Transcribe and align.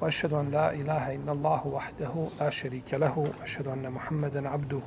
واشهد 0.00 0.32
ان 0.32 0.50
لا 0.50 0.72
اله 0.72 1.14
الا 1.14 1.32
الله 1.32 1.66
وحده 1.66 2.26
لا 2.40 2.50
شريك 2.50 2.94
له 2.94 3.18
واشهد 3.18 3.68
ان 3.68 3.90
محمدا 3.90 4.48
عبده 4.48 4.82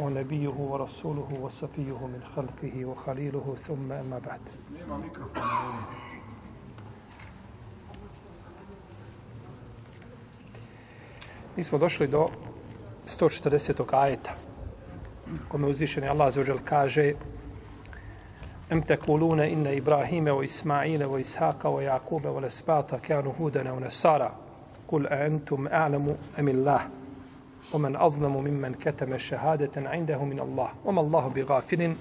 ونبيه 0.00 0.48
ورسوله 0.48 1.38
وصفيه 1.40 2.06
من 2.06 2.22
خلقه 2.36 2.84
وخليله 2.84 3.56
ثم 3.66 3.92
اما 3.92 4.18
بعد 4.18 4.40
Mi 11.56 11.64
smo 11.64 11.78
došli 11.78 12.06
do 12.06 12.28
140. 13.06 13.94
ajeta 13.94 14.30
kome 15.48 15.66
uzvišeni 15.66 16.08
Allah 16.08 16.32
za 16.32 16.44
kaže 16.64 17.14
أم 18.72 18.80
تقولون 18.80 19.40
إن 19.40 19.66
إبراهيم 19.66 20.28
وإسماعيل 20.28 21.04
وإسحاق 21.04 21.66
ويعقوب 21.66 22.26
والأسباط 22.26 22.94
كانوا 22.94 23.32
هودا 23.40 23.72
ونصارى 23.72 24.32
قل 24.88 25.06
أأنتم 25.06 25.68
أعلم 25.68 26.16
أم 26.38 26.48
الله؟ 26.48 26.88
ومن 27.72 27.96
أظلم 27.96 28.36
ممن 28.36 28.74
كتم 28.74 29.18
شهادة 29.18 29.88
عنده 29.88 30.24
من 30.24 30.40
الله 30.40 30.70
وما 30.84 31.00
الله 31.00 31.28
بغافل 31.28 31.94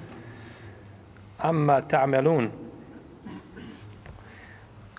عما 1.39 1.79
تعملون. 1.79 2.51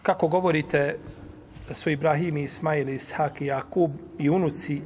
Kako 0.03 0.29
govorite 0.29 0.97
سو 1.73 1.91
إبراهيم 1.91 2.37
إسماعيل 2.37 2.89
إسحاق 2.89 3.43
يعقوب 3.43 3.97
يونسي 4.21 4.83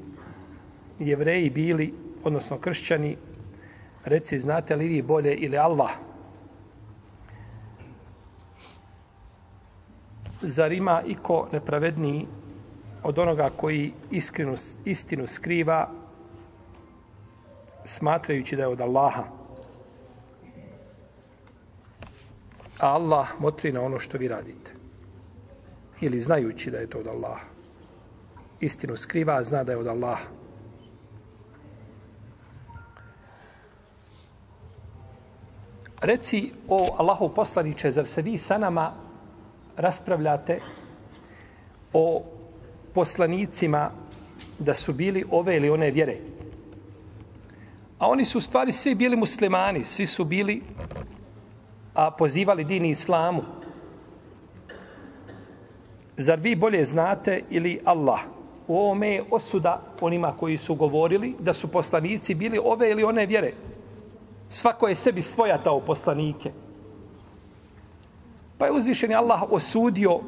Ishak 1.01 1.05
بيلي 1.05 1.05
Jakub 1.05 1.05
i 1.05 1.05
unuci 1.05 1.07
jevreji 1.07 1.51
bili, 1.51 1.95
odnosno 2.25 2.59
kršćani, 2.59 3.17
reci 4.05 4.41
znate 4.41 4.77
li 4.77 4.89
vi 4.89 5.03
bolje 5.03 5.35
ili 5.35 5.59
Allah? 5.59 5.91
Zar 10.43 10.73
ima 10.73 11.03
iko 11.07 11.49
nepravedniji 11.53 12.27
od 13.03 13.19
onoga 13.19 13.51
koji 13.57 13.93
iskrenu, 14.11 14.55
istinu 14.85 15.27
skriva 15.27 15.91
smatrajući 17.85 18.57
da 18.57 18.63
je 18.63 18.69
od 18.69 18.81
Allaha? 18.81 19.25
A 22.79 22.87
Allah 22.87 23.29
motri 23.39 23.73
na 23.73 23.81
ono 23.83 23.99
što 23.99 24.19
vi 24.19 24.29
radite 24.29 24.73
ili 26.01 26.21
znajući 26.21 26.71
da 26.71 26.79
je 26.79 26.91
to 26.91 26.99
od 26.99 27.07
Allaha. 27.07 27.45
Istinu 28.61 28.97
skriva, 28.97 29.35
a 29.35 29.45
zna 29.45 29.65
da 29.65 29.73
je 29.73 29.79
od 29.79 29.87
Allaha. 29.87 30.25
Reci 36.01 36.53
o 36.69 36.97
Allahu 36.99 37.29
poslaniče, 37.35 37.91
zar 37.91 38.07
se 38.07 38.23
vi 38.23 38.39
sa 38.39 38.59
nama 38.59 38.93
raspravljate 39.77 40.61
o 41.93 42.23
poslanicima 42.95 43.91
da 44.59 44.75
su 44.75 44.93
bili 44.93 45.25
ove 45.31 45.57
ili 45.57 45.71
one 45.71 45.91
vjere? 45.91 46.17
A 47.99 48.09
oni 48.09 48.25
su 48.25 48.39
u 48.39 48.41
stvari 48.41 48.73
svi 48.73 48.95
bili 48.95 49.17
muslimani, 49.17 49.85
svi 49.85 50.07
su 50.07 50.25
bili 50.25 50.63
a 51.95 52.11
pozivali 52.11 52.65
dini 52.65 52.91
islamu. 52.91 53.43
Zar 56.17 56.41
vi 56.41 56.57
bolje 56.57 56.85
znate 56.85 57.43
ili 57.51 57.81
Allah? 57.85 58.21
U 58.69 58.77
ovome 58.77 59.09
je 59.09 59.25
osuda 59.31 59.83
onima 60.01 60.37
koji 60.37 60.57
su 60.57 60.75
govorili 60.75 61.35
da 61.39 61.53
su 61.53 61.69
poslanici 61.69 62.35
bili 62.35 62.61
ove 62.65 62.91
ili 62.91 63.05
one 63.05 63.27
vjere. 63.27 63.53
Svako 64.49 64.89
je 64.89 64.95
sebi 64.95 65.23
svojatao 65.23 65.81
poslanike. 65.81 66.53
Pa 68.63 68.67
je 68.67 68.73
uzvišeni 68.73 69.15
Allah 69.15 69.43
osudio 69.51 70.21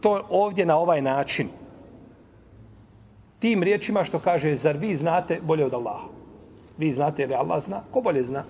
to 0.00 0.26
ovdje 0.28 0.66
na 0.66 0.76
ovaj 0.76 1.02
način. 1.02 1.48
Tim 3.38 3.62
riječima 3.62 4.04
što 4.04 4.18
kaže, 4.18 4.56
zar 4.56 4.76
vi 4.76 4.96
znate 4.96 5.40
bolje 5.42 5.64
od 5.64 5.74
Allaha? 5.74 6.08
Vi 6.78 6.92
znate 6.92 7.22
jer 7.22 7.34
Allah 7.34 7.62
zna? 7.64 7.80
Ko 7.90 8.00
bolje 8.00 8.22
zna? 8.22 8.44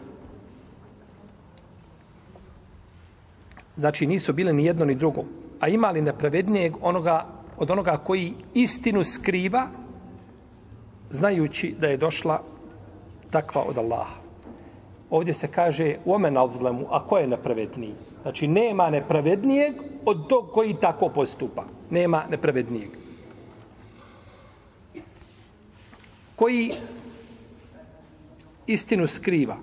Znači 3.77 4.07
nisu 4.07 4.33
bile 4.33 4.53
ni 4.53 4.65
jedno 4.65 4.85
ni 4.85 4.95
drugo 4.95 5.23
a 5.61 5.69
ima 5.69 5.91
li 5.91 6.03
nepravednijeg 6.03 6.75
onoga, 6.83 7.27
od 7.59 7.71
onoga 7.71 7.97
koji 7.97 8.35
istinu 8.55 9.05
skriva, 9.05 9.69
znajući 11.11 11.75
da 11.81 11.87
je 11.87 11.97
došla 11.97 12.43
takva 13.31 13.63
od 13.63 13.79
Allaha. 13.79 14.26
Ovdje 15.11 15.35
se 15.35 15.49
kaže 15.49 15.97
omen 16.05 16.37
alzlemu, 16.37 16.87
a 16.91 17.07
ko 17.07 17.19
je 17.19 17.27
nepravedniji? 17.27 17.95
Znači, 18.23 18.47
nema 18.47 18.91
nepravednijeg 18.91 19.75
od 20.05 20.29
tog 20.29 20.51
koji 20.53 20.75
tako 20.75 21.09
postupa. 21.09 21.65
Nema 21.91 22.25
nepravednijeg. 22.31 22.89
Koji 26.37 26.73
istinu 28.67 29.07
skriva. 29.07 29.57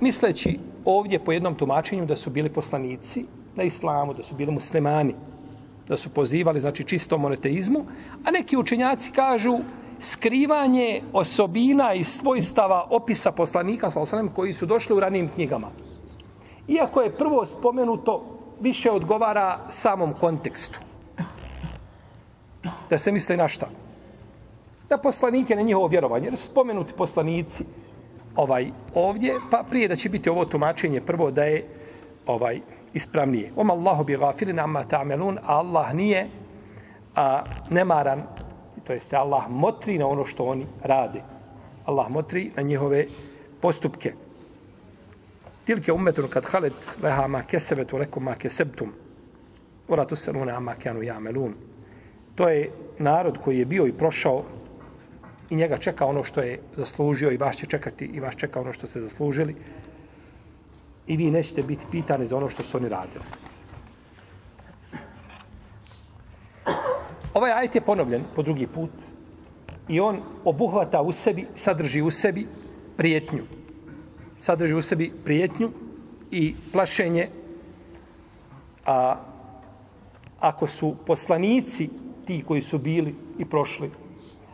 misleći 0.00 0.58
ovdje 0.84 1.18
po 1.18 1.32
jednom 1.32 1.54
tumačenju 1.54 2.06
da 2.06 2.16
su 2.16 2.30
bili 2.30 2.48
poslanici 2.48 3.24
na 3.56 3.62
islamu, 3.62 4.14
da 4.14 4.22
su 4.22 4.34
bili 4.34 4.52
muslimani, 4.52 5.14
da 5.88 5.96
su 5.96 6.10
pozivali 6.10 6.60
znači 6.60 6.84
čistom 6.84 7.20
monoteizmu, 7.20 7.84
a 8.24 8.30
neki 8.30 8.56
učenjaci 8.56 9.12
kažu 9.12 9.58
skrivanje 10.00 11.02
osobina 11.12 11.94
i 11.94 12.04
svojstava 12.04 12.86
opisa 12.90 13.32
poslanika 13.32 13.90
sa 13.90 14.00
osanem 14.00 14.28
koji 14.28 14.52
su 14.52 14.66
došli 14.66 14.96
u 14.96 15.00
ranim 15.00 15.28
knjigama. 15.28 15.68
Iako 16.68 17.00
je 17.00 17.16
prvo 17.16 17.46
spomenuto 17.46 18.24
više 18.60 18.90
odgovara 18.90 19.58
samom 19.70 20.14
kontekstu. 20.14 20.80
Da 22.90 22.98
se 22.98 23.12
misli 23.12 23.36
na 23.36 23.48
šta? 23.48 23.68
Da 24.88 24.98
poslanike 24.98 25.56
na 25.56 25.62
njihovo 25.62 25.86
vjerovanje, 25.86 26.26
jer 26.26 26.36
spomenuti 26.36 26.92
poslanici, 26.92 27.64
ovaj 28.36 28.70
ovdje, 28.94 29.34
pa 29.50 29.64
prije 29.70 29.88
da 29.88 29.96
će 29.96 30.08
biti 30.08 30.30
ovo 30.30 30.44
tumačenje 30.44 31.00
prvo 31.00 31.30
da 31.30 31.44
je 31.44 31.66
ovaj 32.26 32.60
ispravnije. 32.92 33.52
Om 33.56 33.70
Allahu 33.70 34.04
bi 34.04 34.16
gafilin 34.16 34.58
amma 34.58 34.84
ta'melun, 34.84 35.38
Allah 35.46 35.94
nije 35.94 36.28
a, 37.16 37.42
nemaran, 37.70 38.22
to 38.88 38.96
jeste 38.96 39.16
Allah 39.16 39.50
motri 39.50 39.98
na 39.98 40.06
ono 40.06 40.24
što 40.24 40.44
oni 40.44 40.66
rade. 40.82 41.20
Allah 41.84 42.10
motri 42.10 42.50
na 42.56 42.62
njihove 42.62 43.06
postupke. 43.60 44.12
Tilke 45.64 45.92
umetun 45.92 46.28
kad 46.28 46.44
halet 46.44 46.96
leha 47.02 47.26
ma 47.26 47.42
kesebetu 47.42 47.98
lekum 47.98 48.24
ma 48.24 48.34
kesebtum. 48.34 48.92
Ora 49.88 50.06
tu 50.06 50.16
se 50.16 50.32
luna 50.32 50.60
ma 50.60 50.74
kanu 50.74 51.02
ja'melun. 51.04 51.52
To 52.34 52.48
je 52.48 52.70
narod 52.98 53.38
koji 53.44 53.58
je 53.58 53.64
bio 53.64 53.86
i 53.86 53.92
prošao 53.92 54.44
i 55.50 55.56
njega 55.56 55.76
čeka 55.76 56.06
ono 56.06 56.24
što 56.24 56.40
je 56.40 56.58
zaslužio 56.76 57.30
i 57.30 57.36
vas 57.36 57.56
će 57.56 57.66
čekati 57.66 58.04
i 58.04 58.20
vas 58.20 58.36
čeka 58.36 58.60
ono 58.60 58.72
što 58.72 58.86
ste 58.86 59.00
zaslužili 59.00 59.56
i 61.06 61.16
vi 61.16 61.30
nećete 61.30 61.62
biti 61.62 61.84
pitani 61.90 62.26
za 62.26 62.36
ono 62.36 62.48
što 62.48 62.62
su 62.62 62.76
oni 62.76 62.88
radili. 62.88 63.24
Ovaj 67.38 67.52
ajet 67.52 67.74
je 67.74 67.80
ponovljen 67.80 68.24
po 68.36 68.42
drugi 68.42 68.66
put 68.66 68.90
i 69.88 70.00
on 70.00 70.18
obuhvata 70.44 71.02
u 71.02 71.12
sebi, 71.12 71.46
sadrži 71.54 72.02
u 72.02 72.10
sebi 72.10 72.46
prijetnju. 72.96 73.44
Sadrži 74.40 74.74
u 74.74 74.82
sebi 74.82 75.12
prijetnju 75.24 75.70
i 76.30 76.54
plašenje 76.72 77.28
a 78.86 79.16
ako 80.40 80.66
su 80.66 80.96
poslanici 81.06 81.88
ti 82.26 82.42
koji 82.46 82.62
su 82.62 82.78
bili 82.78 83.14
i 83.38 83.44
prošli 83.44 83.90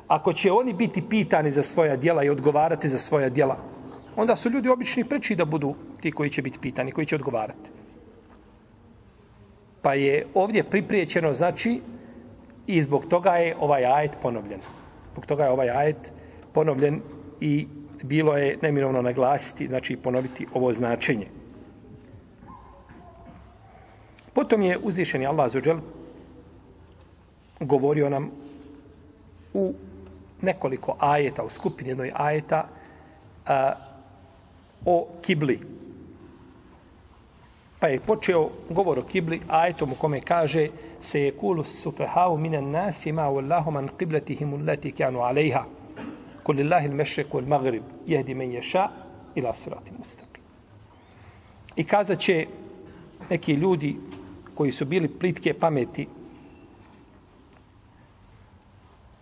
ako 0.09 0.33
će 0.33 0.53
oni 0.53 0.73
biti 0.73 1.03
pitani 1.09 1.51
za 1.51 1.63
svoja 1.63 1.97
djela 1.97 2.25
i 2.25 2.31
odgovarati 2.31 2.89
za 2.89 2.99
svoja 2.99 3.29
djela, 3.29 3.57
onda 4.17 4.37
su 4.37 4.51
ljudi 4.51 4.69
obični 4.69 5.05
preči 5.05 5.37
da 5.37 5.45
budu 5.45 5.75
ti 6.01 6.13
koji 6.13 6.31
će 6.31 6.43
biti 6.43 6.59
pitani, 6.59 6.93
koji 6.93 7.07
će 7.07 7.15
odgovarati. 7.15 7.71
Pa 9.83 9.95
je 9.95 10.27
ovdje 10.35 10.63
pripriječeno, 10.63 11.33
znači, 11.33 11.81
i 12.67 12.83
zbog 12.83 13.07
toga 13.07 13.31
je 13.31 13.57
ovaj 13.61 13.85
ajet 13.85 14.13
ponovljen. 14.23 14.61
Zbog 15.13 15.27
toga 15.27 15.45
je 15.45 15.51
ovaj 15.51 15.71
ajet 15.71 16.13
ponovljen 16.53 17.01
i 17.41 17.67
bilo 18.03 18.37
je 18.37 18.59
neminovno 18.63 19.03
naglasiti, 19.03 19.69
znači 19.69 19.97
ponoviti 19.97 20.47
ovo 20.55 20.73
značenje. 20.73 21.27
Potom 24.33 24.63
je 24.63 24.79
uzvišeni 24.79 25.27
Allah 25.27 25.47
Azuđel 25.47 25.79
govorio 27.61 28.11
nam 28.11 28.31
u 29.55 29.75
nekoliko 30.43 30.97
ajeta, 30.99 31.43
u 31.43 31.51
skupini 31.51 31.91
jednoj 31.91 32.13
ajeta 32.15 32.69
a, 33.47 33.73
o 34.85 35.09
kibli. 35.23 35.61
Pa 37.85 37.89
je 37.89 38.01
počeo 38.01 38.49
govor 38.71 38.99
o 38.99 39.03
kibli 39.03 39.41
ajetom 39.49 39.93
u 39.93 39.95
kome 39.95 40.21
kaže 40.21 40.69
se 41.03 41.21
je 41.21 41.33
kulu 41.37 41.65
supehavu 41.65 42.39
minan 42.39 42.71
nasi 42.71 43.13
ma 43.13 43.23
wallahu 43.23 43.45
Allahu 43.45 43.71
man 43.71 43.89
qiblatihim 43.99 44.55
allati 44.55 44.93
kanu 44.93 45.21
alejha. 45.21 45.65
Kul 46.43 46.57
lillahi 46.57 46.89
al-mashriq 46.89 47.29
wal 47.33 47.47
maghrib 47.47 47.83
yahdi 48.07 48.35
man 48.35 48.53
yasha 48.53 48.89
ila 49.35 49.55
sirati 49.55 49.91
mustaqim. 49.99 50.41
I 51.77 51.85
kazat 51.85 52.19
će 52.19 52.47
neki 53.31 53.53
ljudi 53.53 53.97
koji 54.55 54.73
su 54.73 54.85
bili 54.85 55.09
plitke 55.09 55.55
pameti 55.55 56.09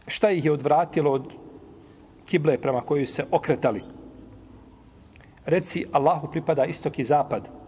šta 0.07 0.31
ih 0.31 0.45
je 0.45 0.53
odvratilo 0.53 1.13
od 1.13 1.33
kible 2.27 2.59
prema 2.59 2.81
kojoj 2.81 3.07
se 3.07 3.25
okretali. 3.31 3.83
Reci, 5.47 5.85
Allahu 5.93 6.31
pripada 6.31 6.65
istok 6.65 6.99
i 6.99 7.05
zapad 7.05 7.62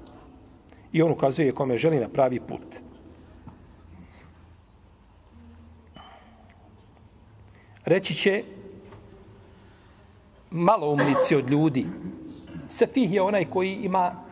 i 0.95 1.03
on 1.03 1.13
ukazuje 1.13 1.53
kome 1.53 1.77
želi 1.77 2.01
na 2.01 2.09
pravi 2.09 2.41
put. 2.41 2.79
Reći 7.85 8.15
će 8.15 8.43
malo 10.51 10.91
umnici 10.91 11.37
od 11.37 11.51
ljudi. 11.51 11.87
Sefih 12.69 13.13
je 13.13 13.23
onaj 13.23 13.45
koji 13.45 13.73
ima 13.73 14.23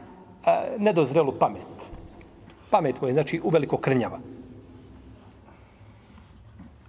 a, 0.44 0.64
nedozrelu 0.78 1.32
pamet. 1.38 1.90
Pamet 2.70 3.00
mu 3.00 3.08
je 3.08 3.14
znači 3.14 3.40
uveliko 3.44 3.76
krnjava. 3.76 4.20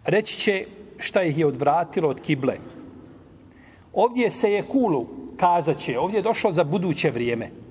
Reći 0.06 0.38
će 0.38 0.66
šta 0.98 1.24
ih 1.24 1.38
je 1.38 1.46
odvratilo 1.46 2.10
od 2.10 2.22
kible. 2.22 2.58
Ovdje 3.94 4.32
se 4.32 4.52
je 4.52 4.68
kulu, 4.68 5.08
kazaće, 5.38 6.00
ovdje 6.00 6.18
je 6.18 6.30
došlo 6.30 6.52
za 6.52 6.64
buduće 6.64 7.12
vrijeme. 7.12 7.63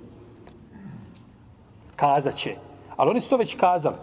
Kazat 2.02 2.34
će. 2.36 2.54
Ali 2.96 3.10
oni 3.10 3.20
su 3.20 3.30
to 3.30 3.36
već 3.36 3.54
kazali. 3.56 3.96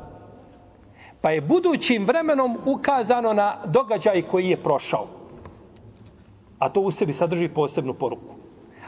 Pa 1.21 1.31
je 1.31 1.41
budućim 1.41 2.05
vremenom 2.07 2.57
ukazano 2.65 3.33
na 3.33 3.55
događaj 3.65 4.21
koji 4.21 4.49
je 4.49 4.63
prošao. 4.63 5.07
A 6.59 6.69
to 6.69 6.81
u 6.81 6.91
sebi 6.91 7.13
sadrži 7.13 7.49
posebnu 7.49 7.93
poruku. 7.93 8.35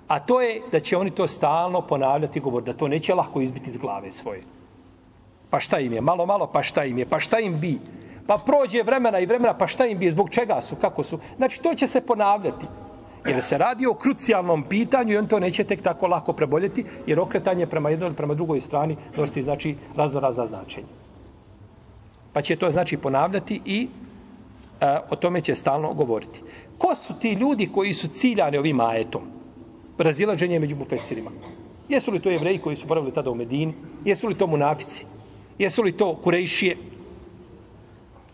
A 0.07 0.19
to 0.19 0.41
je 0.41 0.61
da 0.71 0.79
će 0.79 0.97
oni 0.97 1.11
to 1.11 1.27
stalno 1.27 1.81
ponavljati 1.81 2.39
govor, 2.39 2.63
da 2.63 2.73
to 2.73 2.87
neće 2.87 3.13
lako 3.13 3.41
izbiti 3.41 3.69
iz 3.69 3.77
glave 3.77 4.11
svoje. 4.11 4.41
Pa 5.49 5.59
šta 5.59 5.79
im 5.79 5.93
je? 5.93 6.01
Malo, 6.01 6.25
malo, 6.25 6.47
pa 6.47 6.63
šta 6.63 6.85
im 6.85 6.97
je? 6.97 7.05
Pa 7.05 7.19
šta 7.19 7.39
im 7.39 7.59
bi? 7.59 7.79
Pa 8.27 8.37
prođe 8.37 8.83
vremena 8.83 9.19
i 9.19 9.25
vremena, 9.25 9.53
pa 9.53 9.67
šta 9.67 9.85
im 9.85 9.97
bi? 9.97 10.11
Zbog 10.11 10.29
čega 10.29 10.61
su? 10.61 10.75
Kako 10.75 11.03
su? 11.03 11.19
Znači, 11.37 11.61
to 11.61 11.75
će 11.75 11.87
se 11.87 12.01
ponavljati. 12.01 12.65
Jer 13.25 13.44
se 13.44 13.57
radi 13.57 13.85
o 13.85 13.94
krucijalnom 13.94 14.63
pitanju 14.63 15.13
i 15.13 15.18
on 15.18 15.27
to 15.27 15.39
neće 15.39 15.63
tek 15.63 15.81
tako 15.81 16.07
lako 16.07 16.33
preboljeti, 16.33 16.85
jer 17.07 17.19
okretanje 17.19 17.68
prema 17.68 17.89
jednoj 17.89 18.07
ili 18.07 18.15
prema 18.15 18.33
drugoj 18.33 18.62
strani 18.62 18.97
dorci 19.15 19.44
znači 19.44 19.75
razno 19.95 20.19
razna 20.19 20.47
značenja. 20.47 20.88
Pa 22.33 22.41
će 22.41 22.56
to 22.56 22.71
znači 22.71 22.97
ponavljati 22.97 23.62
i 23.65 23.88
e, 24.81 24.97
o 25.09 25.15
tome 25.15 25.41
će 25.41 25.56
stalno 25.56 25.94
govoriti. 25.94 26.41
Ko 26.77 26.95
su 26.95 27.13
ti 27.19 27.33
ljudi 27.33 27.69
koji 27.73 27.94
su 27.94 28.07
ciljani 28.07 28.57
ovim 28.57 28.79
ajetom? 28.79 29.21
Razilaženje 29.97 30.59
među 30.59 30.75
mufesirima. 30.75 31.31
Jesu 31.89 32.12
li 32.12 32.19
to 32.19 32.29
jevreji 32.29 32.57
koji 32.57 32.75
su 32.75 32.88
boravili 32.88 33.13
tada 33.13 33.29
u 33.29 33.35
Medini? 33.35 33.74
Jesu 34.06 34.27
li 34.27 34.35
to 34.35 34.47
munafici? 34.47 35.06
Jesu 35.59 35.83
li 35.83 35.91
to 35.91 36.15
kurejšije? 36.15 36.77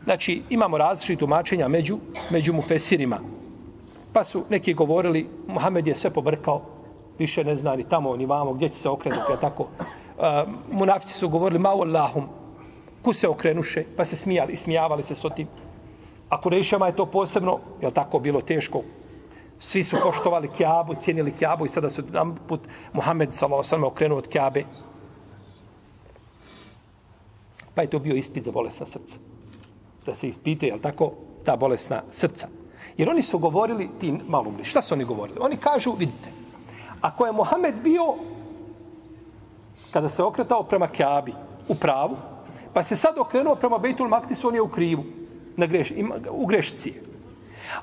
Znači, 0.03 0.41
imamo 0.49 0.77
različite 0.77 1.19
tumačenja 1.19 1.67
među, 1.67 1.97
među 2.29 2.53
mufesirima. 2.53 3.19
Pa 4.17 4.23
su 4.23 4.43
neki 4.49 4.73
govorili, 4.73 5.29
Muhammed 5.47 5.87
je 5.87 5.95
sve 5.95 6.09
pobrkao, 6.09 6.61
više 7.19 7.43
ne 7.43 7.55
zna 7.55 7.75
ni 7.75 7.89
tamo, 7.89 8.15
ni 8.15 8.25
vamo, 8.25 8.53
gdje 8.53 8.69
će 8.69 8.79
se 8.79 8.89
okrenuti, 8.89 9.31
ja 9.31 9.37
tako. 9.37 9.63
Uh, 9.63 10.23
munafici 10.71 11.13
su 11.13 11.29
govorili, 11.29 11.59
ma 11.59 11.69
Allahum, 11.69 12.23
ku 13.01 13.13
se 13.13 13.27
okrenuše, 13.27 13.83
pa 13.97 14.05
se 14.05 14.15
smijali, 14.15 14.55
smijavali 14.55 15.03
se 15.03 15.15
s 15.15 15.25
otim. 15.25 15.47
A 16.29 16.41
Kurešama 16.41 16.87
je 16.87 16.95
to 16.95 17.05
posebno, 17.05 17.59
je 17.81 17.91
tako, 17.91 18.19
bilo 18.19 18.41
teško. 18.41 18.81
Svi 19.59 19.83
su 19.83 19.97
poštovali 20.03 20.49
Kjabu, 20.57 20.93
cijenili 20.93 21.31
Kjabu 21.31 21.65
i 21.65 21.69
sada 21.69 21.89
su 21.89 22.03
nam 22.11 22.35
put 22.47 22.61
Muhammed 22.93 23.33
s.a.v. 23.33 23.85
okrenuo 23.85 24.17
od 24.17 24.27
Kjabe. 24.27 24.63
Pa 27.75 27.81
je 27.81 27.89
to 27.89 27.99
bio 27.99 28.15
ispit 28.15 28.43
za 28.43 28.51
bolesna 28.51 28.85
srca. 28.85 29.17
Da 30.05 30.15
se 30.15 30.27
ispite, 30.27 30.67
je 30.67 30.81
tako, 30.81 31.11
ta 31.45 31.55
bolesna 31.55 32.01
srca. 32.11 32.56
Jer 32.97 33.09
oni 33.09 33.21
su 33.21 33.37
govorili, 33.37 33.89
ti 33.99 34.13
malumni, 34.27 34.63
šta 34.63 34.81
su 34.81 34.93
oni 34.93 35.03
govorili? 35.03 35.37
Oni 35.41 35.57
kažu, 35.57 35.91
vidite, 35.91 36.29
ako 37.01 37.25
je 37.25 37.31
Mohamed 37.31 37.81
bio, 37.83 38.15
kada 39.91 40.09
se 40.09 40.23
okretao 40.23 40.63
prema 40.63 40.87
Kjabi, 40.87 41.33
u 41.67 41.75
pravu, 41.75 42.17
pa 42.73 42.83
se 42.83 42.95
sad 42.95 43.17
okrenuo 43.17 43.55
prema 43.55 43.77
Bejtul 43.77 44.07
Maktisu, 44.07 44.47
on 44.47 44.55
je 44.55 44.61
u 44.61 44.67
krivu, 44.67 45.03
na 45.55 45.65
greš, 45.65 45.91
ima, 45.91 46.15
u 46.31 46.45
grešci. 46.45 46.93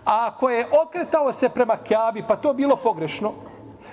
A 0.04 0.26
ako 0.26 0.50
je 0.50 0.68
okretao 0.82 1.32
se 1.32 1.48
prema 1.48 1.76
Kjabi, 1.76 2.24
pa 2.28 2.36
to 2.36 2.54
bilo 2.54 2.76
pogrešno, 2.76 3.32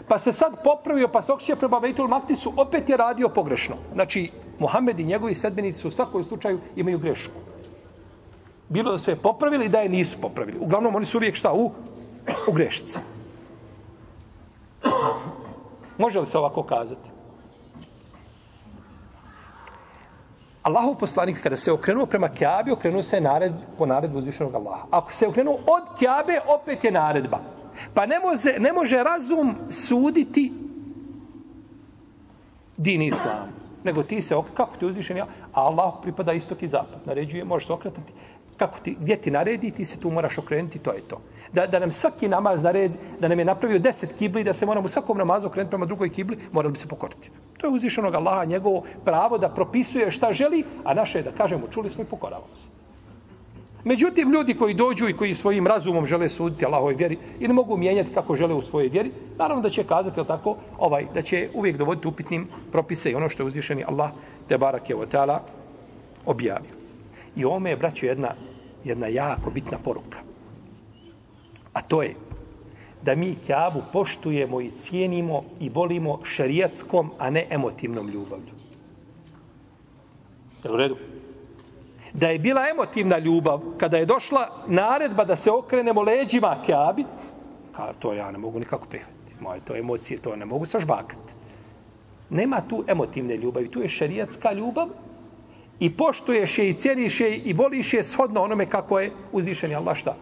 pa 0.07 0.19
se 0.19 0.33
sad 0.33 0.63
popravio, 0.63 1.07
pa 1.07 1.21
se 1.21 1.31
okreće 1.31 1.56
prema 1.56 1.79
Bejtul 1.79 2.07
Maktisu, 2.07 2.53
opet 2.57 2.89
je 2.89 2.97
radio 2.97 3.29
pogrešno. 3.29 3.75
Znači, 3.94 4.29
Mohamed 4.59 5.00
i 5.00 5.03
njegovi 5.03 5.35
sedbenici 5.35 5.88
u 5.88 5.91
svakom 5.91 6.23
slučaju 6.23 6.59
imaju 6.75 7.00
grešku 7.00 7.50
bilo 8.71 8.91
da 8.91 8.97
su 8.97 9.12
je 9.12 9.15
popravili 9.15 9.69
da 9.69 9.79
je 9.79 9.89
nisu 9.89 10.18
popravili. 10.21 10.59
Uglavnom, 10.59 10.95
oni 10.95 11.06
su 11.06 11.18
uvijek 11.18 11.35
šta? 11.35 11.53
U, 11.53 11.71
u 12.47 12.51
grešci. 12.51 13.00
Može 15.97 16.19
li 16.19 16.25
se 16.25 16.38
ovako 16.38 16.63
kazati? 16.63 17.09
Allahov 20.63 20.95
poslanik 20.95 21.44
kada 21.44 21.57
se 21.57 21.71
okrenuo 21.71 22.06
prema 22.06 22.29
Kjabi, 22.29 22.71
okrenuo 22.71 23.01
se 23.01 23.21
nared, 23.21 23.53
po 23.77 23.85
naredbu 23.85 24.18
uzvišenog 24.18 24.56
Allaha. 24.56 24.85
Ako 24.91 25.13
se 25.13 25.27
okrenuo 25.27 25.53
od 25.53 25.97
Kjabe, 26.00 26.39
opet 26.47 26.83
je 26.83 26.91
naredba. 26.91 27.39
Pa 27.94 28.06
ne 28.06 28.19
može, 28.19 28.56
ne 28.59 28.73
može 28.73 29.03
razum 29.03 29.56
suditi 29.69 30.53
din 32.77 33.01
islam. 33.01 33.50
Nego 33.83 34.03
ti 34.03 34.21
se, 34.21 34.35
kako 34.53 34.77
ti 34.77 34.85
uzvišen 34.85 35.18
ja? 35.18 35.25
A 35.54 35.61
Allah 35.61 35.94
pripada 36.01 36.33
istok 36.33 36.63
i 36.63 36.68
zapad. 36.68 36.99
Naređuje, 37.06 37.44
možeš 37.44 37.68
se 37.68 37.73
okretati 37.73 38.13
kako 38.58 38.80
ti, 38.80 38.98
gdje 39.00 39.16
ti 39.16 39.31
naredi, 39.31 39.72
ti 39.72 39.86
se 39.86 40.00
tu 40.00 40.12
moraš 40.12 40.38
okrenuti, 40.38 40.80
to 40.80 40.92
je 40.92 41.02
to. 41.02 41.22
Da, 41.54 41.68
da 41.68 41.80
nam 41.80 41.92
svaki 41.92 42.28
namaz 42.28 42.64
naredi, 42.64 42.94
da 43.20 43.28
nam 43.28 43.40
je 43.40 43.46
napravio 43.46 43.80
deset 43.80 44.14
kibli, 44.18 44.44
da 44.44 44.54
se 44.54 44.66
moramo 44.66 44.86
u 44.86 44.90
svakom 44.90 45.18
namazu 45.18 45.48
okrenuti 45.48 45.70
prema 45.70 45.86
drugoj 45.86 46.10
kibli, 46.10 46.38
morali 46.52 46.72
bi 46.72 46.80
se 46.80 46.88
pokoriti. 46.88 47.31
To 47.58 47.68
je 47.68 47.74
uzvišenog 47.74 48.16
Allaha, 48.16 48.46
njegovo 48.46 48.84
pravo 49.06 49.38
da 49.38 49.50
propisuje 49.50 50.12
šta 50.12 50.34
želi, 50.34 50.64
a 50.84 50.94
naše 50.94 51.20
je 51.20 51.24
da 51.24 51.31
kažemo, 51.31 51.68
čuli 51.68 51.90
smo 51.90 52.04
i 52.04 52.08
pokoravamo 52.08 52.56
se. 52.56 52.81
Međutim, 53.84 54.31
ljudi 54.31 54.54
koji 54.54 54.74
dođu 54.74 55.10
i 55.10 55.14
koji 55.14 55.34
svojim 55.34 55.68
razumom 55.68 56.06
žele 56.06 56.30
suditi 56.30 56.66
Allahove 56.66 56.94
vjeri 56.94 57.18
i 57.40 57.48
ne 57.48 57.54
mogu 57.54 57.78
mijenjati 57.78 58.14
kako 58.14 58.36
žele 58.36 58.54
u 58.54 58.62
svojoj 58.62 58.90
vjeri, 58.90 59.12
naravno 59.38 59.64
da 59.64 59.70
će 59.70 59.84
kazati, 59.84 60.20
jel 60.20 60.26
tako, 60.26 60.56
ovaj, 60.78 61.06
da 61.14 61.22
će 61.22 61.50
uvijek 61.54 61.78
dovoditi 61.78 62.08
upitnim 62.08 62.48
propise 62.72 63.12
i 63.12 63.16
ono 63.16 63.30
što 63.30 63.44
je 63.44 63.48
uzvišeni 63.48 63.84
Allah, 63.88 64.12
te 64.48 64.58
barak 64.58 64.90
je 64.90 64.96
o 64.96 65.06
objavio. 66.26 66.81
I 67.35 67.45
ome 67.45 67.69
je, 67.69 67.78
braćo, 67.78 68.06
jedna 68.06 68.33
jedna 68.83 69.07
jako 69.07 69.50
bitna 69.50 69.78
poruka. 69.78 70.18
A 71.73 71.81
to 71.81 72.02
je 72.04 72.16
da 73.02 73.16
mi 73.16 73.35
kjavu 73.45 73.83
poštujemo 73.94 74.61
i 74.61 74.71
cijenimo 74.71 75.42
i 75.59 75.69
volimo 75.69 76.19
šarijatskom, 76.23 77.11
a 77.19 77.30
ne 77.30 77.47
emotivnom 77.50 78.09
ljubavlju. 78.09 78.54
Je 80.64 80.71
u 80.71 80.76
redu? 80.76 80.97
Da 82.14 82.28
je 82.28 82.40
bila 82.40 82.69
emotivna 82.69 83.18
ljubav, 83.18 83.61
kada 83.78 83.97
je 83.97 84.06
došla 84.06 84.64
naredba 84.68 85.26
da 85.26 85.35
se 85.35 85.52
okrenemo 85.52 86.02
leđima 86.02 86.61
kjavi, 86.66 87.06
a 87.76 87.94
to 87.94 88.14
ja 88.14 88.31
ne 88.31 88.38
mogu 88.38 88.59
nikako 88.59 88.88
prihvatiti. 88.88 89.35
Moje 89.40 89.59
to 89.66 89.76
emocije, 89.76 90.19
to 90.19 90.35
ne 90.35 90.45
mogu 90.45 90.66
sažbakati. 90.66 91.33
Nema 92.30 92.61
tu 92.69 92.83
emotivne 92.88 93.38
ljubavi, 93.38 93.71
tu 93.71 93.81
je 93.81 93.90
šarijatska 93.90 94.54
ljubav 94.54 94.88
i 95.81 95.90
poštuješ 95.90 96.57
je 96.57 96.69
i 96.69 96.73
cijeniš 96.73 97.19
je 97.19 97.38
i 97.38 97.54
voliš 97.54 97.94
je 97.94 98.04
shodno 98.04 98.42
onome 98.42 98.66
kako 98.66 99.00
je 99.00 99.11
uzvišen 99.31 99.76
Allah 99.76 99.97
šta. 99.97 100.16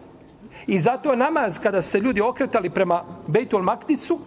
I 0.66 0.80
zato 0.80 1.16
namaz 1.16 1.58
kada 1.58 1.82
se 1.82 2.00
ljudi 2.00 2.20
okretali 2.20 2.70
prema 2.70 3.04
Bejtul 3.26 3.62
Makticu 3.62 4.18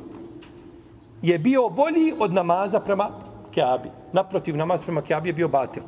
je 1.22 1.40
bio 1.40 1.70
bolji 1.70 2.14
od 2.20 2.34
namaza 2.34 2.80
prema 2.80 3.10
Kjabi. 3.54 3.90
Naprotiv, 4.12 4.58
namaz 4.58 4.84
prema 4.84 5.02
Kjabi 5.02 5.30
je 5.30 5.34
bio 5.34 5.48
batil. 5.48 5.84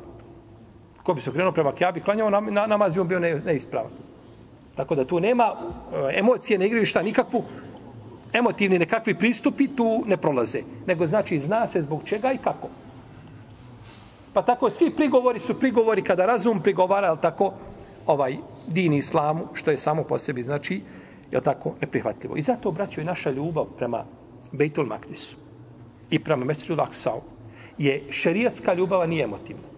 Ko 1.02 1.14
bi 1.14 1.20
se 1.20 1.30
okrenuo 1.30 1.52
prema 1.52 1.72
Kjabi, 1.72 2.00
klanjao 2.00 2.30
na, 2.30 2.66
namaz 2.66 2.94
bi 2.94 3.00
on 3.00 3.08
bio 3.08 3.20
neispravan. 3.20 3.90
Tako 4.76 4.94
da 4.94 5.04
tu 5.04 5.20
nema 5.20 5.44
e, 5.44 6.18
emocije, 6.18 6.58
ne 6.58 6.66
igraju 6.66 6.86
šta 6.86 7.02
nikakvu 7.02 7.44
emotivni 8.32 8.78
nekakvi 8.78 9.14
pristupi 9.14 9.68
tu 9.68 10.02
ne 10.06 10.16
prolaze. 10.16 10.62
Nego 10.86 11.06
znači 11.06 11.38
zna 11.38 11.66
se 11.66 11.82
zbog 11.82 12.02
čega 12.04 12.32
i 12.32 12.38
kako. 12.38 12.68
Pa 14.36 14.42
tako 14.42 14.70
svi 14.70 14.90
prigovori 14.90 15.38
su 15.38 15.58
prigovori 15.58 16.02
kada 16.02 16.26
razum 16.26 16.60
prigovara, 16.62 17.08
al 17.08 17.16
tako 17.20 17.52
ovaj 18.06 18.36
din 18.66 18.92
islamu, 18.92 19.46
što 19.54 19.70
je 19.70 19.78
samo 19.78 20.02
po 20.04 20.18
sebi, 20.18 20.42
znači, 20.42 20.82
je 21.32 21.40
tako 21.40 21.74
neprihvatljivo. 21.80 22.36
I 22.36 22.42
zato 22.42 22.68
obraćuje 22.68 23.04
naša 23.04 23.30
ljubav 23.30 23.64
prema 23.78 24.04
Bejtul 24.52 24.86
Maktisu 24.86 25.36
i 26.10 26.18
prema 26.18 26.44
Mesiru 26.44 26.76
Laksau 26.76 27.20
je 27.78 28.02
šerijatska 28.10 28.74
ljubav, 28.74 29.08
nije 29.08 29.24
emotivna. 29.24 29.68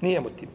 Nije 0.00 0.16
emotivna. 0.16 0.54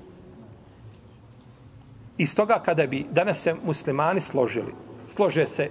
I 2.18 2.26
stoga 2.26 2.62
kada 2.66 2.88
bi 2.88 3.06
danas 3.12 3.42
se 3.42 3.56
muslimani 3.66 4.22
složili, 4.22 4.74
slože 5.08 5.48
se 5.48 5.70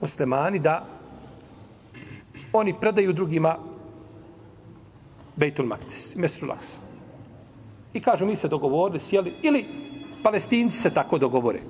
muslimani 0.00 0.58
da 0.58 0.86
oni 2.52 2.74
predaju 2.80 3.12
drugima 3.12 3.75
Bejtul 5.36 5.66
Maktis, 5.66 6.14
Mesrul 6.16 6.52
Aksa. 6.52 6.76
I 7.94 8.00
kažu, 8.00 8.26
mi 8.26 8.36
se 8.36 8.48
dogovorili, 8.48 9.00
sjeli, 9.00 9.32
ili 9.42 9.64
palestinci 10.22 10.78
se 10.78 10.90
tako 10.90 11.18
dogovore. 11.18 11.60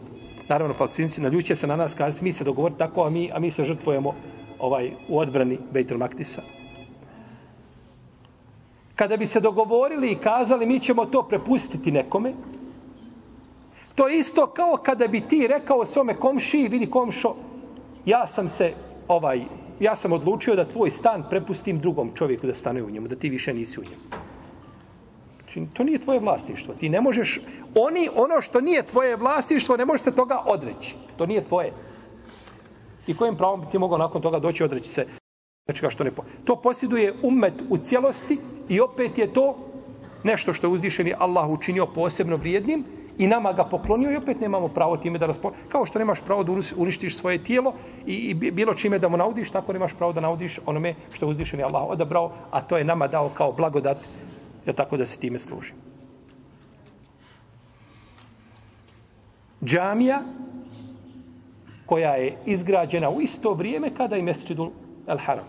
Naravno, 0.49 0.75
palestinci 0.75 1.21
naljuće 1.21 1.57
se 1.57 1.67
na 1.67 1.77
nas 1.77 1.95
kazati, 1.95 2.25
mi 2.25 2.33
se 2.33 2.45
dogovorili 2.45 2.79
tako, 2.79 3.05
a 3.05 3.11
mi, 3.11 3.31
a 3.33 3.39
mi 3.39 3.51
se 3.51 3.65
žrtvujemo 3.65 4.15
ovaj, 4.59 4.91
u 5.09 5.19
odbrani 5.19 5.59
Bejtul 5.73 5.99
Maktisa. 5.99 6.43
Kada 8.95 9.17
bi 9.17 9.27
se 9.27 9.41
dogovorili 9.41 10.11
i 10.13 10.17
kazali, 10.17 10.67
mi 10.67 10.81
ćemo 10.81 11.07
to 11.07 11.23
prepustiti 11.23 11.93
nekome, 11.93 12.33
to 13.95 14.09
je 14.09 14.19
isto 14.19 14.47
kao 14.47 14.77
kada 14.77 15.07
bi 15.07 15.21
ti 15.21 15.47
rekao 15.49 15.87
svome 15.87 16.17
komšiji, 16.17 16.69
vidi 16.69 16.87
komšo, 16.87 17.35
ja 18.05 18.27
sam 18.27 18.49
se 18.49 18.73
ovaj 19.09 19.45
ja 19.81 19.97
sam 19.97 20.13
odlučio 20.13 20.57
da 20.57 20.65
tvoj 20.65 20.91
stan 20.91 21.25
prepustim 21.31 21.79
drugom 21.79 22.13
čovjeku 22.15 22.47
da 22.47 22.55
stane 22.55 22.83
u 22.83 22.91
njemu, 22.91 23.09
da 23.09 23.17
ti 23.17 23.29
više 23.29 23.55
nisi 23.55 23.81
u 23.81 23.83
njemu. 23.83 24.03
Znači, 25.39 25.63
to 25.73 25.85
nije 25.85 25.99
tvoje 25.99 26.21
vlastištvo. 26.21 26.75
Ti 26.75 26.89
ne 26.89 27.01
možeš, 27.01 27.41
oni, 27.75 28.09
ono 28.15 28.41
što 28.43 28.61
nije 28.61 28.83
tvoje 28.83 29.17
vlastištvo, 29.17 29.77
ne 29.77 29.85
možeš 29.85 30.03
se 30.03 30.15
toga 30.15 30.43
odreći. 30.47 30.95
To 31.17 31.27
nije 31.27 31.45
tvoje. 31.45 31.73
I 33.07 33.17
kojim 33.17 33.37
pravom 33.37 33.61
bi 33.61 33.67
ti 33.71 33.79
mogao 33.79 33.99
nakon 33.99 34.23
toga 34.23 34.39
doći 34.39 34.65
odreći 34.65 34.89
se 34.89 35.07
nečega 35.69 35.91
što 35.91 36.05
ne 36.05 36.11
po... 36.11 36.23
To 36.45 36.57
posjeduje 36.57 37.15
umet 37.23 37.55
u 37.69 37.77
cijelosti 37.77 38.39
i 38.69 38.81
opet 38.81 39.19
je 39.19 39.33
to 39.33 39.57
nešto 40.25 40.53
što 40.53 40.67
je 40.67 40.73
uzdišeni 40.73 41.15
Allah 41.19 41.49
učinio 41.49 41.87
posebno 41.87 42.37
vrijednim 42.37 42.85
i 43.19 43.27
nama 43.27 43.53
ga 43.53 43.65
poklonio 43.65 44.13
i 44.13 44.17
opet 44.17 44.41
nemamo 44.41 44.69
pravo 44.69 44.97
time 44.97 45.19
da 45.19 45.27
raspo... 45.27 45.53
Kao 45.69 45.87
što 45.87 45.99
nemaš 45.99 46.21
pravo 46.21 46.45
da 46.45 46.53
uništiš 46.77 47.17
svoje 47.17 47.39
tijelo 47.45 47.73
i, 48.07 48.15
i 48.15 48.35
bilo 48.35 48.75
čime 48.75 48.99
da 48.99 49.09
mu 49.09 49.17
naudiš, 49.17 49.51
tako 49.51 49.73
nemaš 49.73 49.95
pravo 49.95 50.13
da 50.13 50.21
naudiš 50.21 50.59
onome 50.67 50.95
što 51.13 51.27
je 51.27 51.31
uzdišen 51.31 51.65
Allah 51.65 51.83
odabrao, 51.89 52.33
a 52.51 52.61
to 52.61 52.77
je 52.77 52.85
nama 52.85 53.07
dao 53.07 53.29
kao 53.29 53.53
blagodat 53.53 53.99
da 54.67 54.73
tako 54.73 54.97
da 54.97 55.07
se 55.07 55.19
time 55.19 55.39
služi. 55.39 55.73
Džamija 59.65 60.23
koja 61.87 62.15
je 62.15 62.37
izgrađena 62.47 63.11
u 63.11 63.21
isto 63.21 63.53
vrijeme 63.53 63.95
kada 63.95 64.17
i 64.17 64.23
Mesridul 64.23 64.71
al-Haram. 65.07 65.47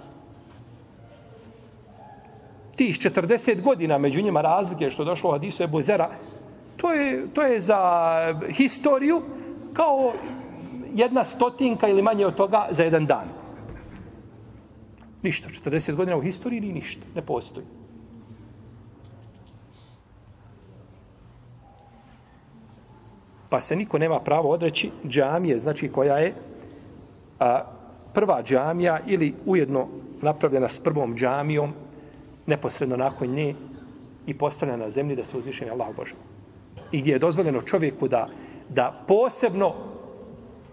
Tih 2.75 2.99
40 2.99 3.61
godina 3.61 3.97
među 3.97 4.21
njima 4.21 4.41
razlike 4.41 4.89
što 4.89 5.03
došlo 5.03 5.29
u 5.29 5.33
hadisu 5.33 5.63
Ebu 5.63 5.81
Zera, 5.81 6.09
To 6.77 6.93
je, 6.93 7.27
to 7.33 7.41
je 7.41 7.61
za 7.61 7.79
historiju 8.49 9.21
kao 9.73 10.13
jedna 10.93 11.23
stotinka 11.23 11.87
ili 11.87 12.01
manje 12.01 12.25
od 12.25 12.35
toga 12.35 12.67
za 12.71 12.83
jedan 12.83 13.05
dan. 13.05 13.27
Ništa. 15.23 15.49
40 15.49 15.95
godina 15.95 16.17
u 16.17 16.21
historiji 16.21 16.61
ni 16.61 16.73
ništa. 16.73 17.01
Ne 17.15 17.21
postoji. 17.21 17.65
Pa 23.49 23.61
se 23.61 23.75
niko 23.75 23.97
nema 23.97 24.19
pravo 24.19 24.49
odreći 24.49 24.91
džamije, 25.07 25.59
znači 25.59 25.89
koja 25.89 26.17
je 26.17 26.33
a, 27.39 27.61
prva 28.13 28.43
džamija 28.43 28.99
ili 29.05 29.33
ujedno 29.45 29.87
napravljena 30.21 30.69
s 30.69 30.79
prvom 30.79 31.15
džamijom 31.15 31.73
neposredno 32.45 32.97
nakon 32.97 33.27
nje 33.27 33.55
i 34.25 34.33
postavljena 34.33 34.83
na 34.83 34.89
zemlji 34.89 35.15
da 35.15 35.23
se 35.23 35.37
uzvišenje 35.37 35.71
Allah 35.71 35.89
obožava 35.89 36.26
i 36.91 37.01
gdje 37.01 37.11
je 37.11 37.19
dozvoljeno 37.19 37.61
čovjeku 37.61 38.07
da, 38.07 38.27
da 38.69 39.03
posebno 39.07 39.73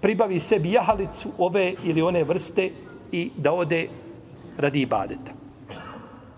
pribavi 0.01 0.41
sebi 0.41 0.73
jahalicu 0.73 1.31
ove 1.39 1.75
ili 1.85 2.03
one 2.03 2.25
vrste 2.25 2.71
i 3.13 3.31
da 3.37 3.53
ode 3.53 3.89
radi 4.59 4.81
ibadeta. 4.81 5.33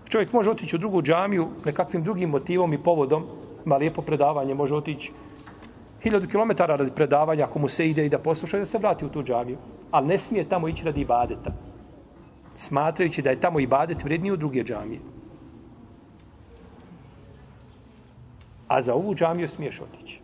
Čovjek 0.09 0.33
može 0.33 0.51
otići 0.51 0.75
u 0.75 0.79
drugu 0.79 1.01
džamiju 1.01 1.47
nekakvim 1.65 2.03
drugim 2.03 2.29
motivom 2.29 2.73
i 2.73 2.83
povodom, 2.83 3.25
ima 3.65 3.77
lijepo 3.77 4.01
predavanje, 4.01 4.53
može 4.53 4.75
otići 4.75 5.11
hiljadu 6.03 6.27
kilometara 6.27 6.75
radi 6.75 6.91
predavanja 6.95 7.43
ako 7.43 7.59
mu 7.59 7.67
se 7.67 7.89
ide 7.89 8.05
i 8.05 8.09
da 8.09 8.19
posluša 8.19 8.59
da 8.59 8.65
se 8.65 8.77
vrati 8.77 9.05
u 9.05 9.09
tu 9.09 9.23
džamiju. 9.23 9.57
Ali 9.91 10.07
ne 10.07 10.17
smije 10.17 10.49
tamo 10.49 10.67
ići 10.67 10.85
radi 10.85 11.01
ibadeta. 11.01 11.51
Smatrajući 12.55 13.21
da 13.21 13.29
je 13.29 13.39
tamo 13.39 13.59
ibadet 13.59 14.03
vredniji 14.03 14.31
u 14.31 14.37
druge 14.37 14.63
džamije. 14.63 14.99
A 18.67 18.81
za 18.81 18.93
ovu 18.93 19.15
džamiju 19.15 19.47
smiješ 19.47 19.81
otići. 19.81 20.19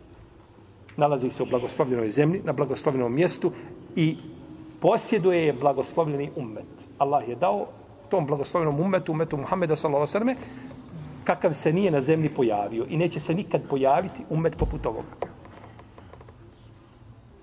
Nalazi 0.96 1.30
se 1.30 1.42
u 1.42 1.46
blagoslovljenoj 1.46 2.10
zemlji, 2.10 2.40
na 2.44 2.52
blagoslovljenom 2.52 3.14
mjestu 3.14 3.52
i 3.96 4.16
posjeduje 4.80 5.46
je 5.46 5.52
blagoslovljeni 5.52 6.30
ummet. 6.36 6.66
Allah 6.98 7.28
je 7.28 7.34
dao 7.34 7.66
tom 8.08 8.26
blagoslovljenom 8.26 8.80
ummetu, 8.80 9.12
ummetu 9.12 9.36
Muhammeda 9.36 9.76
s.a.v. 9.76 10.34
kakav 11.24 11.52
se 11.52 11.72
nije 11.72 11.90
na 11.90 12.00
zemlji 12.00 12.28
pojavio 12.28 12.86
i 12.88 12.96
neće 12.96 13.20
se 13.20 13.34
nikad 13.34 13.62
pojaviti 13.70 14.22
ummet 14.30 14.56
poput 14.58 14.86
ovoga. 14.86 15.14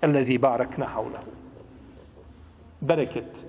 Elezi 0.00 0.38
barak 0.38 0.78
na 0.78 0.86
haulahu. 0.86 1.30
Bereket. 2.80 3.44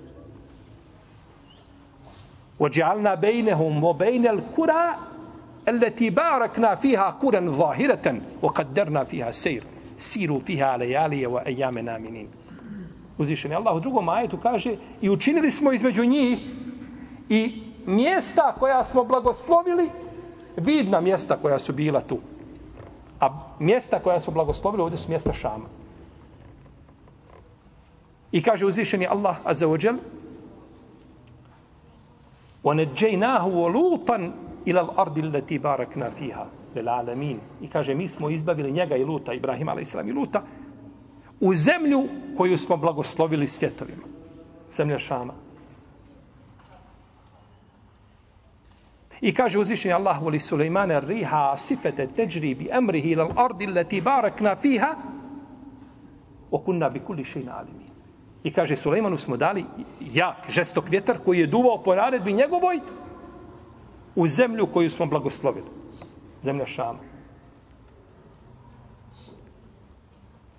Ođalna 2.58 3.16
bejnehum 3.16 3.84
o 3.84 3.92
bejnel 3.92 4.40
kura 4.54 4.94
التي 5.69 6.09
باركنا 6.09 6.75
فيها 6.75 7.09
قرى 7.09 7.39
ظاهرة 7.39 8.21
وقدرنا 8.41 9.03
فيها 9.03 9.31
سير 9.31 9.63
سيروا 9.97 10.39
فيها 10.39 10.77
ليالي 10.77 11.25
وأيام 11.25 11.77
نامنين 11.79 12.27
Uzvišen 13.19 13.51
je 13.51 13.57
Allah 13.57 13.75
u 13.75 13.79
drugom 13.79 14.09
ajetu 14.09 14.37
kaže 14.37 14.75
i 15.01 15.09
učinili 15.09 15.51
smo 15.51 15.71
između 15.71 16.05
njih 16.05 16.39
i 17.29 17.63
mjesta 17.85 18.55
koja 18.59 18.83
smo 18.83 19.03
blagoslovili 19.03 19.89
vidna 20.57 21.01
mjesta 21.01 21.37
koja 21.37 21.59
su 21.59 21.73
bila 21.73 22.01
tu. 22.01 22.19
A 23.19 23.29
mjesta 23.59 23.99
koja 23.99 24.19
su 24.19 24.31
blagoslovili 24.31 24.83
ovdje 24.83 24.97
su 24.97 25.09
mjesta 25.09 25.33
Šama. 25.33 25.65
I 28.31 28.41
kaže 28.41 28.65
uzvišeni 28.65 29.07
Allah 29.07 29.35
azza 29.43 29.67
wa 29.67 29.85
jal 29.85 29.95
وَنَجَّيْنَاهُ 32.63 33.43
وَلُوطًا 33.45 34.31
ila 34.64 34.80
al-ardi 34.80 35.22
allati 35.22 35.58
barakna 35.58 36.10
fiha 36.18 36.46
lil 36.74 36.88
alamin. 36.88 37.40
I 37.62 37.68
kaže 37.68 37.94
mi 37.94 38.08
smo 38.08 38.30
izbavili 38.30 38.72
njega 38.72 38.96
i 38.96 39.04
Luta 39.04 39.32
Ibrahim 39.32 39.68
alejselam 39.68 40.08
i 40.08 40.12
Luta 40.12 40.42
u 41.40 41.54
zemlju 41.54 42.08
koju 42.36 42.58
smo 42.58 42.76
blagoslovili 42.76 43.48
svjetovima. 43.48 44.02
Zemlja 44.76 44.98
Šama. 44.98 45.34
I 49.20 49.34
kaže 49.34 49.58
uzvišeni 49.58 49.94
Allah 49.94 50.22
voli 50.22 50.40
Sulejmana 50.40 50.98
riha 50.98 51.56
sifete 51.56 52.06
teđri 52.06 52.54
bi 52.54 52.68
emrihi 52.72 53.10
ilal 53.10 53.30
ardi 53.36 53.66
leti 53.66 54.00
barakna 54.00 54.56
fiha 54.56 54.94
wa 56.50 56.64
kunna 56.64 56.88
bi 56.88 57.00
kulli 57.00 57.24
shay'in 57.24 57.48
alimin. 57.50 57.90
I 58.42 58.52
kaže 58.52 58.76
Sulejmanu 58.76 59.16
smo 59.16 59.36
dali 59.36 59.64
jak, 60.00 60.36
žestok 60.48 60.88
vjetar 60.88 61.18
koji 61.24 61.38
je 61.38 61.46
duvao 61.46 61.82
po 61.82 61.94
naredbi 61.94 62.32
njegovoj 62.32 62.80
u 64.16 64.28
zemlju 64.28 64.66
koju 64.66 64.90
smo 64.90 65.06
blagoslovili. 65.06 65.66
Zemlja 66.42 66.66
Šama. 66.66 66.98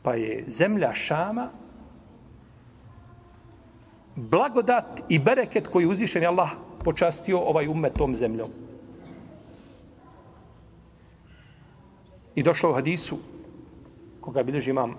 Pa 0.03 0.13
je 0.13 0.43
zemlja 0.47 0.93
Šama 0.93 1.49
blagodat 4.15 5.01
i 5.09 5.19
bereket 5.19 5.67
koji 5.67 5.85
uzvišen 5.85 6.21
je 6.21 6.27
Allah 6.27 6.49
počastio 6.83 7.39
ovaj 7.39 7.67
umet 7.67 7.93
tom 7.93 8.15
zemljom. 8.15 8.49
I 12.35 12.43
došlo 12.43 12.69
u 12.69 12.73
hadisu 12.73 13.17
koga 14.21 14.43
bilježi 14.43 14.69
imam 14.69 14.95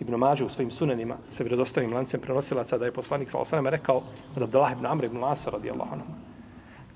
Ibn 0.00 0.14
Mađe 0.14 0.44
u 0.44 0.48
svojim 0.48 0.70
sunanima 0.70 1.16
sa 1.30 1.42
vjerodostavim 1.42 1.92
lancem 1.92 2.20
prenosilaca 2.20 2.78
da 2.78 2.84
je 2.84 2.92
poslanik 2.92 3.30
sa 3.30 3.38
osanama 3.38 3.70
rekao 3.70 4.02
od 4.36 4.42
Abdullah 4.42 4.72
ibn 4.72 4.86
Amr 4.86 5.04
ibn 5.04 5.18
Lasa 5.18 5.50
radijallahu 5.50 5.94
anhu 5.94 6.25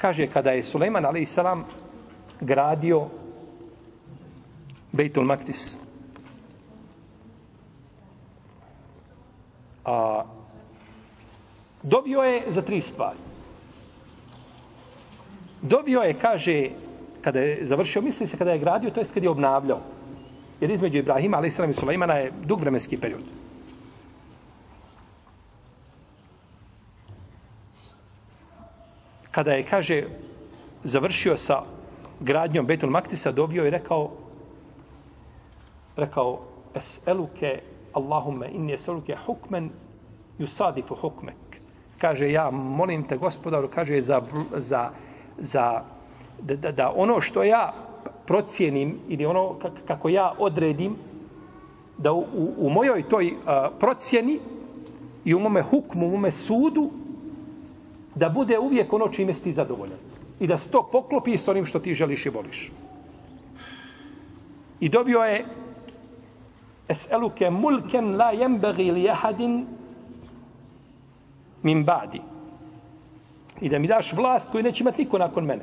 Kaže, 0.00 0.26
kada 0.26 0.56
je 0.56 0.62
Suleiman 0.64 1.04
a.s. 1.04 1.36
gradio 2.40 3.08
Bejtul 4.92 5.24
Maktis, 5.24 5.78
a, 9.84 10.24
dobio 11.82 12.22
je 12.22 12.42
za 12.48 12.62
tri 12.62 12.80
stvari. 12.80 13.18
Dobio 15.62 16.00
je, 16.00 16.14
kaže, 16.14 16.70
kada 17.20 17.40
je 17.40 17.66
završio, 17.66 18.02
misli 18.02 18.26
se 18.26 18.36
kada 18.36 18.52
je 18.52 18.58
gradio, 18.58 18.90
to 18.90 19.00
jest 19.00 19.14
kada 19.14 19.26
je 19.26 19.30
obnavljao. 19.30 19.80
Jer 20.60 20.70
između 20.70 20.98
Ibrahima, 20.98 21.36
ali 21.36 21.48
i 21.48 21.72
Sulejmana 21.72 22.14
je 22.14 22.32
dug 22.44 22.60
vremenski 22.60 22.96
period. 22.96 23.22
Kada 29.40 29.52
je, 29.52 29.62
kaže, 29.64 30.04
završio 30.84 31.36
sa 31.36 31.62
gradnjom 32.20 32.66
Betul 32.66 32.90
Maktisa, 32.90 33.32
dobio 33.32 33.64
i 33.64 33.70
rekao, 33.70 34.10
rekao, 35.96 36.40
es'eluke 36.74 37.62
Allahumme 37.92 38.50
inni 38.52 38.76
es'eluke 38.76 39.16
hukmen 39.26 39.70
yusadifu 40.38 40.94
hukmek. 41.00 41.56
Kaže, 41.98 42.28
ja 42.32 42.50
molim 42.50 43.06
te, 43.08 43.16
gospodaru, 43.16 43.70
kaže, 43.72 44.02
za, 44.02 44.20
za, 44.56 44.90
za 45.38 45.82
da, 46.42 46.56
da, 46.56 46.72
da 46.72 46.92
ono 46.96 47.20
što 47.20 47.42
ja 47.42 47.72
procijenim 48.26 48.98
ili 49.08 49.26
ono 49.26 49.56
kako 49.86 50.08
ja 50.08 50.34
odredim, 50.38 50.96
da 51.98 52.12
u, 52.12 52.24
u 52.58 52.70
mojoj 52.70 53.08
toj 53.08 53.32
uh, 53.32 53.72
procjeni 53.80 54.38
i 55.24 55.34
u 55.34 55.38
mome 55.38 55.62
hukmu, 55.62 56.06
u 56.06 56.10
mome 56.10 56.30
sudu, 56.30 56.90
da 58.14 58.28
bude 58.28 58.58
uvijek 58.58 58.92
ono 58.92 59.08
čime 59.08 59.34
si 59.34 59.44
ti 59.44 59.52
zadovoljan. 59.52 59.98
I 60.40 60.46
da 60.46 60.58
se 60.58 60.70
to 60.70 60.88
poklopi 60.92 61.38
s 61.38 61.48
onim 61.48 61.64
što 61.64 61.78
ti 61.78 61.94
želiš 61.94 62.26
i 62.26 62.28
voliš. 62.28 62.72
I 64.80 64.88
dobio 64.88 65.20
je 65.20 65.44
Es'eluke 66.88 67.50
mulken 67.50 68.16
la 68.16 68.30
jembegi 68.30 68.90
li 68.90 69.02
jahadin 69.02 69.66
min 71.62 71.84
badi. 71.84 72.20
I 73.60 73.68
da 73.68 73.78
mi 73.78 73.88
daš 73.88 74.12
vlast 74.12 74.50
koju 74.50 74.62
neće 74.62 74.82
imati 74.82 75.02
niko 75.02 75.18
nakon 75.18 75.44
mene. 75.44 75.62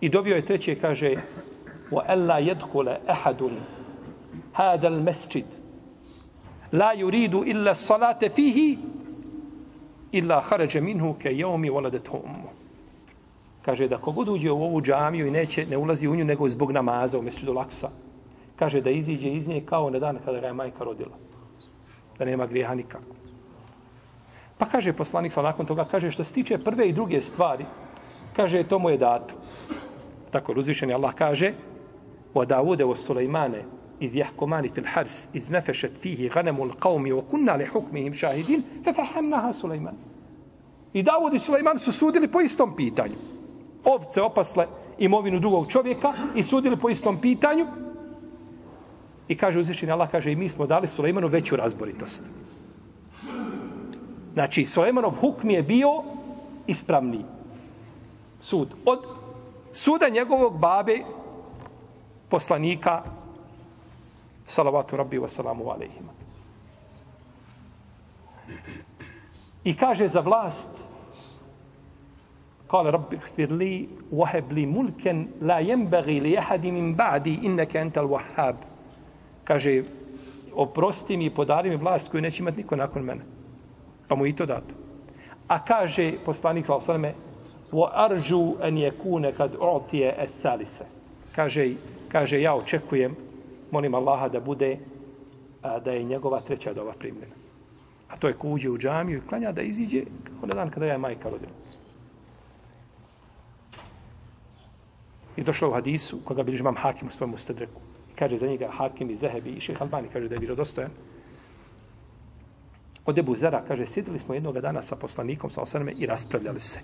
I 0.00 0.08
dobio 0.08 0.36
je 0.36 0.46
treće, 0.46 0.74
kaže 0.80 1.14
wa 1.90 2.02
alla 2.06 2.40
yadkhula 2.40 2.96
ahadun 3.06 3.56
hada 4.52 4.88
al-masjid 4.88 5.44
la 6.72 6.94
yuridu 6.94 7.44
illa 7.46 7.70
as-salata 7.70 8.28
fihi 8.30 8.78
illa 10.12 10.40
harađe 10.40 10.80
minhu 10.80 11.14
ke 11.14 11.30
yawmi 11.30 11.72
voladet 11.72 12.08
ummu 12.08 12.48
kaže 13.64 13.88
da 13.88 13.98
kogod 13.98 14.28
uđe 14.28 14.50
u 14.50 14.62
ovu 14.62 14.80
džamiju 14.82 15.26
i 15.26 15.30
neće 15.30 15.66
ne 15.66 15.76
ulazi 15.76 16.08
u 16.08 16.16
nju 16.16 16.24
nego 16.24 16.48
zbog 16.48 16.70
namaza 16.70 17.18
u 17.18 17.22
mesdžidu 17.22 17.52
Laksa 17.52 17.90
kaže 18.56 18.80
da 18.80 18.90
iziđe 18.90 19.28
iz 19.28 19.48
nje 19.48 19.62
kao 19.66 19.90
na 19.90 19.98
dan 19.98 20.18
kada 20.24 20.40
ga 20.40 20.46
je 20.46 20.52
majka 20.52 20.84
rodila. 20.84 21.16
Da 22.18 22.24
nema 22.24 22.46
grijeha 22.46 22.74
nikako. 22.74 23.14
Pa 24.58 24.66
kaže 24.66 24.92
poslanik 24.92 25.32
sa 25.32 25.42
nakon 25.42 25.66
toga 25.66 25.84
kaže 25.84 26.10
što 26.10 26.24
se 26.24 26.34
tiče 26.34 26.58
prve 26.58 26.88
i 26.88 26.92
druge 26.92 27.20
stvari 27.20 27.64
kaže 28.36 28.64
to 28.64 28.78
mu 28.78 28.90
je 28.90 28.98
dato. 28.98 29.34
Tako 30.30 30.52
uzvišeni 30.52 30.94
Allah 30.94 31.14
kaže 31.14 31.52
wa 32.34 32.46
Davude 32.46 32.84
wa 32.84 32.96
Sulejmane 32.96 33.62
iz 34.00 34.14
jahkomani 34.14 34.68
fil 34.68 34.86
hars 34.86 35.16
iz 35.32 35.50
nefešet 35.50 35.98
fihi 36.00 36.28
ganemu 36.28 36.64
l'qavmi 36.64 37.12
wa 37.12 37.22
kunna 37.30 37.56
li 37.56 37.66
hukmihim 37.66 38.14
šahidin 38.14 38.62
fe 38.84 38.92
fahamnaha 38.92 39.52
Sulejman 39.52 39.94
i 40.92 41.02
Davud 41.02 41.34
i 41.34 41.38
Sulejman 41.38 41.78
su 41.78 41.92
sudili 41.92 42.28
po 42.28 42.40
istom 42.40 42.76
pitanju. 42.76 43.14
Ovce 43.84 44.22
opasle 44.22 44.66
imovinu 44.98 45.40
drugog 45.40 45.70
čovjeka 45.70 46.12
i 46.34 46.42
sudili 46.42 46.76
po 46.76 46.90
istom 46.90 47.20
pitanju. 47.20 47.66
I 49.28 49.36
kaže 49.36 49.58
uzvišeni 49.58 49.92
Allah 49.92 50.10
kaže 50.10 50.32
i 50.32 50.36
mi 50.36 50.48
smo 50.48 50.66
dali 50.66 50.88
Sulejmanu 50.88 51.28
veću 51.28 51.56
razboritost. 51.56 52.24
Znači 54.34 54.64
Sulejmanov 54.64 55.10
hukm 55.10 55.50
je 55.50 55.62
bio 55.62 56.02
ispravni 56.66 57.24
sud. 58.42 58.68
Od 58.84 58.98
suda 59.72 60.08
njegovog 60.08 60.58
babe 60.58 60.98
poslanika 62.28 63.02
salavatu 64.47 64.97
rabbi 64.97 65.17
wa 65.17 65.29
salamu 65.29 65.71
alaihima. 65.71 66.13
I 69.63 69.75
kaže 69.75 70.07
za 70.07 70.21
vlast 70.21 70.83
قال 72.73 72.85
رب 72.85 73.13
اغفر 73.13 73.53
لي 73.53 73.87
وهب 74.11 74.51
لي 74.51 74.65
ملكا 74.65 75.27
لا 75.41 75.59
ينبغي 75.59 76.19
لأحد 76.19 76.65
من 76.65 76.95
بعدي 76.95 77.45
إنك 77.45 77.77
أنت 77.77 77.97
الوهاب 77.97 78.55
kaže 79.45 79.83
oprosti 80.55 81.17
mi 81.17 81.25
i 81.25 81.29
podari 81.29 81.69
mi 81.69 81.75
vlast 81.75 82.11
koju 82.11 82.21
neće 82.21 82.41
imati 82.41 82.57
niko 82.57 82.75
nakon 82.75 83.03
mene. 83.03 83.21
Pa 84.07 84.15
mu 84.15 84.25
i 84.25 84.35
to 84.35 84.45
dato. 84.45 84.73
A 85.47 85.65
kaže 85.65 86.13
poslanik 86.25 86.65
sallallahu 86.65 87.13
wa 87.71 87.89
arju 87.93 88.55
an 88.61 88.77
yakuna 88.77 89.31
kad 89.31 89.51
utiya 89.59 90.13
as-salisa 90.17 90.85
kaže 91.35 91.73
kaže 92.07 92.41
ja 92.41 92.53
očekujem 92.55 93.15
molim 93.70 93.94
Allaha 93.94 94.28
da 94.28 94.40
bude 94.40 94.78
a, 95.62 95.78
da 95.80 95.90
je 95.90 96.02
njegova 96.02 96.40
treća 96.40 96.72
dova 96.72 96.92
primljena. 96.92 97.34
A 98.08 98.16
to 98.16 98.28
je 98.28 98.34
ko 98.34 98.48
uđe 98.48 98.70
u 98.70 98.78
džamiju 98.78 99.18
i 99.18 99.28
klanja 99.28 99.52
da 99.52 99.62
iziđe 99.62 100.04
kao 100.24 100.46
na 100.46 100.54
dan 100.54 100.70
kada 100.70 100.86
je 100.86 100.98
majka 100.98 101.30
rodila 101.30 101.52
i 105.38 105.42
došlo 105.42 105.68
u 105.68 105.72
hadisu 105.72 106.18
koga 106.24 106.42
bilježi 106.42 106.60
imam 106.60 106.76
hakim 106.76 107.08
u 107.08 107.10
svojom 107.10 107.34
ustadreku. 107.34 107.80
kaže 108.18 108.36
za 108.36 108.46
njega 108.46 108.70
hakim 108.70 109.10
i 109.10 109.16
zehebi 109.16 109.50
i 109.50 109.60
šeha 109.60 109.84
Albani 109.84 110.08
kaže 110.12 110.28
da 110.28 110.34
je 110.34 110.38
vjerodostojan. 110.38 110.90
Od 113.06 113.18
Ebu 113.18 113.34
Zera 113.34 113.62
kaže 113.68 113.86
sjedili 113.86 114.18
smo 114.18 114.34
jednog 114.34 114.60
dana 114.60 114.82
sa 114.82 114.96
poslanikom 114.96 115.50
sa 115.50 115.62
osaname 115.62 115.92
i 115.92 116.06
raspravljali 116.06 116.60
se. 116.60 116.80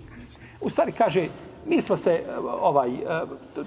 U 0.61 0.69
stvari 0.69 0.91
kaže, 0.91 1.27
mi 1.65 1.81
smo 1.81 1.97
se, 1.97 2.11
e, 2.11 2.37
ovaj, 2.39 2.93
e, 2.93 3.01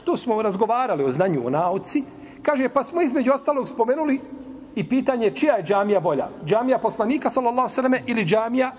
tu 0.05 0.17
smo 0.17 0.43
razgovarali 0.43 1.05
o 1.05 1.11
znanju, 1.11 1.47
o 1.47 1.51
nauci, 1.51 2.03
kaže, 2.43 2.69
pa 2.69 2.85
smo 2.85 3.03
između 3.03 3.33
ostalog 3.33 3.69
spomenuli 3.69 4.21
i 4.75 4.89
pitanje 4.89 5.31
čija 5.31 5.57
je 5.57 5.65
džamija 5.65 6.01
bolja? 6.01 6.29
Džamija 6.45 6.79
poslanika, 6.79 7.31
sallallahu 7.31 7.69
sallam, 7.69 7.95
ili 8.07 8.25
džamija 8.25 8.73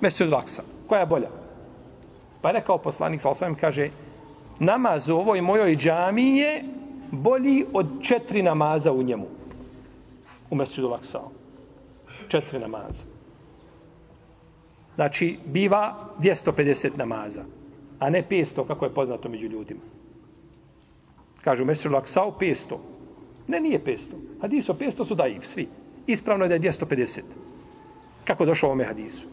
Mesud 0.00 0.28
Laksa? 0.28 0.62
Koja 0.86 1.00
je 1.00 1.06
bolja? 1.06 1.28
Pa 2.42 2.48
je 2.48 2.52
rekao 2.52 2.78
poslanik, 2.78 3.20
sallallahu 3.20 3.38
sallam, 3.38 3.54
kaže, 3.54 3.90
namaz 4.58 5.08
u 5.08 5.16
ovoj 5.16 5.40
mojoj 5.40 5.76
džamiji 5.76 6.36
je 6.36 6.64
bolji 7.10 7.66
od 7.72 7.86
četiri 8.02 8.42
namaza 8.42 8.92
u 8.92 9.02
njemu. 9.02 9.26
U 10.50 10.54
Mesudu 10.54 10.88
Laksa. 10.88 11.20
Četiri 12.28 12.58
namaza. 12.58 13.04
Znači, 14.94 15.38
biva 15.44 15.94
250 16.20 16.96
namaza, 16.96 17.44
a 17.98 18.10
ne 18.10 18.24
500, 18.30 18.66
kako 18.66 18.84
je 18.84 18.94
poznato 18.94 19.28
među 19.28 19.46
ljudima. 19.46 19.80
Kažu, 21.42 21.64
Mesir 21.64 21.92
Laksao, 21.92 22.34
500. 22.40 22.76
Ne, 23.48 23.60
nije 23.60 23.84
500. 23.84 23.98
Hadiso 24.40 24.74
500 24.74 25.04
su 25.04 25.14
daiv, 25.14 25.40
svi. 25.40 25.68
Ispravno 26.06 26.44
je 26.44 26.48
da 26.48 26.54
je 26.54 26.60
250. 26.60 27.20
Kako 28.24 28.44
došlo 28.44 28.68
ovome 28.68 28.84
hadisu? 28.84 29.26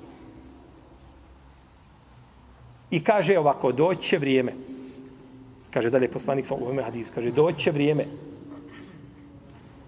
I 2.92 3.04
kaže 3.04 3.38
ovako, 3.38 3.72
doće 3.72 4.18
vrijeme. 4.18 4.54
Kaže 5.72 5.90
dalje 5.90 6.12
poslanik 6.12 6.46
sa 6.46 6.56
ovome 6.56 6.84
hadisu. 6.84 7.12
Kaže, 7.16 7.32
doće 7.32 7.72
vrijeme. 7.72 8.06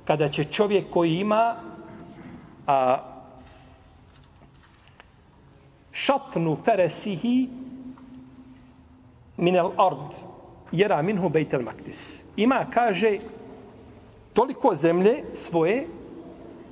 Kada 0.06 0.30
će 0.30 0.46
čovjek 0.46 0.90
koji 0.90 1.16
ima 1.16 1.56
a, 2.68 2.98
šatnu 5.92 6.58
feresihi 6.66 7.50
minel 9.38 9.72
ard 9.78 10.14
jera 10.72 11.02
minhu 11.02 11.30
bejtel 11.30 11.62
maktis. 11.62 12.24
Ima, 12.36 12.66
kaže, 12.74 13.18
toliko 14.34 14.76
zemlje 14.76 15.24
svoje 15.34 15.88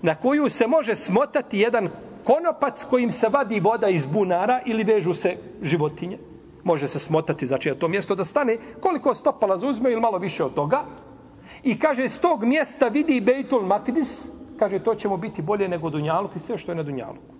na 0.01 0.15
koju 0.15 0.49
se 0.49 0.67
može 0.67 0.95
smotati 0.95 1.59
jedan 1.59 1.89
konopac 2.23 2.85
kojim 2.85 3.11
se 3.11 3.29
vadi 3.29 3.59
voda 3.59 3.89
iz 3.89 4.05
bunara 4.07 4.61
ili 4.65 4.83
vežu 4.83 5.13
se 5.13 5.37
životinje. 5.61 6.17
Može 6.63 6.87
se 6.87 6.99
smotati, 6.99 7.47
znači 7.47 7.69
na 7.69 7.75
to 7.75 7.87
mjesto 7.87 8.15
da 8.15 8.23
stane 8.23 8.57
koliko 8.79 9.15
stopala 9.15 9.57
zauzme 9.57 9.91
ili 9.91 10.01
malo 10.01 10.17
više 10.17 10.43
od 10.43 10.53
toga. 10.53 10.83
I 11.63 11.79
kaže, 11.79 12.09
s 12.09 12.19
tog 12.19 12.43
mjesta 12.43 12.87
vidi 12.87 13.21
Bejtul 13.21 13.61
Makdis, 13.61 14.29
kaže, 14.59 14.79
to 14.79 14.95
ćemo 14.95 15.17
biti 15.17 15.41
bolje 15.41 15.67
nego 15.67 15.89
Dunjaluk 15.89 16.35
i 16.35 16.39
sve 16.39 16.57
što 16.57 16.71
je 16.71 16.75
na 16.75 16.83
Dunjaluku 16.83 17.39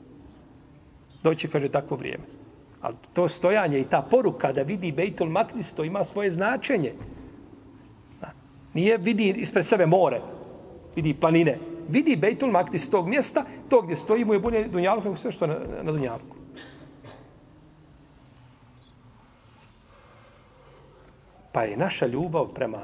doći, 1.23 1.47
kaže, 1.47 1.69
takvo 1.69 1.97
vrijeme. 1.97 2.23
Ali 2.81 2.95
to 3.13 3.27
stojanje 3.27 3.79
i 3.79 3.83
ta 3.83 4.01
poruka 4.01 4.51
da 4.53 4.61
vidi 4.61 4.91
Bejtul 4.91 5.29
Makdis, 5.29 5.73
to 5.73 5.83
ima 5.83 6.03
svoje 6.03 6.31
značenje. 6.31 6.93
Nije 8.73 8.97
vidi 8.97 9.29
ispred 9.37 9.65
sebe 9.65 9.85
more, 9.85 10.21
vidi 10.95 11.13
planine. 11.13 11.57
Vidi 11.89 12.15
Bejtul 12.15 12.51
Maktis 12.51 12.89
tog 12.89 13.07
mjesta, 13.07 13.45
to 13.69 13.81
gdje 13.81 13.95
stoji 13.95 14.25
mu 14.25 14.33
je 14.33 14.39
bolje 14.39 14.67
Dunjaluk 14.67 15.03
nego 15.03 15.15
sve 15.15 15.31
što 15.31 15.47
na, 15.47 15.55
na 15.83 15.91
Dunjaluku. 15.91 16.35
Pa 21.51 21.63
je 21.63 21.77
naša 21.77 22.05
ljubav 22.05 22.47
prema 22.53 22.81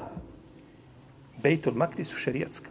Bejtul 1.44 1.74
Maktisu 1.74 2.16
šerijatska. 2.16 2.70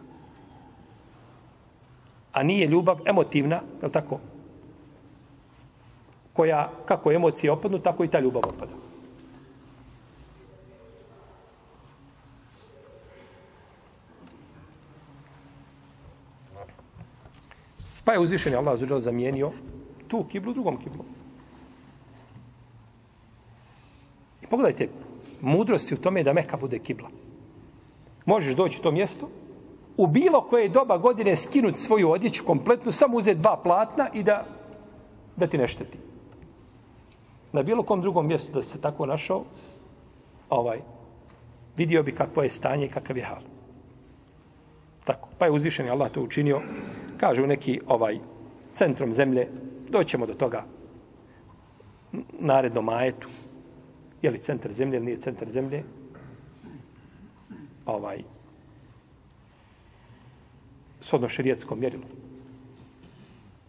A 2.33 2.42
nije 2.42 2.66
ljubav 2.68 2.98
emotivna, 3.07 3.57
je 3.57 3.87
li 3.87 3.92
tako? 3.92 4.18
koja, 6.35 6.70
kako 6.85 7.12
emocije 7.12 7.53
opadnu, 7.53 7.79
tako 7.79 8.05
i 8.05 8.09
ta 8.09 8.20
ljubav 8.20 8.42
opada. 8.48 8.72
Pa 18.05 18.12
je 18.12 18.21
uzvišen 18.21 18.55
Allah 18.55 18.79
zađer 18.79 19.01
zamijenio 19.01 19.51
tu 20.09 20.25
kiblu 20.25 20.53
drugom 20.53 20.77
kiblu. 20.77 21.05
I 24.43 24.47
pogledajte, 24.47 24.88
mudrosti 25.40 25.95
u 25.95 25.99
tome 25.99 26.21
je 26.21 26.25
da 26.25 26.33
Meka 26.33 26.57
bude 26.57 26.79
kibla. 26.79 27.09
Možeš 28.27 28.55
doći 28.55 28.81
u 28.81 28.83
to 28.83 28.90
mjesto, 28.90 29.29
u 29.97 30.07
bilo 30.07 30.40
koje 30.40 30.69
doba 30.69 30.99
godine 30.99 31.37
skinuti 31.37 31.81
svoju 31.81 32.11
odjeću 32.11 32.45
kompletnu, 32.45 32.93
samo 32.93 33.17
uzeti 33.17 33.40
dva 33.40 33.57
platna 33.57 34.09
i 34.12 34.23
da, 34.23 34.45
da 35.37 35.47
ti 35.47 35.59
ne 35.59 35.69
šteti. 35.69 35.99
Na 37.53 37.62
bilo 37.62 37.83
kom 37.83 38.01
drugom 38.01 38.27
mjestu 38.27 38.53
da 38.53 38.62
se 38.62 38.81
tako 38.81 39.07
našao, 39.07 39.45
ovaj, 40.51 40.81
vidio 41.77 42.03
bi 42.03 42.12
kakvo 42.12 42.43
je 42.43 42.51
stanje 42.51 42.87
i 42.87 42.88
kakav 42.88 43.17
je 43.17 43.25
hal. 43.25 43.43
Tako. 45.05 45.29
Pa 45.38 45.45
je 45.45 45.53
uzvišen 45.53 45.90
Allah 45.90 46.11
to 46.11 46.23
učinio, 46.23 46.61
kažu 47.14 47.46
neki 47.46 47.81
ovaj 47.87 48.18
centrom 48.74 49.14
zemlje, 49.14 49.48
doćemo 49.88 50.27
do 50.27 50.35
toga 50.35 50.64
narednom 52.38 52.85
majetu, 52.85 53.29
je 54.22 54.31
li 54.31 54.38
centar 54.38 54.72
zemlje 54.72 54.96
ili 54.96 55.07
nije 55.07 55.20
centar 55.20 55.50
zemlje, 55.50 55.83
ovaj, 57.87 58.22
sodno 61.00 61.29
šerijetskom 61.29 61.81
mjerilu. 61.81 62.05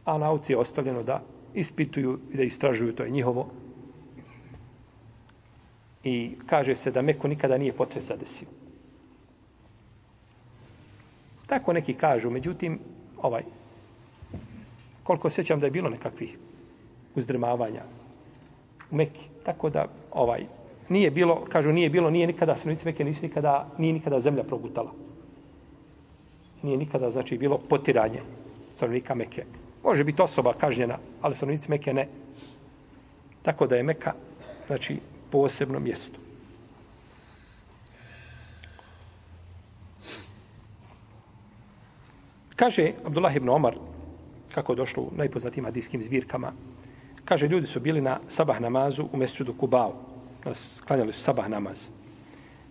A 0.05 0.17
nauci 0.17 0.53
je 0.53 0.57
ostavljeno 0.57 1.03
da 1.03 1.21
ispituju 1.53 2.19
i 2.33 2.37
da 2.37 2.43
istražuju, 2.43 2.95
to 2.95 3.03
je 3.03 3.09
njihovo. 3.09 3.47
I 6.03 6.35
kaže 6.45 6.75
se 6.75 6.91
da 6.91 7.01
Meko 7.01 7.27
nikada 7.27 7.57
nije 7.57 7.73
potres 7.73 8.05
zadesio. 8.05 8.47
Tako 11.47 11.73
neki 11.73 11.93
kažu, 11.93 12.29
međutim, 12.29 12.79
ovaj, 13.25 13.43
koliko 15.03 15.29
sećam 15.29 15.59
da 15.59 15.65
je 15.65 15.71
bilo 15.71 15.89
nekakvih 15.89 16.37
uzdrmavanja 17.15 17.83
u 18.91 18.95
Meki, 18.95 19.21
tako 19.43 19.69
da 19.69 19.85
ovaj 20.11 20.45
nije 20.89 21.11
bilo, 21.11 21.45
kažu 21.49 21.71
nije 21.71 21.89
bilo, 21.89 22.09
nije 22.09 22.27
nikada 22.27 22.55
stanovnici 22.55 22.85
Mekke 22.85 23.03
nisu 23.03 23.25
nikada, 23.25 23.67
nije 23.77 23.93
nikada 23.93 24.19
zemlja 24.19 24.43
progutala. 24.43 24.91
Nije 26.61 26.77
nikada, 26.77 27.11
znači, 27.11 27.37
bilo 27.37 27.57
potiranje 27.69 28.21
stanovnika 28.75 29.15
Mekke. 29.15 29.45
Može 29.83 30.03
biti 30.03 30.21
osoba 30.21 30.53
kažnjena, 30.53 30.97
ali 31.21 31.35
stanovnici 31.35 31.71
Mekke 31.71 31.93
ne. 31.93 32.07
Tako 33.41 33.67
da 33.67 33.75
je 33.75 33.83
Meka, 33.83 34.13
znači, 34.67 34.99
posebno 35.31 35.79
mjesto. 35.79 36.24
Kaže 42.55 42.93
Abdullah 43.05 43.35
ibn 43.35 43.49
Omar, 43.49 43.75
kako 44.53 44.71
je 44.71 44.75
došlo 44.75 45.03
u 45.03 45.11
najpoznatijim 45.15 45.65
hadijskim 45.65 46.03
zbirkama, 46.03 46.51
kaže, 47.25 47.47
ljudi 47.47 47.67
su 47.67 47.79
bili 47.79 48.01
na 48.01 48.19
sabah 48.27 48.61
namazu 48.61 49.07
u 49.13 49.17
mjesecu 49.17 49.53
Kubao. 49.53 49.93
Sklanjali 50.53 51.13
su 51.13 51.19
sabah 51.19 51.49
namaz. 51.49 51.87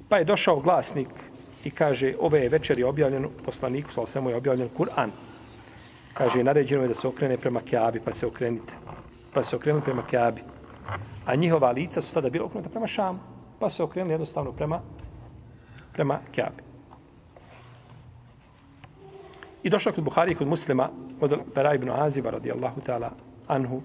Pa 0.09 0.17
je 0.17 0.25
došao 0.25 0.61
glasnik 0.61 1.09
i 1.65 1.71
kaže, 1.71 2.15
ove 2.21 2.41
je 2.41 2.49
večeri 2.49 2.83
objavljen, 2.83 3.29
poslaniku, 3.45 3.93
sal 3.93 4.07
svemu 4.07 4.31
je 4.31 4.37
objavljen 4.37 4.69
Kur'an. 4.79 5.11
Kaže, 6.15 6.45
naređeno 6.45 6.83
je 6.83 6.89
da 6.89 6.95
se 6.95 7.09
okrene 7.09 7.37
prema 7.37 7.61
Kjabi, 7.61 8.01
pa 8.01 8.13
se 8.13 8.27
okrenite. 8.27 8.75
Pa 9.35 9.45
se 9.45 9.57
okrenuli 9.57 9.85
prema 9.85 10.03
Kjabi. 10.07 10.41
A 11.27 11.35
njihova 11.35 11.71
lica 11.71 12.01
su 12.01 12.15
tada 12.15 12.31
bila 12.31 12.47
okrenuta 12.47 12.71
prema 12.71 12.87
Šamu. 12.87 13.19
Pa 13.59 13.71
se 13.71 13.83
okrenuli 13.83 14.13
jednostavno 14.13 14.53
prema, 14.53 14.81
prema 15.93 16.19
Kjabi. 16.33 16.64
I 19.65 19.71
došao 19.71 19.93
kod 19.93 20.05
Buhari 20.05 20.35
kod 20.35 20.47
muslima 20.49 20.89
od 21.21 21.39
Bera 21.55 21.75
ibn 21.75 21.91
Aziba 21.91 22.31
radijallahu 22.31 22.81
ta'ala 22.81 23.11
anhu 23.49 23.83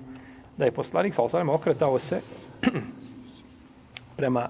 da 0.58 0.66
je 0.66 0.72
poslanik 0.72 1.14
sa 1.14 1.24
osanem 1.24 1.50
okretao 1.50 2.00
se 2.00 2.22
prema 4.18 4.50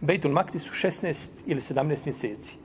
Bejtul 0.00 0.32
Maktisu 0.32 0.72
16 0.72 1.30
ili 1.46 1.60
17 1.60 2.06
mjeseci. 2.06 2.56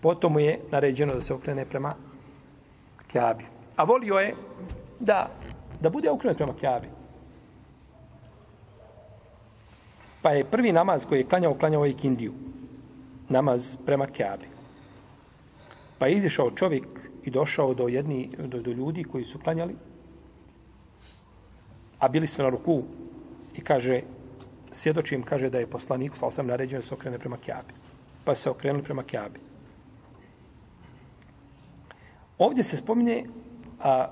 Potom 0.00 0.32
mu 0.32 0.40
je 0.40 0.60
naređeno 0.70 1.14
da 1.14 1.20
se 1.20 1.34
okrene 1.34 1.64
prema 1.64 1.94
Kjabi. 3.12 3.44
A 3.76 3.84
volio 3.84 4.14
je 4.14 4.34
da, 5.00 5.30
da 5.80 5.90
bude 5.90 6.10
okrenut 6.10 6.36
prema 6.36 6.52
Kjabi. 6.60 6.88
Pa 10.22 10.30
je 10.30 10.44
prvi 10.44 10.72
namaz 10.72 11.06
koji 11.06 11.18
je 11.18 11.26
klanjao, 11.26 11.54
klanjao 11.54 11.84
je 11.84 11.92
Kindiju 11.92 12.32
namaz 13.28 13.76
prema 13.86 14.06
Kjabi. 14.06 14.46
Pa 15.98 16.06
je 16.06 16.16
izišao 16.16 16.50
čovjek 16.50 16.84
i 17.24 17.30
došao 17.30 17.74
do 17.74 17.88
jedni 17.88 18.30
do, 18.38 18.60
do 18.60 18.70
ljudi 18.70 19.04
koji 19.04 19.24
su 19.24 19.38
klanjali, 19.38 19.74
a 21.98 22.08
bili 22.08 22.26
su 22.26 22.42
na 22.42 22.48
ruku 22.48 22.82
i 23.54 23.60
kaže, 23.60 24.00
svjedočim, 24.72 25.22
kaže 25.22 25.50
da 25.50 25.58
je 25.58 25.66
poslanik, 25.66 26.16
sa 26.16 26.26
osam 26.26 26.46
naređeno 26.46 26.80
da 26.82 26.86
se 26.86 26.94
okrene 26.94 27.18
prema 27.18 27.36
Kjabi. 27.36 27.72
Pa 28.24 28.34
se 28.34 28.50
okrenuli 28.50 28.84
prema 28.84 29.02
Kjabi. 29.02 29.40
Ovdje 32.38 32.64
se 32.64 32.76
spominje 32.76 33.24
a, 33.80 34.08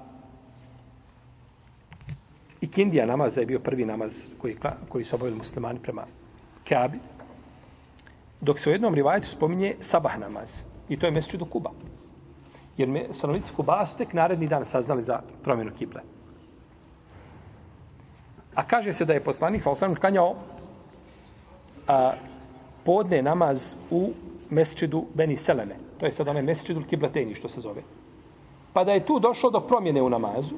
i 2.61 2.67
Kindija 2.67 3.07
namaz, 3.07 3.35
da 3.35 3.41
je 3.41 3.47
bio 3.47 3.61
prvi 3.61 3.85
namaz 3.85 4.35
koji, 4.39 4.57
koji 4.89 5.05
su 5.05 5.17
obavili 5.17 5.37
muslimani 5.37 5.79
prema 5.83 6.07
Kjabi. 6.65 6.99
Dok 8.43 8.59
se 8.59 8.71
u 8.71 8.73
jednom 8.73 8.95
rivajetu 8.95 9.29
spominje 9.29 9.75
sabah 9.81 10.19
namaz. 10.19 10.63
I 10.89 10.99
to 10.99 11.07
je 11.07 11.13
mjeseče 11.13 11.39
do 11.39 11.45
Kuba. 11.45 11.71
Jer 12.77 12.89
me, 12.89 13.05
stanovnici 13.13 13.53
Kuba 13.57 13.87
su 13.87 13.99
tek 13.99 14.13
naredni 14.13 14.47
dan 14.47 14.65
saznali 14.65 15.03
za 15.03 15.21
promjenu 15.43 15.71
kible. 15.79 16.01
A 18.55 18.63
kaže 18.63 18.93
se 18.93 19.05
da 19.05 19.13
je 19.13 19.25
poslanik 19.25 19.63
sa 19.63 19.71
osnovim 19.71 19.97
klanjao 19.97 20.35
a, 21.89 22.13
podne 22.85 23.23
namaz 23.23 23.75
u 23.91 24.11
mesčidu 24.51 25.05
Beni 25.15 25.37
Seleme. 25.37 25.75
To 26.01 26.07
je 26.07 26.13
sad 26.13 26.29
onaj 26.29 26.43
mesčidu 26.43 26.83
Kiblateni, 26.91 27.35
što 27.35 27.49
se 27.49 27.61
zove. 27.61 27.83
Pa 28.73 28.85
da 28.85 28.93
je 28.93 29.07
tu 29.07 29.19
došlo 29.19 29.51
do 29.51 29.61
promjene 29.61 30.03
u 30.03 30.11
namazu, 30.11 30.55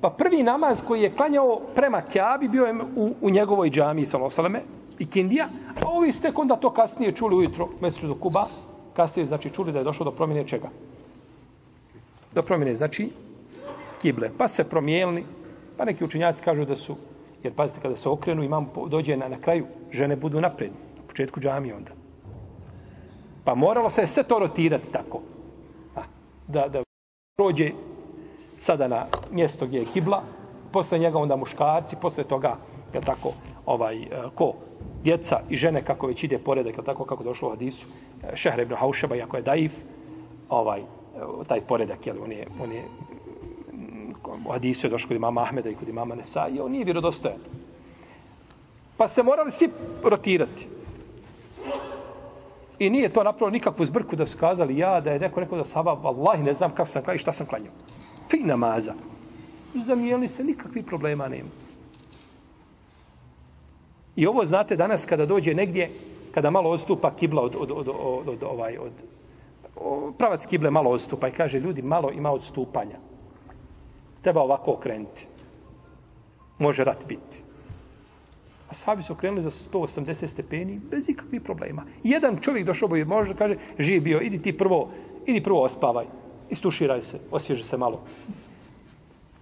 pa 0.00 0.10
prvi 0.10 0.42
namaz 0.42 0.82
koji 0.86 1.02
je 1.02 1.14
klanjao 1.16 1.60
prema 1.74 2.02
Kjabi 2.02 2.48
bio 2.48 2.64
je 2.64 2.74
u, 2.96 3.14
u 3.20 3.30
njegovoj 3.30 3.70
džami, 3.70 4.04
salosaleme, 4.04 4.62
i 4.98 5.06
Kindija, 5.06 5.48
a 5.82 5.88
ovi 5.88 6.12
ste 6.12 6.32
onda 6.34 6.56
to 6.56 6.70
kasnije 6.70 7.12
čuli 7.12 7.36
ujutro, 7.36 7.68
mjesečno 7.80 8.08
do 8.08 8.14
Kuba, 8.14 8.46
kasnije 8.96 9.26
znači 9.26 9.50
čuli 9.50 9.72
da 9.72 9.78
je 9.78 9.84
došlo 9.84 10.04
do 10.04 10.10
promjene 10.10 10.48
čega? 10.48 10.68
Do 12.34 12.42
promjene, 12.42 12.74
znači, 12.74 13.10
kible. 14.02 14.30
Pa 14.38 14.48
se 14.48 14.68
promijenili, 14.68 15.24
pa 15.76 15.84
neki 15.84 16.04
učinjaci 16.04 16.42
kažu 16.42 16.64
da 16.64 16.76
su, 16.76 16.96
jer 17.42 17.54
pazite, 17.54 17.80
kada 17.80 17.96
se 17.96 18.08
okrenu, 18.08 18.42
imam, 18.42 18.70
dođe 18.88 19.16
na, 19.16 19.28
na 19.28 19.40
kraju, 19.40 19.66
žene 19.92 20.16
budu 20.16 20.40
napred, 20.40 20.70
na 20.96 21.02
početku 21.08 21.40
džami 21.40 21.72
onda. 21.72 21.90
Pa 23.44 23.54
moralo 23.54 23.90
se 23.90 24.06
sve 24.06 24.22
to 24.22 24.38
rotirati 24.38 24.92
tako. 24.92 25.20
A, 25.96 26.02
da, 26.48 26.68
da 26.68 26.82
prođe 27.36 27.70
sada 28.60 28.88
na 28.88 29.06
mjesto 29.30 29.66
gdje 29.66 29.78
je 29.78 29.84
kibla, 29.84 30.22
posle 30.72 30.98
njega 30.98 31.18
onda 31.18 31.36
muškarci, 31.36 31.96
posle 32.00 32.24
toga, 32.24 32.56
je 32.94 33.00
tako, 33.00 33.32
ovaj, 33.66 34.02
eh, 34.02 34.08
ko? 34.34 34.54
Djeca 35.04 35.40
i 35.50 35.56
žene 35.56 35.84
kako 35.84 36.06
već 36.06 36.24
ide 36.24 36.38
poredak, 36.38 36.84
tako 36.86 37.04
kako 37.04 37.24
došlo 37.24 37.48
u 37.48 37.50
hadisu, 37.50 37.86
e, 38.22 38.36
Šehre 38.36 38.62
ibn 38.62 38.74
Haušaba, 38.74 39.14
jako 39.14 39.36
je 39.36 39.42
daif, 39.42 39.72
ovaj, 40.48 40.80
e, 40.80 40.84
taj 41.48 41.60
poredak, 41.60 42.06
jel, 42.06 42.16
on 42.22 42.32
je, 42.32 42.46
on 42.62 42.72
je 42.72 42.82
mm, 43.72 44.14
u 44.46 44.52
hadisu 44.52 44.86
je 44.86 44.90
došlo 44.90 45.08
kod 45.08 45.16
imama 45.16 45.42
Ahmeda 45.42 45.70
i 45.70 45.74
kod 45.74 45.88
imama 45.88 46.14
Nesa, 46.14 46.48
i 46.48 46.60
on 46.60 46.72
nije 46.72 46.84
vjerodostojan. 46.84 47.38
Pa 48.96 49.08
se 49.08 49.22
morali 49.22 49.50
svi 49.50 49.68
rotirati. 50.02 50.68
I 52.78 52.90
nije 52.90 53.08
to 53.08 53.22
napravo 53.22 53.50
nikakvu 53.50 53.84
zbrku 53.84 54.16
da 54.16 54.26
su 54.26 54.38
kazali 54.38 54.78
ja, 54.78 55.00
da 55.00 55.10
je 55.10 55.18
neko 55.18 55.40
rekao 55.40 55.58
da 55.58 55.64
sava, 55.64 55.92
vallahi 55.92 56.42
ne 56.42 56.54
znam 56.54 56.70
kako 56.70 56.86
sam 56.86 57.02
klanio 57.02 57.16
i 57.16 57.18
šta 57.18 57.32
sam 57.32 57.46
klanio. 57.46 57.70
Fina 58.30 58.56
maza. 58.56 58.94
Zamijeli 59.74 60.28
se, 60.28 60.44
nikakvih 60.44 60.84
problema 60.84 61.28
nema. 61.28 61.67
I 64.18 64.26
ovo 64.26 64.44
znate 64.44 64.76
danas 64.76 65.06
kada 65.06 65.26
dođe 65.26 65.54
negdje, 65.54 65.90
kada 66.34 66.50
malo 66.50 66.70
odstupa 66.70 67.14
kibla 67.14 67.42
od, 67.42 67.54
od, 67.58 67.70
od, 67.70 67.88
od, 67.88 68.28
od, 68.28 68.42
ovaj, 68.42 68.78
od, 68.78 68.92
pravac 70.18 70.46
kible 70.46 70.70
malo 70.70 70.90
odstupa 70.90 71.28
i 71.28 71.32
kaže 71.32 71.60
ljudi 71.60 71.82
malo 71.82 72.10
ima 72.10 72.30
odstupanja. 72.30 72.98
Treba 74.22 74.42
ovako 74.42 74.72
okrenuti. 74.72 75.26
Može 76.58 76.84
rat 76.84 77.04
biti. 77.08 77.42
A 78.68 78.74
sahabi 78.74 79.02
su 79.02 79.12
okrenuli 79.12 79.42
za 79.42 79.50
180 79.50 80.26
stepeni 80.26 80.80
bez 80.90 81.08
ikakvih 81.08 81.40
problema. 81.40 81.84
Jedan 82.02 82.38
čovjek 82.40 82.66
došao 82.66 82.88
bi, 82.88 83.04
može 83.04 83.34
kaže, 83.34 83.56
živ 83.78 84.02
bio, 84.02 84.20
idi 84.20 84.42
ti 84.42 84.56
prvo, 84.58 84.90
idi 85.26 85.42
prvo 85.42 85.62
ospavaj. 85.62 86.06
Istuširaj 86.50 87.02
se, 87.02 87.20
osvježi 87.30 87.64
se 87.64 87.76
malo. 87.76 88.02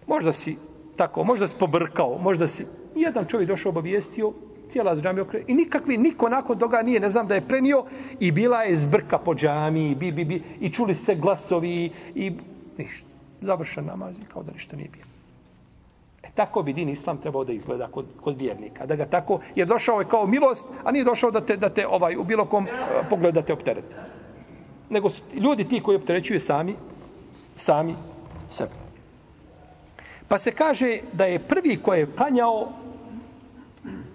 Možda 0.07 0.33
si 0.33 0.57
tako, 0.97 1.25
možda 1.25 1.49
si 1.49 1.57
pobrkao, 1.59 2.19
možda 2.19 2.47
si... 2.47 2.67
Jedan 2.95 3.27
čovjek 3.27 3.49
došao 3.49 3.71
obavijestio, 3.71 4.33
cijela 4.70 4.96
džamija 4.96 5.22
okre... 5.22 5.42
I 5.46 5.55
nikakvi, 5.55 5.98
niko 5.98 6.29
nakon 6.29 6.59
toga 6.59 6.83
nije, 6.83 7.00
ne 7.00 7.11
znam 7.11 7.26
da 7.26 7.35
je 7.35 7.40
prenio, 7.48 7.85
i 8.20 8.33
bila 8.33 8.62
je 8.62 8.76
zbrka 8.76 9.18
po 9.18 9.35
džamiji, 9.35 9.94
bi, 9.94 10.12
bi, 10.12 10.24
bi, 10.24 10.42
i 10.61 10.70
čuli 10.70 10.94
se 10.94 11.14
glasovi, 11.14 11.90
i 12.14 12.33
ništa. 12.79 13.07
Završen 13.40 13.85
namaz 13.85 14.18
i 14.18 14.24
kao 14.33 14.42
da 14.42 14.52
ništa 14.52 14.76
nije 14.76 14.88
bilo. 14.88 15.05
E, 16.22 16.29
tako 16.35 16.62
bi 16.62 16.72
din 16.72 16.88
islam 16.88 17.18
trebao 17.18 17.44
da 17.44 17.52
izgleda 17.52 17.88
kod, 17.88 18.07
kod 18.20 18.38
vjernika. 18.38 18.87
Da 18.87 18.96
ga 18.96 19.07
tako, 19.07 19.40
jer 19.55 19.68
došao 19.68 20.00
je 20.00 20.09
kao 20.09 20.26
milost, 20.26 20.66
a 20.85 20.92
nije 20.92 21.05
došao 21.05 21.31
da 21.31 21.40
te, 21.40 21.57
da 21.57 21.68
te 21.68 21.87
ovaj, 21.87 22.16
u 22.16 22.24
bilo 22.24 22.44
kom 22.44 22.64
e, 22.64 22.70
uh, 22.72 23.07
pogledate 23.11 23.52
opterete. 23.52 23.94
Nego 24.90 25.11
su 25.11 25.22
ljudi 25.35 25.68
ti 25.68 25.81
koji 25.81 25.96
opterećuju 25.96 26.40
sami, 26.40 26.74
sami 27.57 27.94
sebe. 28.50 28.72
Pa 30.29 30.38
se 30.38 30.52
kaže 30.52 30.98
da 31.12 31.24
je 31.24 31.38
prvi 31.38 31.76
koji 31.76 32.00
je 32.00 32.12
klanjao 32.16 32.68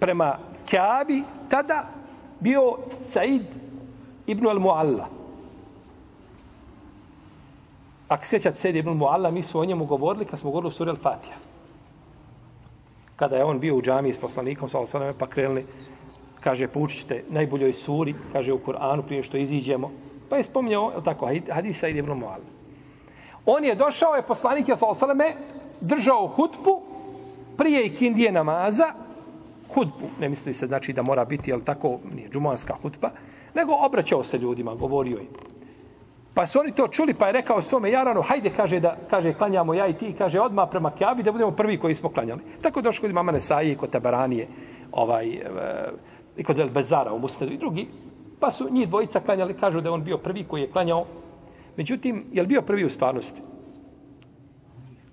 prema 0.02 0.38
Kjabi 0.66 1.22
tada 1.48 1.84
bio 2.40 2.76
Said 3.00 3.42
ibn 4.26 4.46
al-Mu'alla. 4.46 5.04
Ako 8.08 8.26
sjećate 8.26 8.58
Said 8.58 8.76
ibn 8.76 8.90
al-Mu'alla, 8.90 9.30
mi 9.30 9.42
smo 9.42 9.60
o 9.60 9.64
njemu 9.64 9.84
govorili 9.84 10.24
kad 10.24 10.40
smo 10.40 10.50
govorili 10.50 10.68
o 10.68 10.74
suri 10.74 10.90
al-Fatiha. 10.90 11.38
Kada 13.16 13.36
je 13.36 13.44
on 13.44 13.60
bio 13.60 13.76
u 13.76 13.82
džami 13.82 14.12
s 14.12 14.18
poslanikom, 14.18 14.68
sa 14.68 14.80
osaname, 14.80 15.12
pa 15.18 15.26
krenuli, 15.26 15.66
kaže, 16.40 16.68
poučit 16.68 17.00
ćete 17.00 17.24
najboljoj 17.28 17.72
suri, 17.72 18.14
kaže 18.32 18.52
u 18.52 18.58
Kur'anu, 18.58 19.02
prije 19.02 19.22
što 19.22 19.36
iziđemo. 19.36 19.90
Pa 20.28 20.36
je 20.36 20.44
spominjao, 20.44 21.00
tako, 21.04 21.30
hadis 21.50 21.78
Said 21.78 21.96
ibn 21.96 22.10
al-Mu'alla. 22.10 22.50
On 23.46 23.64
je 23.64 23.74
došao, 23.74 24.14
je 24.14 24.26
poslanik, 24.26 24.66
sa 24.76 24.86
osaname, 24.86 25.34
držao 25.80 26.26
hutbu 26.26 26.82
prije 27.56 27.86
ikindije 27.86 28.32
namaza, 28.32 28.92
hudbu, 29.74 30.06
ne 30.20 30.28
misli 30.28 30.54
se 30.54 30.66
znači 30.66 30.92
da 30.92 31.02
mora 31.02 31.24
biti, 31.24 31.50
jel 31.50 31.60
tako, 31.60 31.98
nije 32.14 32.28
džumanska 32.28 32.74
hutba, 32.82 33.10
nego 33.54 33.72
obraćao 33.74 34.24
se 34.24 34.38
ljudima, 34.38 34.74
govorio 34.74 35.18
im. 35.18 35.28
Pa 36.34 36.46
su 36.46 36.60
oni 36.60 36.72
to 36.72 36.88
čuli, 36.88 37.14
pa 37.14 37.26
je 37.26 37.32
rekao 37.32 37.62
svome 37.62 37.90
Jaranu, 37.90 38.22
hajde, 38.22 38.50
kaže, 38.50 38.80
da 38.80 38.96
kaže, 39.10 39.34
klanjamo 39.34 39.74
ja 39.74 39.88
i 39.88 39.94
ti, 39.94 40.14
kaže, 40.18 40.40
odmah 40.40 40.68
prema 40.70 40.90
Kjabi, 40.90 41.22
da 41.22 41.32
budemo 41.32 41.50
prvi 41.50 41.78
koji 41.78 41.94
smo 41.94 42.08
klanjali. 42.08 42.40
Tako 42.62 42.78
je 42.78 42.82
došlo 42.82 43.00
kod 43.00 43.10
imama 43.10 43.32
i 43.62 43.74
kod 43.74 43.90
Tabaranije, 43.90 44.48
ovaj, 44.92 45.28
e, 45.28 45.40
i 46.36 46.44
kod 46.44 46.58
El 46.58 46.70
Bezara 46.70 47.12
u 47.12 47.18
Musnedu 47.18 47.52
i 47.52 47.58
drugi, 47.58 47.88
pa 48.40 48.50
su 48.50 48.68
njih 48.70 48.88
dvojica 48.88 49.20
klanjali, 49.20 49.54
kažu 49.54 49.80
da 49.80 49.88
je 49.88 49.92
on 49.92 50.04
bio 50.04 50.18
prvi 50.18 50.44
koji 50.44 50.60
je 50.62 50.70
klanjao. 50.70 51.04
Međutim, 51.76 52.24
je 52.32 52.42
li 52.42 52.48
bio 52.48 52.62
prvi 52.62 52.84
u 52.84 52.90
stvarnosti? 52.90 53.40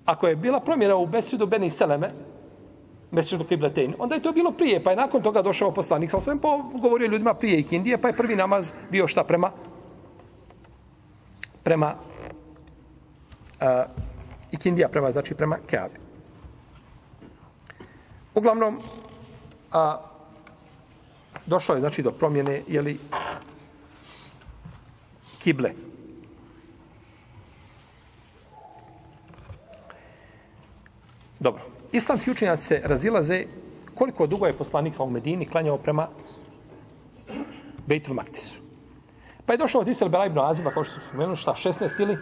Ako 0.04 0.28
je 0.28 0.36
bila 0.36 0.60
promjena 0.60 0.96
u 0.96 1.06
Besjudu 1.06 1.46
Beni 1.46 1.70
Seleme, 1.70 2.10
Besjudu 3.10 3.44
Kibletein. 3.44 3.94
onda 3.98 4.14
je 4.14 4.22
to 4.22 4.32
bilo 4.32 4.52
prije, 4.52 4.84
pa 4.84 4.90
je 4.90 4.96
nakon 4.96 5.22
toga 5.22 5.42
došao 5.42 5.74
poslanik, 5.74 6.10
sam 6.10 6.20
sam 6.20 6.38
pa 6.38 6.48
govorio 6.74 7.08
ljudima 7.08 7.34
prije 7.34 7.60
i 7.60 7.62
Kindije, 7.62 7.98
pa 7.98 8.08
je 8.08 8.16
prvi 8.16 8.36
namaz 8.36 8.72
bio 8.90 9.08
šta 9.08 9.24
prema 9.24 9.50
prema 11.62 11.94
eh, 13.60 13.84
uh, 13.86 14.10
Ikindija, 14.52 14.88
prema, 14.88 15.12
znači 15.12 15.34
prema 15.34 15.58
Keabe. 15.66 15.94
Uglavnom, 18.34 18.80
a, 19.72 20.00
došlo 21.46 21.74
je 21.74 21.80
znači 21.80 22.02
do 22.02 22.10
promjene, 22.10 22.62
jeli, 22.68 22.98
kible. 25.38 25.72
Dobro. 31.40 31.69
Islamski 31.92 32.30
učenjaci 32.30 32.64
se 32.64 32.80
razilaze 32.84 33.44
koliko 33.94 34.26
dugo 34.26 34.46
je 34.46 34.52
poslanik 34.52 35.00
u 35.00 35.10
Medini 35.10 35.46
klanjao 35.46 35.78
prema 35.78 36.08
Bejtul 37.86 38.14
Maktisu. 38.14 38.60
Pa 39.46 39.52
je 39.52 39.58
došlo 39.58 39.80
od 39.80 39.88
Isra 39.88 40.08
Bela 40.08 40.26
ibn 40.26 40.38
Aziba, 40.38 40.70
kao 40.70 40.84
što 40.84 40.94
su 40.94 41.00
spomenuli, 41.08 41.36
šta, 41.36 41.54
16 41.54 42.02
ili 42.02 42.18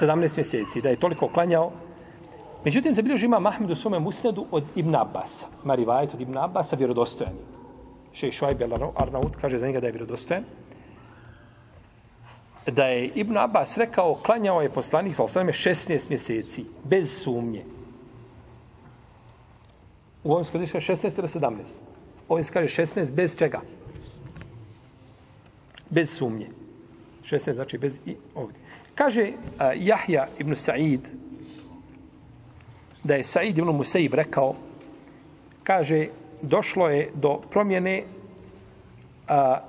17 0.00 0.36
mjeseci, 0.36 0.82
da 0.82 0.88
je 0.88 1.00
toliko 1.00 1.28
klanjao. 1.28 1.72
Međutim, 2.64 2.94
zabilježi 2.94 3.26
ima 3.26 3.38
Mahmedu 3.38 3.74
svome 3.74 3.98
musnedu 3.98 4.46
od 4.50 4.64
Ibn 4.74 4.94
Abbas. 4.94 5.44
Marivajet 5.64 6.14
od 6.14 6.20
Ibn 6.20 6.38
Abbasa, 6.38 6.76
vjerodostojan. 6.76 7.32
Šej 8.12 8.30
Šuajb 8.30 8.62
Arnaut 8.96 9.36
kaže 9.40 9.58
za 9.58 9.66
njega 9.66 9.80
da 9.80 9.86
je 9.86 9.92
vjerodostojan. 9.92 10.44
Da 12.66 12.84
je 12.84 13.06
Ibn 13.06 13.38
Abbas 13.38 13.78
rekao, 13.78 14.14
klanjao 14.14 14.62
je 14.62 14.70
poslanik 14.70 15.16
sa 15.16 15.22
16 15.22 16.10
mjeseci, 16.10 16.64
bez 16.84 17.22
sumnje. 17.22 17.64
U 20.24 20.32
ovom 20.32 20.44
skodišu 20.44 20.76
16 20.76 21.18
ili 21.18 21.28
17. 21.28 21.54
Ovdje 22.28 22.44
se 22.44 22.52
kaže 22.52 22.82
16 22.82 23.12
bez 23.12 23.36
čega? 23.36 23.60
Bez 25.90 26.10
sumnje. 26.16 26.46
16 27.24 27.54
znači 27.54 27.78
bez 27.78 28.00
i 28.06 28.16
ovdje. 28.34 28.60
Kaže 28.94 29.32
uh, 29.32 29.60
Jahja 29.76 30.28
ibn 30.38 30.56
Sa'id 30.56 31.00
da 33.04 33.14
je 33.14 33.24
Sa'id 33.24 33.58
ibn 33.58 33.70
Musaib 33.70 34.14
rekao 34.14 34.54
kaže 35.62 36.08
došlo 36.42 36.88
je 36.88 37.10
do 37.14 37.40
promjene 37.50 38.02
a, 39.28 39.60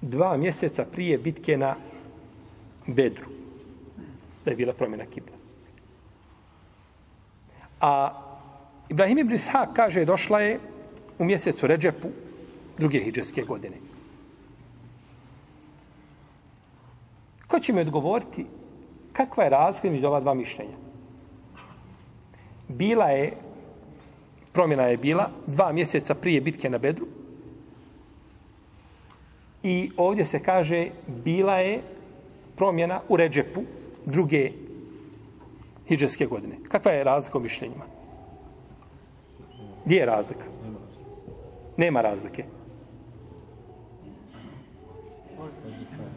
dva 0.00 0.36
mjeseca 0.36 0.84
prije 0.84 1.18
bitke 1.18 1.56
na 1.56 1.76
Bedru. 2.86 3.26
Da 4.44 4.50
je 4.50 4.56
bila 4.56 4.72
promjena 4.72 5.04
kibla. 5.06 5.36
A 7.80 8.22
Ibrahim 8.90 9.18
ibn 9.18 9.34
Ishaq 9.34 9.72
kaže 9.74 10.04
došla 10.04 10.40
je 10.40 10.58
u 11.18 11.24
mjesecu 11.24 11.66
Ređepu 11.66 12.08
druge 12.78 12.98
hijđarske 12.98 13.42
godine. 13.42 13.76
Ko 17.46 17.60
će 17.60 17.72
mi 17.72 17.80
odgovoriti 17.80 18.46
kakva 19.12 19.44
je 19.44 19.50
razlika 19.50 19.90
među 19.90 20.06
ova 20.06 20.20
dva 20.20 20.34
mišljenja? 20.34 20.76
Bila 22.68 23.04
je, 23.10 23.32
promjena 24.52 24.82
je 24.82 24.96
bila 24.96 25.30
dva 25.46 25.72
mjeseca 25.72 26.14
prije 26.14 26.40
bitke 26.40 26.70
na 26.70 26.78
Bedru 26.78 27.06
i 29.62 29.90
ovdje 29.96 30.24
se 30.24 30.42
kaže 30.42 30.90
bila 31.06 31.58
je 31.58 31.82
promjena 32.56 33.00
u 33.08 33.16
Ređepu 33.16 33.62
druge 34.06 34.50
hijđarske 35.88 36.26
godine. 36.26 36.56
Kakva 36.68 36.92
je 36.92 37.04
razlika 37.04 37.38
u 37.38 37.40
mišljenjima? 37.40 37.99
Gdje 39.84 39.96
je 39.96 40.06
razlika? 40.06 40.44
Nema 41.76 42.00
razlike. 42.00 42.44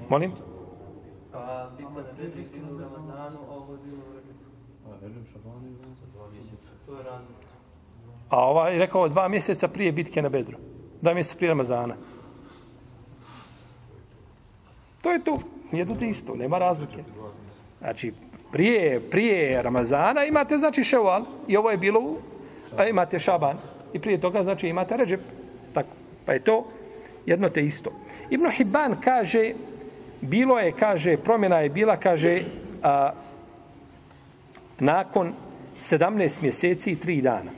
Molim? 0.10 0.32
A 8.30 8.46
ovaj 8.46 8.74
je 8.74 8.80
rekao 8.80 9.10
dva 9.10 9.28
mjeseca 9.28 9.68
prije 9.68 9.92
bitke 9.92 10.22
na 10.22 10.30
Bedru. 10.30 10.58
Dva 11.02 11.14
mjeseca 11.14 11.38
prije 11.38 11.50
Ramazana. 11.50 11.96
To 15.02 15.12
je 15.12 15.24
to. 15.24 15.40
Jedno 15.72 15.96
te 15.96 16.08
isto. 16.08 16.36
Nema 16.36 16.58
razlike. 16.58 17.04
Znači, 17.80 18.14
prije, 18.52 19.00
prije 19.10 19.64
Ramazana 19.64 20.26
imate, 20.26 20.58
znači, 20.58 20.84
ševal. 20.84 21.26
I 21.48 21.58
ovo 21.58 21.72
je 21.72 21.78
bilo 21.78 22.00
u 22.00 22.18
a 22.78 22.88
imate 22.88 23.20
šaban 23.20 23.58
i 23.94 24.00
prije 24.00 24.22
toga 24.22 24.44
znači 24.44 24.68
imate 24.68 24.98
ređep. 24.98 25.20
Tako 25.74 25.90
pa 26.26 26.34
je 26.34 26.40
to 26.40 26.66
jedno 27.26 27.50
te 27.50 27.66
isto. 27.66 27.92
Ibn 28.30 28.50
Hibban 28.50 28.96
kaže 29.02 29.54
bilo 30.22 30.60
je 30.60 30.72
kaže 30.72 31.18
promjena 31.18 31.60
je 31.60 31.70
bila 31.70 31.98
kaže 31.98 32.42
a, 32.84 33.12
nakon 34.80 35.34
17 35.84 36.42
mjeseci 36.42 36.92
i 36.92 36.96
3 36.96 37.22
dana. 37.22 37.52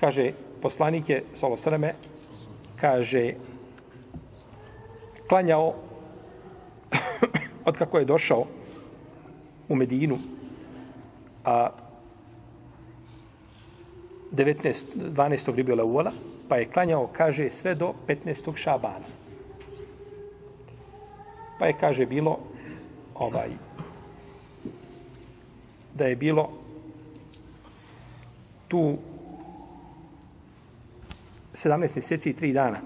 Kaže 0.00 0.32
poslanik 0.62 1.08
je 1.08 1.24
Solosreme 1.34 1.94
kaže 2.80 3.34
klanjao 5.28 5.74
od 7.68 7.76
kako 7.76 7.98
je 7.98 8.04
došao 8.04 8.46
u 9.68 9.74
Medinu 9.74 10.18
a 11.44 11.70
19, 14.32 14.84
12. 14.94 15.54
ribiola 15.54 15.84
uvola, 15.84 16.12
pa 16.48 16.56
je 16.56 16.64
klanjao, 16.64 17.06
kaže, 17.06 17.50
sve 17.50 17.74
do 17.74 17.94
15. 18.06 18.56
šabana. 18.56 19.06
Pa 21.58 21.66
je, 21.66 21.76
kaže, 21.80 22.06
bilo 22.06 22.38
ovaj, 23.14 23.50
da 25.94 26.06
je 26.06 26.16
bilo 26.16 26.50
tu 28.68 28.96
17 31.54 31.78
mjeseci 31.78 32.30
i 32.30 32.34
3 32.34 32.52
dana. 32.52 32.80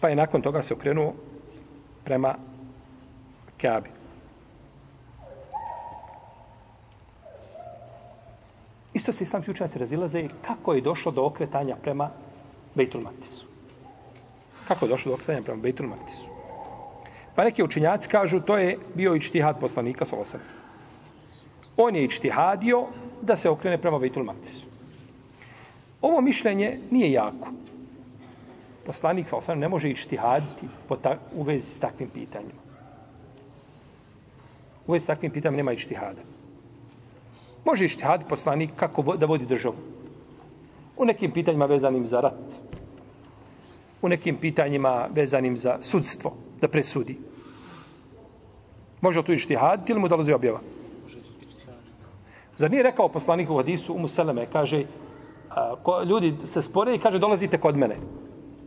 Pa 0.00 0.08
je 0.08 0.16
nakon 0.16 0.42
toga 0.42 0.62
se 0.62 0.74
okrenuo 0.74 1.14
prema 2.04 2.34
Kabi. 3.60 3.90
Isto 8.94 9.12
se 9.12 9.24
islamski 9.24 9.50
učenjaci 9.50 9.78
razilaze 9.78 10.28
kako 10.46 10.74
je 10.74 10.80
došlo 10.80 11.12
do 11.12 11.24
okretanja 11.24 11.76
prema 11.76 12.10
Bejtul 12.74 13.00
Maktisu. 13.00 13.46
Kako 14.68 14.84
je 14.84 14.88
došlo 14.88 15.10
do 15.10 15.14
okretanja 15.14 15.42
prema 15.42 15.62
Bejtul 15.62 15.86
Maktisu? 15.88 16.26
Pa 17.34 17.44
neki 17.44 17.62
učenjaci 17.62 18.08
kažu 18.08 18.40
to 18.40 18.56
je 18.56 18.78
bio 18.94 19.16
i 19.16 19.20
poslanika 19.60 20.04
sa 20.04 20.16
osam. 20.16 20.40
On 21.76 21.96
je 21.96 22.04
ičtihadio 22.04 22.86
da 23.22 23.36
se 23.36 23.50
okrene 23.50 23.78
prema 23.78 23.98
Bejtul 23.98 24.24
Maktisu. 24.24 24.66
Ovo 26.02 26.20
mišljenje 26.20 26.78
nije 26.90 27.12
jako. 27.12 27.48
Poslanik 28.86 29.28
sa 29.28 29.36
osam 29.36 29.58
ne 29.58 29.68
može 29.68 29.90
ištihaditi 29.90 30.66
po 30.88 30.96
ta, 30.96 31.16
u 31.34 31.42
vezi 31.42 31.70
s 31.70 31.80
takvim 31.80 32.08
pitanjima. 32.08 32.60
U 34.86 34.92
vezi 34.92 35.04
s 35.04 35.06
takvim 35.06 35.30
pitanjima 35.30 35.56
nema 35.56 35.72
ištihada. 35.72 36.22
Može 37.64 37.84
ištihaditi 37.84 38.28
poslanik 38.28 38.70
kako 38.76 39.16
da 39.16 39.26
vodi 39.26 39.46
državu. 39.46 39.76
U 40.96 41.04
nekim 41.04 41.30
pitanjima 41.30 41.66
vezanim 41.66 42.06
za 42.06 42.20
rat. 42.20 42.62
U 44.02 44.08
nekim 44.08 44.36
pitanjima 44.36 45.08
vezanim 45.14 45.56
za 45.56 45.78
sudstvo, 45.80 46.34
da 46.60 46.68
presudi. 46.68 47.18
Može 49.00 49.18
li 49.18 49.24
tu 49.24 49.32
ištihaditi 49.32 49.92
ili 49.92 50.00
mu 50.00 50.08
dolazi 50.08 50.32
objava? 50.32 50.60
Zar 52.56 52.70
nije 52.70 52.82
rekao 52.82 53.08
poslanik 53.08 53.50
u 53.50 53.56
hadisu 53.56 53.94
u 53.94 53.98
Museleme, 53.98 54.46
kaže, 54.52 54.84
a, 55.50 55.74
ko, 55.82 56.02
ljudi 56.02 56.34
se 56.46 56.62
spore 56.62 56.94
i 56.94 56.98
kaže, 56.98 57.18
dolazite 57.18 57.58
kod 57.58 57.76
mene. 57.76 57.96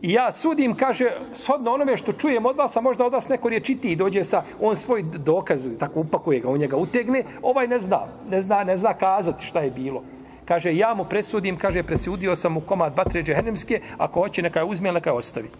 I 0.02 0.12
ja 0.12 0.32
sudim, 0.32 0.74
kaže, 0.74 1.10
shodno 1.34 1.72
onome 1.72 1.96
što 1.96 2.12
čujem 2.12 2.46
od 2.46 2.56
vas, 2.56 2.76
a 2.76 2.80
možda 2.80 3.06
od 3.06 3.12
vas 3.12 3.28
neko 3.28 3.48
riječiti 3.48 3.88
i 3.88 3.96
dođe 3.96 4.24
sa, 4.24 4.42
on 4.60 4.76
svoj 4.76 5.02
dokaz, 5.02 5.68
tako 5.78 6.00
upakuje 6.00 6.40
ga, 6.40 6.48
on 6.48 6.58
njega 6.58 6.76
utegne, 6.76 7.24
ovaj 7.42 7.68
ne 7.68 7.80
zna, 7.80 8.00
ne 8.30 8.40
zna, 8.40 8.64
ne 8.64 8.76
zna 8.76 8.94
kazati 8.94 9.44
šta 9.44 9.60
je 9.60 9.70
bilo. 9.70 10.02
Kaže, 10.44 10.76
ja 10.76 10.94
mu 10.94 11.04
presudim, 11.04 11.58
kaže, 11.58 11.82
presudio 11.82 12.36
sam 12.36 12.52
mu 12.52 12.60
komad 12.60 12.96
vatre 12.96 13.22
džehennemske, 13.22 13.80
ako 13.98 14.20
hoće, 14.20 14.42
neka 14.42 14.60
je 14.60 14.64
uzme, 14.64 14.92
neka 14.92 15.10
je 15.10 15.14
ostavi. 15.16 15.50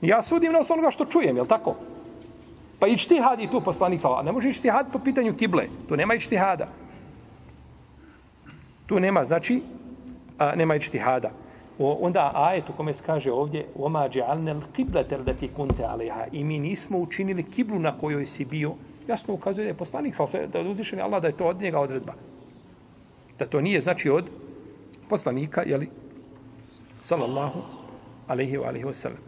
Ja 0.00 0.22
sudim 0.22 0.52
na 0.52 0.58
osnovu 0.58 0.90
što 0.90 1.04
čujem, 1.04 1.36
je 1.36 1.48
tako? 1.48 1.74
Pa 2.78 2.86
i 2.86 2.96
ti 2.96 3.14
je 3.14 3.50
tu 3.50 3.60
poslanik 3.60 4.00
a 4.04 4.22
ne 4.22 4.32
može 4.32 4.48
ići 4.48 4.68
po 4.92 4.98
pitanju 4.98 5.34
kible, 5.34 5.64
tu 5.88 5.96
nema 5.96 6.14
i 6.14 6.36
hada. 6.36 6.68
Tu 8.86 9.00
nema, 9.00 9.24
znači, 9.24 9.62
a, 10.38 10.54
nema 10.56 10.74
ići 10.74 10.98
hada. 10.98 11.30
O, 11.78 11.98
onda 12.00 12.32
ajet 12.34 12.68
u 12.68 12.72
kome 12.72 12.94
se 12.94 13.02
kaže 13.06 13.32
ovdje 13.32 13.66
وَمَا 13.76 14.08
جَعَلْنَا 14.08 14.52
الْقِبْلَةَ 14.52 15.16
l'deti 15.18 15.48
كُنْتَ 15.56 15.80
عَلَيْهَا 15.80 16.28
i 16.32 16.44
mi 16.44 16.58
nismo 16.58 16.98
učinili 16.98 17.42
kiblu 17.42 17.78
na 17.78 17.98
kojoj 17.98 18.26
si 18.26 18.44
bio. 18.44 18.74
Jasno 19.08 19.34
ukazuje 19.34 19.64
da 19.64 19.70
je 19.70 19.74
poslanik, 19.74 20.14
da 20.52 20.58
je 20.58 20.68
uzvišen 20.68 21.00
Allah 21.00 21.22
da 21.22 21.28
je 21.28 21.36
to 21.36 21.46
od 21.46 21.60
njega 21.60 21.80
odredba. 21.80 22.12
Da 23.38 23.46
to 23.46 23.60
nije 23.60 23.80
znači 23.80 24.10
od 24.10 24.30
poslanika, 25.08 25.62
jeli, 25.62 25.88
sallallahu 27.00 27.60
alaihi 28.28 28.58
wa 28.58 28.66
alaihi 28.68 28.84
wa 28.84 28.92
sallam. 28.92 29.22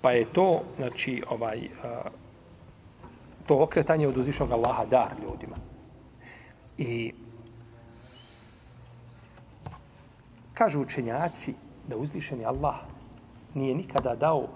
Pa 0.00 0.12
je 0.12 0.24
to, 0.24 0.62
znači, 0.76 1.22
ovaj, 1.30 1.68
a, 1.84 2.02
to 3.46 3.62
okretanje 3.62 4.08
od 4.08 4.16
uzvišnog 4.16 4.52
Allaha 4.52 4.84
dar 4.84 5.14
ljudima. 5.22 5.56
I 6.78 7.12
Kažu 10.56 10.80
učenjaci 10.80 11.54
da 11.88 11.96
uzvišeni 11.96 12.44
Allah 12.44 12.76
nije 13.54 13.74
nikada 13.74 14.14
dao 14.14 14.48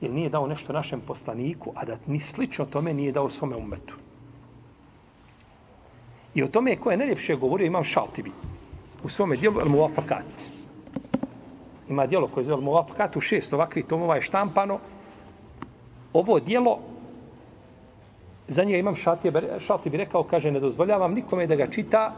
ili 0.00 0.14
nije 0.14 0.28
dao 0.28 0.46
nešto 0.46 0.72
našem 0.72 1.00
poslaniku, 1.00 1.72
a 1.74 1.84
da 1.84 1.96
ni 2.06 2.20
slično 2.20 2.64
tome 2.64 2.94
nije 2.94 3.12
dao 3.12 3.30
svome 3.30 3.56
umetu. 3.56 3.94
I 6.34 6.42
o 6.42 6.48
tome 6.48 6.76
koje 6.76 6.94
je 6.94 6.98
najljepše 6.98 7.36
govorio 7.36 7.66
imam 7.66 7.84
Šaltibi 7.84 8.30
u 9.04 9.08
svome 9.08 9.36
dijelu 9.36 9.60
El 9.60 9.68
Muafakat. 9.68 10.50
Ima 11.88 12.06
dijelo 12.06 12.28
koje 12.28 12.42
je 12.42 12.46
zove 12.46 12.58
El 12.58 12.64
Muafakat 12.64 13.16
u 13.16 13.20
šest 13.20 13.52
ovakvih 13.52 13.84
tomova 13.84 14.14
je 14.14 14.22
štampano. 14.22 14.78
Ovo 16.12 16.40
dijelo 16.40 16.78
za 18.48 18.64
njega 18.64 18.78
imam 18.78 18.94
Šaltibi 19.58 19.96
rekao, 19.96 20.22
kaže, 20.22 20.50
ne 20.50 20.60
dozvoljavam 20.60 21.14
nikome 21.14 21.46
da 21.46 21.56
ga 21.56 21.66
čita 21.66 22.14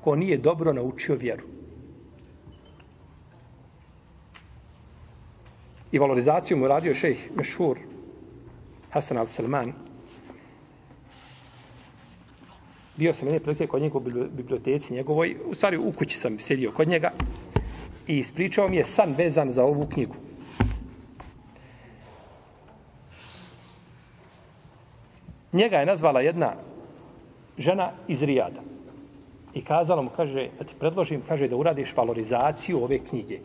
ko 0.00 0.16
nije 0.16 0.36
dobro 0.38 0.72
naučio 0.72 1.16
vjeru. 1.16 1.59
I 5.92 5.98
valorizaciju 5.98 6.56
mu 6.56 6.68
radio 6.68 6.94
šejh 6.94 7.30
Mešhur 7.36 7.78
Hasan 8.90 9.18
al-Salman. 9.18 9.72
Bio 12.96 13.14
sam 13.14 13.28
jedne 13.28 13.40
prilike 13.40 13.66
kod 13.66 13.82
njega 13.82 13.98
u 13.98 14.00
biblioteci 14.30 14.94
njegovoj, 14.94 15.36
u 15.46 15.54
stvari 15.54 15.78
u 15.78 15.92
kući 15.92 16.16
sam 16.16 16.38
sjedio 16.38 16.72
kod 16.72 16.88
njega 16.88 17.12
i 18.06 18.18
ispričao 18.18 18.68
mi 18.68 18.76
je 18.76 18.84
san 18.84 19.14
vezan 19.18 19.50
za 19.52 19.64
ovu 19.64 19.86
knjigu. 19.86 20.14
Njega 25.52 25.76
je 25.76 25.86
nazvala 25.86 26.20
jedna 26.20 26.54
žena 27.58 27.92
iz 28.08 28.22
Rijada. 28.22 28.60
I 29.54 29.64
kazala 29.64 30.02
mu, 30.02 30.10
kaže, 30.16 30.48
da 30.58 30.64
ti 30.64 30.74
predložim, 30.78 31.22
kaže, 31.28 31.48
da 31.48 31.56
uradiš 31.56 31.96
valorizaciju 31.96 32.84
ove 32.84 32.98
knjige. 32.98 33.38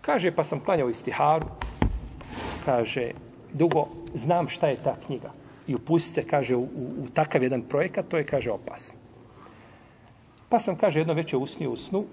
Kaže, 0.00 0.32
pa 0.32 0.44
sam 0.44 0.60
klanjao 0.60 0.90
istiharu. 0.90 1.46
Kaže, 2.64 3.10
dugo 3.52 3.88
znam 4.14 4.48
šta 4.48 4.68
je 4.68 4.76
ta 4.76 4.96
knjiga. 5.06 5.32
I 5.66 5.74
upustit 5.74 6.14
se, 6.14 6.26
kaže, 6.26 6.56
u, 6.56 6.62
u, 6.62 7.04
u 7.04 7.08
takav 7.14 7.42
jedan 7.42 7.62
projekat, 7.62 8.08
to 8.08 8.16
je, 8.16 8.24
kaže, 8.24 8.50
opasno. 8.50 8.98
Pa 10.48 10.58
sam, 10.58 10.76
kaže, 10.76 11.00
jedno 11.00 11.14
veće 11.14 11.36
usnio 11.36 11.70
u 11.70 11.76
snu, 11.76 12.04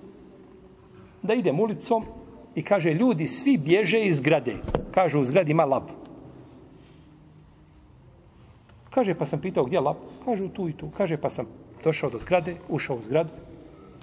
da 1.22 1.34
idem 1.34 1.60
ulicom 1.60 2.06
i 2.56 2.62
kaže, 2.62 2.94
ljudi 2.94 3.28
svi 3.28 3.58
bježe 3.58 4.00
iz 4.00 4.18
zgrade. 4.18 4.56
Kaže, 4.92 5.18
u 5.18 5.24
zgradi 5.24 5.52
ima 5.52 5.66
lab. 5.66 5.90
Kaže, 8.90 9.14
pa 9.14 9.26
sam 9.26 9.42
pitao, 9.42 9.66
gdje 9.66 9.80
lab? 9.80 9.98
Kaže, 10.26 10.50
tu 10.54 10.70
i 10.70 10.74
tu. 10.74 10.90
Kaže, 10.98 11.18
pa 11.18 11.30
sam 11.30 11.46
došao 11.84 12.10
do 12.10 12.20
zgrade, 12.20 12.56
ušao 12.70 12.98
u 12.98 13.02
zgradu 13.02 13.30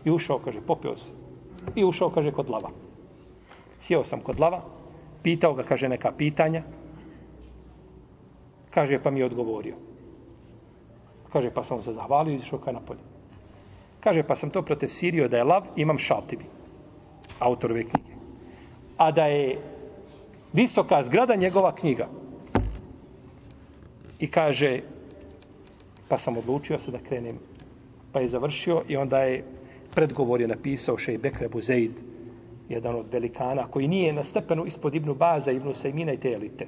i 0.04 0.10
ušao, 0.10 0.38
kaže, 0.38 0.60
popio 0.60 0.96
se. 0.96 1.10
I 1.74 1.84
ušao, 1.84 2.10
kaže, 2.10 2.32
kod 2.32 2.50
lava. 2.50 2.70
Sjeo 3.84 4.04
sam 4.04 4.20
kod 4.20 4.40
lava, 4.40 4.62
pitao 5.22 5.54
ga, 5.54 5.62
kaže, 5.62 5.88
neka 5.88 6.12
pitanja. 6.16 6.62
Kaže, 8.70 8.98
pa 9.02 9.10
mi 9.10 9.20
je 9.20 9.26
odgovorio. 9.26 9.74
Kaže, 11.32 11.50
pa 11.50 11.64
sam 11.64 11.82
se 11.82 11.92
zahvalio 11.92 12.32
i 12.32 12.36
izišao 12.36 12.58
kaj 12.58 12.72
napolje. 12.72 13.04
Kaže, 14.00 14.22
pa 14.22 14.36
sam 14.36 14.50
to 14.50 14.62
protefsirio 14.62 15.28
da 15.28 15.36
je 15.36 15.44
lav, 15.44 15.68
imam 15.76 15.98
šaltibi, 15.98 16.44
autor 17.38 17.72
ove 17.72 17.84
knjige. 17.84 18.16
A 18.96 19.10
da 19.12 19.26
je 19.26 19.58
visoka 20.52 21.02
zgrada 21.02 21.36
njegova 21.36 21.74
knjiga. 21.74 22.08
I 24.18 24.30
kaže, 24.30 24.80
pa 26.08 26.18
sam 26.18 26.38
odlučio 26.38 26.78
se 26.78 26.90
da 26.90 26.98
krenem. 26.98 27.38
Pa 28.12 28.20
je 28.20 28.28
završio 28.28 28.82
i 28.88 28.96
onda 28.96 29.22
je 29.22 29.44
predgovor 29.94 30.40
je 30.40 30.48
napisao 30.48 30.98
šej 30.98 31.18
Bekrebu 31.18 31.60
Zeid, 31.60 32.13
jedan 32.68 32.96
od 32.96 33.06
velikana, 33.12 33.66
koji 33.70 33.88
nije 33.88 34.12
na 34.12 34.24
stepenu 34.24 34.66
ispod 34.66 34.94
Ibnu 34.94 35.14
Baza, 35.14 35.52
Ibnu 35.52 35.74
Sejmina 35.74 36.12
i 36.12 36.16
te 36.16 36.32
elite. 36.32 36.66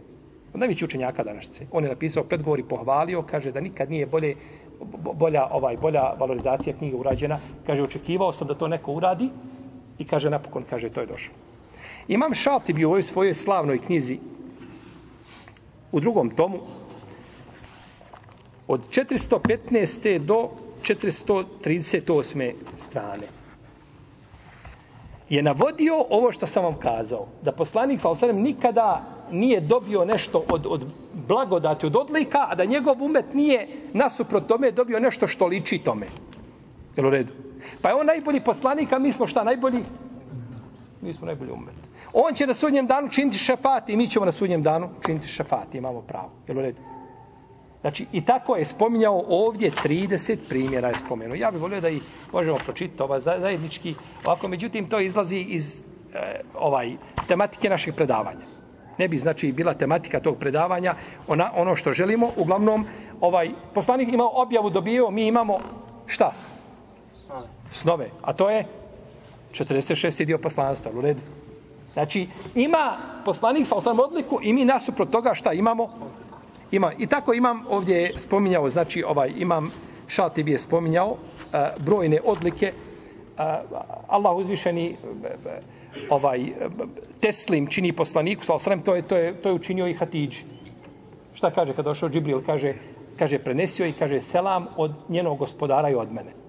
Od 0.55 0.61
najveći 0.61 0.85
učenjaka 0.85 1.25
današnjice. 1.25 1.67
On 1.73 1.85
je 1.85 1.91
napisao 1.91 2.25
predgovor 2.25 2.59
i 2.59 2.69
pohvalio, 2.69 3.23
kaže 3.23 3.53
da 3.53 3.61
nikad 3.61 3.91
nije 3.91 4.07
bolje, 4.07 4.35
bolja, 5.15 5.47
ovaj, 5.51 5.77
bolja 5.77 6.13
valorizacija 6.19 6.77
knjige 6.77 6.97
urađena. 6.97 7.39
Kaže, 7.67 7.83
očekivao 7.83 8.33
sam 8.33 8.49
da 8.49 8.55
to 8.55 8.69
neko 8.69 8.93
uradi 8.93 9.29
i 9.99 10.05
kaže, 10.05 10.31
napokon, 10.31 10.65
kaže, 10.71 10.89
to 10.89 11.01
je 11.01 11.07
došlo. 11.07 11.35
Imam 12.09 12.35
Šalti 12.35 12.73
bio 12.73 12.89
u 12.89 12.91
ovoj 12.91 13.03
svojoj 13.03 13.35
slavnoj 13.35 13.79
knjizi 13.79 14.19
u 15.93 16.01
drugom 16.01 16.31
tomu 16.31 16.59
od 18.69 18.81
415. 18.89 20.19
do 20.19 20.51
438. 20.83 22.53
strane 22.77 23.27
je 25.29 25.43
navodio 25.43 26.05
ovo 26.11 26.33
što 26.33 26.47
sam 26.47 26.65
vam 26.65 26.75
kazao. 26.75 27.27
Da 27.43 27.53
poslanik 27.53 28.01
sa 28.01 28.33
nikada 28.33 29.03
nije 29.31 29.61
dobio 29.61 30.05
nešto 30.05 30.45
od, 30.49 30.67
od 30.69 30.85
blagodati, 31.29 31.87
od 31.87 31.97
odlika, 31.97 32.47
a 32.49 32.55
da 32.55 32.65
njegov 32.65 33.03
umet 33.03 33.35
nije 33.35 33.69
nasuprot 33.93 34.47
tome 34.47 34.71
dobio 34.71 35.01
nešto 35.01 35.27
što 35.27 35.47
liči 35.47 35.79
tome. 35.79 36.07
Jel 36.97 37.07
u 37.07 37.11
redu? 37.11 37.33
Pa 37.83 37.89
je 37.89 37.95
on 37.95 38.07
najbolji 38.07 38.41
poslanik, 38.41 38.93
a 38.93 38.99
mi 38.99 39.13
smo 39.13 39.27
šta 39.27 39.45
najbolji? 39.45 39.83
Mi 41.03 41.15
smo 41.15 41.27
najbolji 41.27 41.51
umet. 41.51 41.75
On 42.13 42.35
će 42.35 42.47
na 42.47 42.55
sudnjem 42.55 42.87
danu 42.87 43.09
činiti 43.09 43.39
šefati 43.39 43.93
i 43.93 43.97
mi 43.97 44.07
ćemo 44.07 44.25
na 44.25 44.33
sudnjem 44.33 44.63
danu 44.63 44.89
činiti 45.07 45.29
šefati. 45.29 45.79
Imamo 45.79 46.01
pravo. 46.01 46.31
Jel 46.49 46.59
u 46.59 46.63
redu? 46.63 46.79
Znači, 47.87 48.07
i 48.13 48.25
tako 48.25 48.57
je 48.57 48.65
spominjao 48.65 49.25
ovdje 49.29 49.71
30 49.71 50.37
primjera 50.49 50.89
je 50.89 50.99
spomenuo. 50.99 51.35
Ja 51.35 51.51
bih 51.51 51.61
volio 51.61 51.81
da 51.81 51.89
i 51.89 52.01
možemo 52.33 52.57
pročitati 52.65 53.03
ova 53.03 53.21
zajednički. 53.21 53.95
Ovako, 54.25 54.49
međutim, 54.49 54.89
to 54.89 55.01
izlazi 55.01 55.37
iz 55.37 55.81
e, 56.15 56.41
ovaj 56.55 56.97
tematike 57.29 57.71
naših 57.71 57.95
predavanja. 57.95 58.47
Ne 58.99 59.09
bi, 59.09 59.19
znači, 59.19 59.53
bila 59.53 59.75
tematika 59.75 60.21
tog 60.21 60.39
predavanja 60.39 60.95
ona, 61.29 61.51
ono 61.55 61.77
što 61.77 61.93
želimo. 61.93 62.31
Uglavnom, 62.37 62.87
ovaj 63.21 63.51
poslanik 63.75 64.09
imao 64.13 64.43
objavu 64.43 64.71
dobio, 64.71 65.11
mi 65.11 65.27
imamo 65.27 65.59
šta? 66.07 66.33
Snove. 67.27 67.47
Snove. 67.71 68.11
A 68.23 68.33
to 68.33 68.51
je 68.51 68.65
46. 69.53 70.25
dio 70.25 70.39
poslanstva. 70.39 70.93
U 70.95 71.01
redu. 71.01 71.21
Znači, 71.93 72.29
ima 72.55 72.99
poslanik 73.25 73.67
sa 73.67 73.77
odliku 73.77 74.39
i 74.43 74.53
mi 74.53 74.65
nasuprot 74.65 75.11
toga 75.11 75.35
šta 75.35 75.53
imamo? 75.53 75.89
Ima. 76.71 76.93
I 76.99 77.07
tako 77.07 77.35
imam 77.35 77.65
ovdje 77.69 77.97
je 77.97 78.19
spominjao, 78.19 78.69
znači 78.69 79.05
ovaj 79.07 79.33
imam 79.37 79.71
Šatibi 80.09 80.53
je 80.53 80.59
spominjao 80.59 81.11
uh, 81.11 81.19
brojne 81.85 82.21
odlike 82.25 82.73
uh, 82.73 83.45
Allah 84.09 84.37
uzvišeni 84.37 84.97
uh, 85.03 86.11
ovaj 86.11 86.41
Teslim 87.21 87.67
čini 87.67 87.93
poslaniku 87.93 88.45
sa 88.45 88.55
osrem, 88.55 88.83
to 88.83 88.95
je, 88.95 89.03
to 89.03 89.17
je, 89.17 89.35
to 89.43 89.49
je 89.49 89.55
učinio 89.55 89.87
i 89.87 89.95
Hatidži. 89.95 90.45
Šta 91.35 91.51
kaže 91.51 91.73
kad 91.73 91.85
došao 91.85 92.09
Džibril? 92.09 92.43
Kaže, 92.47 92.75
kaže 93.19 93.39
prenesio 93.39 93.87
i 93.87 93.93
kaže 93.93 94.21
selam 94.21 94.67
od 94.77 94.93
njenog 95.09 95.39
gospodara 95.39 95.91
i 95.91 95.95
od 95.95 96.13
mene. 96.13 96.46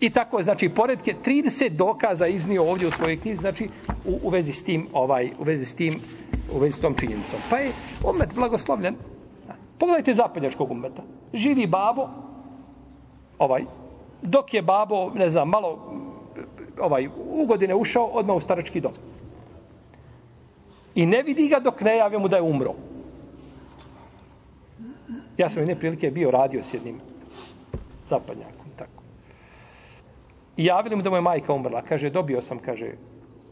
I 0.00 0.10
tako, 0.10 0.42
znači, 0.42 0.68
poredke 0.68 1.14
30 1.24 1.68
dokaza 1.68 2.26
iznio 2.26 2.64
ovdje 2.70 2.88
u 2.88 2.90
svojoj 2.90 3.20
knjizi, 3.20 3.40
znači, 3.40 3.68
u, 4.04 4.18
u 4.22 4.28
vezi 4.28 4.52
s 4.52 4.64
tim, 4.64 4.88
ovaj, 4.92 5.30
u 5.38 5.44
vezi 5.44 5.64
s 5.64 5.74
tim, 5.74 6.00
u 6.54 6.58
vezi 6.58 6.76
s 6.76 6.80
tom 6.80 6.94
činjenicom. 6.94 7.38
Pa 7.50 7.58
je 7.58 7.72
umet 8.04 8.34
blagoslovljen. 8.34 8.96
Pogledajte 9.78 10.14
zapadnjačkog 10.14 10.70
umeta. 10.70 11.02
Živi 11.34 11.66
babo, 11.66 12.08
ovaj, 13.38 13.64
dok 14.22 14.54
je 14.54 14.62
babo, 14.62 15.10
ne 15.14 15.30
znam, 15.30 15.48
malo 15.48 15.92
ovaj, 16.80 17.08
u 17.30 17.46
godine 17.46 17.74
ušao, 17.74 18.04
odmah 18.04 18.36
u 18.36 18.40
starački 18.40 18.80
dom. 18.80 18.92
I 20.94 21.06
ne 21.06 21.22
vidi 21.22 21.48
ga 21.48 21.58
dok 21.58 21.80
ne 21.80 21.96
jave 21.96 22.18
mu 22.18 22.28
da 22.28 22.36
je 22.36 22.42
umro. 22.42 22.74
Ja 25.38 25.50
sam 25.50 25.62
jedne 25.62 25.78
prilike 25.78 26.10
bio 26.10 26.30
radio 26.30 26.62
s 26.62 26.74
jednim 26.74 27.00
zapadnjakom. 28.08 28.53
I 30.56 30.64
javili 30.64 30.96
mu 30.96 31.02
da 31.02 31.10
mu 31.10 31.16
je 31.16 31.20
majka 31.20 31.52
umrla. 31.52 31.82
Kaže, 31.82 32.10
dobio 32.10 32.42
sam, 32.42 32.58
kaže, 32.58 32.92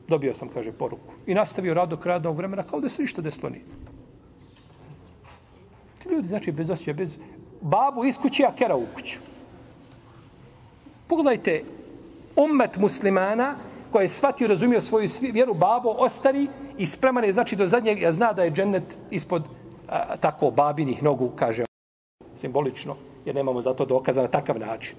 dobio 0.09 0.35
sam, 0.35 0.49
kaže, 0.49 0.73
poruku. 0.73 1.15
I 1.27 1.35
nastavio 1.35 1.75
rad 1.75 1.89
do 1.89 1.97
kraja 1.97 2.19
vremena, 2.19 2.63
kao 2.63 2.81
da 2.81 2.89
se 2.89 3.03
ništa 3.03 3.23
desilo 3.23 3.51
nije. 3.51 3.65
Ti 6.03 6.09
ljudi, 6.09 6.29
znači, 6.29 6.53
bez 6.53 6.71
osjećaja, 6.71 6.95
bez... 6.95 7.19
Babu 7.61 8.05
iz 8.05 8.19
kuće, 8.19 8.45
a 8.45 8.55
kera 8.55 8.77
u 8.77 8.87
kuću. 8.95 9.19
Pogledajte, 11.07 11.63
ummet 12.37 12.77
muslimana 12.77 13.55
koji 13.93 14.05
je 14.05 14.09
shvatio, 14.09 14.49
razumio 14.49 14.81
svoju 14.81 15.09
vjeru, 15.33 15.55
babo 15.55 15.91
ostari 15.99 16.49
i 16.79 16.87
spreman 16.87 17.25
je, 17.25 17.33
znači, 17.33 17.57
do 17.57 17.67
zadnjeg, 17.67 18.01
ja 18.03 18.13
zna 18.13 18.33
da 18.33 18.43
je 18.43 18.51
džennet 18.51 18.99
ispod 19.11 19.45
a, 19.89 20.17
tako 20.17 20.51
babinih 20.51 21.03
nogu, 21.03 21.31
kaže 21.37 21.65
simbolično, 22.41 22.97
jer 23.25 23.35
nemamo 23.35 23.61
za 23.63 23.75
to 23.75 23.85
dokaza 23.85 24.23
na 24.23 24.29
takav 24.29 24.59
način. 24.59 24.97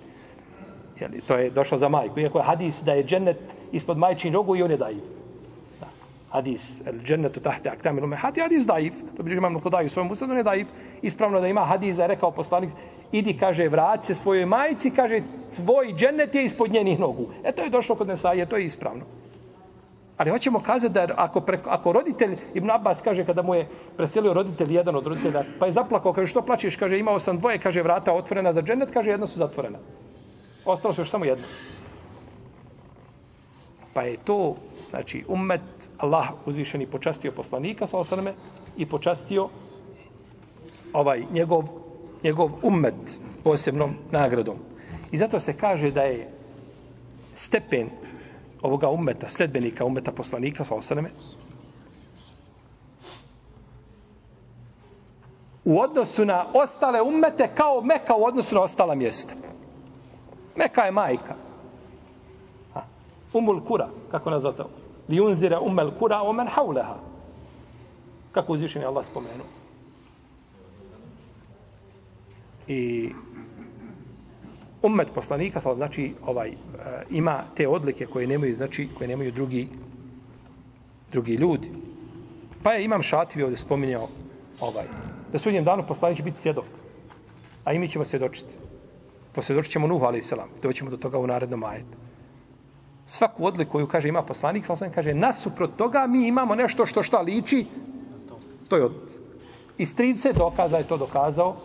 Jeli, 1.03 1.21
to 1.21 1.35
je 1.35 1.49
došlo 1.49 1.77
za 1.77 1.89
majku. 1.89 2.19
Iako 2.19 2.39
je 2.39 2.43
hadis 2.43 2.83
da 2.83 2.93
je 2.93 3.03
džennet 3.03 3.37
ispod 3.71 3.97
majčin 3.97 4.33
nogu 4.33 4.55
i 4.55 4.63
on 4.63 4.71
je 4.71 4.77
daju. 4.77 5.01
Hadis, 6.31 6.81
el 6.85 7.03
džennetu 7.03 7.39
tahte 7.39 7.69
aktami 7.69 8.01
lume 8.01 8.15
hati, 8.15 8.41
hadis 8.41 8.65
daiv. 8.65 8.93
To 9.17 9.23
bi 9.23 9.35
imam 9.35 9.59
daju 9.71 9.89
svojom 9.89 10.11
usadu, 10.11 10.31
on 10.31 10.37
je 10.37 10.43
daiv. 10.43 10.67
Ispravno 11.01 11.41
da 11.41 11.47
ima 11.47 11.65
hadis, 11.65 11.97
da 11.97 12.03
je 12.03 12.13
rekao 12.15 12.31
poslanik, 12.31 12.69
idi, 13.11 13.35
kaže, 13.37 13.67
vrati 13.69 14.05
se 14.05 14.15
svojoj 14.15 14.45
majici, 14.45 14.91
kaže, 14.91 15.21
tvoj 15.55 15.93
džennet 15.93 16.35
je 16.35 16.45
ispod 16.45 16.71
njenih 16.71 16.99
nogu. 16.99 17.27
E 17.43 17.51
to 17.51 17.61
je 17.61 17.69
došlo 17.69 17.95
kod 17.95 18.07
Nesaje, 18.07 18.45
to 18.45 18.57
je 18.57 18.65
ispravno. 18.65 19.05
Ali 20.17 20.31
hoćemo 20.31 20.59
kazati 20.59 20.93
da 20.93 21.07
ako, 21.15 21.41
preko, 21.41 21.69
ako 21.69 21.91
roditelj, 21.91 22.37
Ibn 22.53 22.71
Abbas 22.71 23.01
kaže 23.01 23.25
kada 23.25 23.41
mu 23.41 23.55
je 23.55 23.67
preselio 23.97 24.33
roditelj, 24.33 24.73
jedan 24.73 24.95
od 24.95 25.07
roditelja, 25.07 25.43
pa 25.59 25.65
je 25.65 25.71
zaplakao, 25.71 26.13
kaže 26.13 26.31
što 26.31 26.41
plačeš, 26.41 26.75
kaže 26.75 26.99
imao 26.99 27.19
sam 27.19 27.37
dvoje, 27.37 27.57
kaže 27.57 27.81
vrata 27.81 28.13
otvorena 28.13 28.53
za 28.53 28.61
džennet, 28.61 28.91
kaže 28.93 29.11
jedna 29.11 29.27
su 29.27 29.39
zatvorena. 29.39 29.77
Ostalo 30.65 30.93
se 30.93 31.01
još 31.01 31.09
samo 31.09 31.25
jedno. 31.25 31.45
Pa 33.93 34.01
je 34.01 34.17
to, 34.17 34.55
znači, 34.89 35.23
ummet, 35.27 35.61
Allah 35.97 36.29
uzvišeni 36.45 36.87
počastio 36.87 37.31
poslanika, 37.31 37.87
sa 37.87 37.97
osaname, 37.97 38.33
i 38.77 38.85
počastio 38.85 39.49
ovaj 40.93 41.25
njegov, 41.31 41.63
njegov 42.23 42.51
ummet 42.61 42.95
posebnom 43.43 43.95
nagradom. 44.11 44.57
I 45.11 45.17
zato 45.17 45.39
se 45.39 45.57
kaže 45.57 45.91
da 45.91 46.01
je 46.01 46.29
stepen 47.35 47.89
ovoga 48.61 48.89
ummeta, 48.89 49.29
sledbenika 49.29 49.85
ummeta 49.85 50.11
poslanika, 50.11 50.63
sa 50.63 50.75
osaname, 50.75 51.09
u 55.65 55.79
odnosu 55.79 56.25
na 56.25 56.45
ostale 56.53 57.01
ummete 57.01 57.49
kao 57.55 57.81
Meka 57.81 58.15
u 58.15 58.25
odnosu 58.25 58.55
na 58.55 58.61
ostala 58.61 58.95
mjesta. 58.95 59.33
Meka 60.55 60.85
je 60.85 60.91
majka. 60.91 61.35
Ha. 62.73 62.83
Umul 63.33 63.61
kura, 63.61 63.89
kako 64.11 64.29
nazvate? 64.29 64.63
Li 65.09 65.19
unzira 65.19 65.59
umel 65.59 65.91
kura 65.99 66.21
o 66.21 66.33
men 66.33 66.47
hauleha. 66.47 66.95
Kako 68.31 68.53
uzvišen 68.53 68.81
je 68.81 68.87
Allah 68.87 69.05
spomenuo. 69.05 69.45
I 72.67 73.09
ummet 74.81 75.11
poslanika, 75.15 75.59
znači 75.59 76.13
ovaj 76.25 76.49
e, 76.49 76.55
ima 77.09 77.43
te 77.55 77.67
odlike 77.67 78.05
koje 78.05 78.27
nemaju 78.27 78.53
znači 78.53 78.89
koje 78.97 79.07
nemaju 79.07 79.31
drugi 79.31 79.67
drugi 81.13 81.33
ljudi. 81.33 81.71
Pa 82.63 82.73
je 82.73 82.85
imam 82.85 83.01
Šativi 83.01 83.43
ovdje 83.43 83.57
spominjao 83.57 84.07
ovaj 84.59 84.85
da 85.31 85.39
sudnjem 85.39 85.63
danu 85.63 85.83
poslanik 85.87 86.17
će 86.17 86.23
biti 86.23 86.39
svjedok. 86.39 86.65
A 87.63 87.73
i 87.73 87.79
mi 87.79 87.87
ćemo 87.87 88.05
svjedočiti. 88.05 88.55
Posvjedočit 89.33 89.71
ćemo 89.71 89.87
Nuhu, 89.87 90.05
ali 90.05 90.17
i 90.17 90.21
selam. 90.21 90.49
Doćemo 90.61 90.89
do 90.89 90.97
toga 90.97 91.17
u 91.17 91.27
narednom 91.27 91.63
ajetu. 91.63 91.97
Svaku 93.05 93.45
odliku 93.45 93.71
koju 93.71 93.87
kaže 93.87 94.09
ima 94.09 94.21
poslanik, 94.21 94.65
sam 94.65 94.91
kaže, 94.95 95.13
nasuprot 95.13 95.75
toga 95.77 96.07
mi 96.07 96.27
imamo 96.27 96.55
nešto 96.55 96.85
što 96.85 97.03
šta 97.03 97.21
liči, 97.21 97.65
to 98.69 98.77
je 98.77 98.85
od... 98.85 99.15
Iz 99.77 99.95
30 99.95 100.33
dokaza 100.37 100.77
je 100.77 100.87
to 100.87 100.97
dokazao 100.97 101.55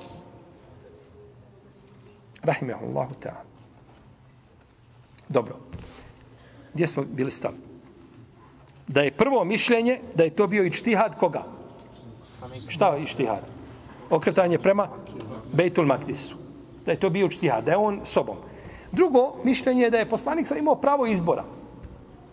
Rahimehullahu 2.43 3.15
ta'ala. 3.21 3.45
Dobro. 5.29 5.57
Gdje 6.75 6.87
smo 6.87 7.05
bili 7.05 7.31
stali? 7.31 7.57
Da 8.89 9.03
je 9.03 9.11
prvo 9.11 9.45
mišljenje, 9.45 10.01
da 10.15 10.25
je 10.25 10.31
to 10.31 10.47
bio 10.47 10.65
i 10.65 10.73
čtihad 10.73 11.19
koga? 11.19 11.45
Šta 12.69 12.95
je 12.95 13.03
i 13.03 13.07
čtihad? 13.07 13.43
Okretanje 14.11 14.59
prema 14.59 14.89
Bejtul 15.53 15.87
Maktisu. 15.87 16.48
Da 16.89 16.93
je 16.93 17.01
to 17.01 17.11
bio 17.11 17.29
čtihad, 17.29 17.65
da 17.65 17.71
je 17.71 17.77
on 17.77 18.01
sobom. 18.05 18.37
Drugo 18.93 19.35
mišljenje 19.45 19.83
je 19.83 19.91
da 19.91 19.99
je 19.99 20.09
poslanik 20.09 20.47
sam 20.49 20.59
imao 20.59 20.75
pravo 20.75 21.07
izbora. 21.07 21.45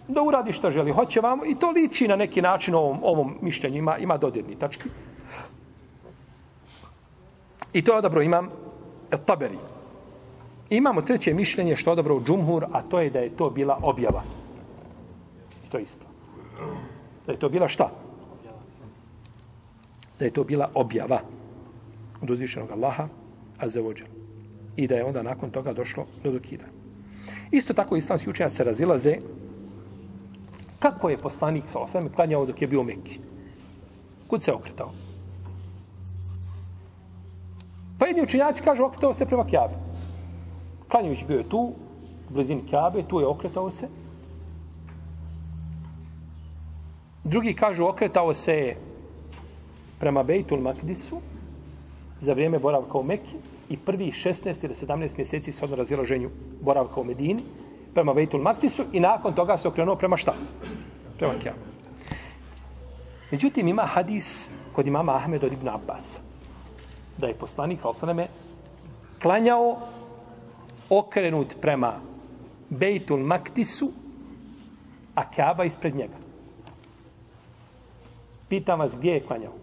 Da 0.08 0.22
uradi 0.22 0.54
što 0.54 0.72
želi. 0.72 0.92
Hoće 0.92 1.20
vam 1.22 1.42
i 1.46 1.56
to 1.60 1.72
liči 1.72 2.08
na 2.08 2.16
neki 2.16 2.42
način 2.42 2.76
ovom, 2.76 3.00
ovom 3.04 3.36
mišljenju. 3.42 3.78
Ima, 3.78 3.98
ima 3.98 4.18
dodirni 4.18 4.56
tački. 4.56 4.90
I 7.74 7.82
to 7.82 7.92
je 7.92 7.98
odabro 7.98 8.22
imam 8.22 8.50
Taberi. 9.26 9.58
Imamo 10.70 11.02
treće 11.02 11.34
mišljenje 11.34 11.76
što 11.76 11.92
odabrao 11.92 12.22
Džumhur, 12.24 12.66
a 12.72 12.82
to 12.82 13.00
je 13.00 13.10
da 13.10 13.20
je 13.20 13.36
to 13.36 13.50
bila 13.50 13.80
objava. 13.84 14.24
I 15.68 15.70
to 15.70 15.78
je 15.78 15.84
isto. 15.84 16.06
Da 17.26 17.32
je 17.32 17.40
to 17.40 17.50
bila 17.50 17.68
šta? 17.68 17.92
Da 20.20 20.26
je 20.26 20.32
to 20.32 20.44
bila 20.44 20.70
objava 20.74 21.20
od 22.22 22.30
uzvišenog 22.30 22.72
Allaha, 22.72 23.08
a 23.60 23.70
za 23.70 23.82
vođa. 23.82 24.15
I 24.76 24.88
da 24.88 24.96
je 24.96 25.04
onda 25.04 25.24
nakon 25.24 25.52
toga 25.52 25.74
došlo 25.74 26.06
do 26.24 26.32
dokida. 26.32 26.66
Isto 27.52 27.74
tako 27.74 27.96
islamski 27.96 28.30
učenjaci 28.30 28.56
se 28.56 28.64
razilaze 28.64 29.18
kako 30.80 31.10
je 31.10 31.18
poslanik 31.18 31.64
sa 31.68 31.80
osam 31.80 32.10
klanjao 32.10 32.46
dok 32.46 32.62
je 32.62 32.68
bio 32.68 32.82
u 32.82 32.84
Mekki. 32.84 33.20
Kud 34.28 34.44
se 34.44 34.54
okretao? 34.54 34.92
Pa 38.00 38.06
jedni 38.06 38.24
učenjaci 38.24 38.64
kažu 38.64 38.84
okretao 38.84 39.14
se 39.14 39.26
prema 39.26 39.46
Kjabe. 39.48 39.74
Klanjujući 40.88 41.26
bio 41.26 41.38
je 41.38 41.50
tu, 41.50 41.60
u 42.30 42.34
blizini 42.34 42.66
Kjabe, 42.70 43.04
tu 43.08 43.20
je 43.20 43.28
okretao 43.28 43.72
se. 43.72 43.88
Drugi 47.24 47.54
kažu 47.54 47.86
okretao 47.86 48.34
se 48.34 48.76
prema 50.00 50.24
Bejtul 50.24 50.62
Makdisu 50.62 51.22
za 52.26 52.34
vrijeme 52.34 52.60
boravka 52.60 52.98
u 52.98 53.04
Mekki 53.04 53.36
i 53.70 53.78
prvi 53.78 54.12
16 54.12 54.66
ili 54.66 54.74
17 54.74 55.18
mjeseci 55.18 55.52
s 55.52 55.64
odno 55.64 55.76
razilaženju 55.76 56.30
boravka 56.62 57.02
u 57.02 57.04
Medini 57.04 57.44
prema 57.94 58.14
Bejtul 58.14 58.42
Maktisu 58.42 58.84
i 58.94 59.00
nakon 59.00 59.34
toga 59.34 59.58
se 59.58 59.68
okrenuo 59.68 59.96
prema 59.96 60.18
šta? 60.18 60.34
Prema 61.18 61.34
Kjavu. 61.42 61.58
Međutim, 63.32 63.68
ima 63.68 63.84
hadis 63.84 64.52
kod 64.74 64.88
imama 64.88 65.16
Ahmed 65.16 65.44
od 65.44 65.54
Ibn 65.54 65.70
Abbas. 65.70 66.20
da 67.18 67.28
je 67.28 67.34
poslanik, 67.34 67.82
sal 67.82 67.94
sveme, 67.94 68.28
klanjao 69.22 69.78
okrenut 70.90 71.56
prema 71.62 71.94
Bejtul 72.70 73.20
Maktisu, 73.20 73.92
a 75.16 75.24
Kaaba 75.32 75.64
ispred 75.64 75.96
njega. 75.96 76.18
Pitam 78.50 78.80
vas 78.80 78.98
gdje 78.98 79.12
je 79.12 79.24
klanjao? 79.24 79.54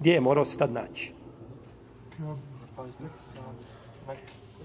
Gdje 0.00 0.12
je 0.12 0.20
morao 0.20 0.44
se 0.44 0.58
tad 0.58 0.72
naći? 0.72 1.12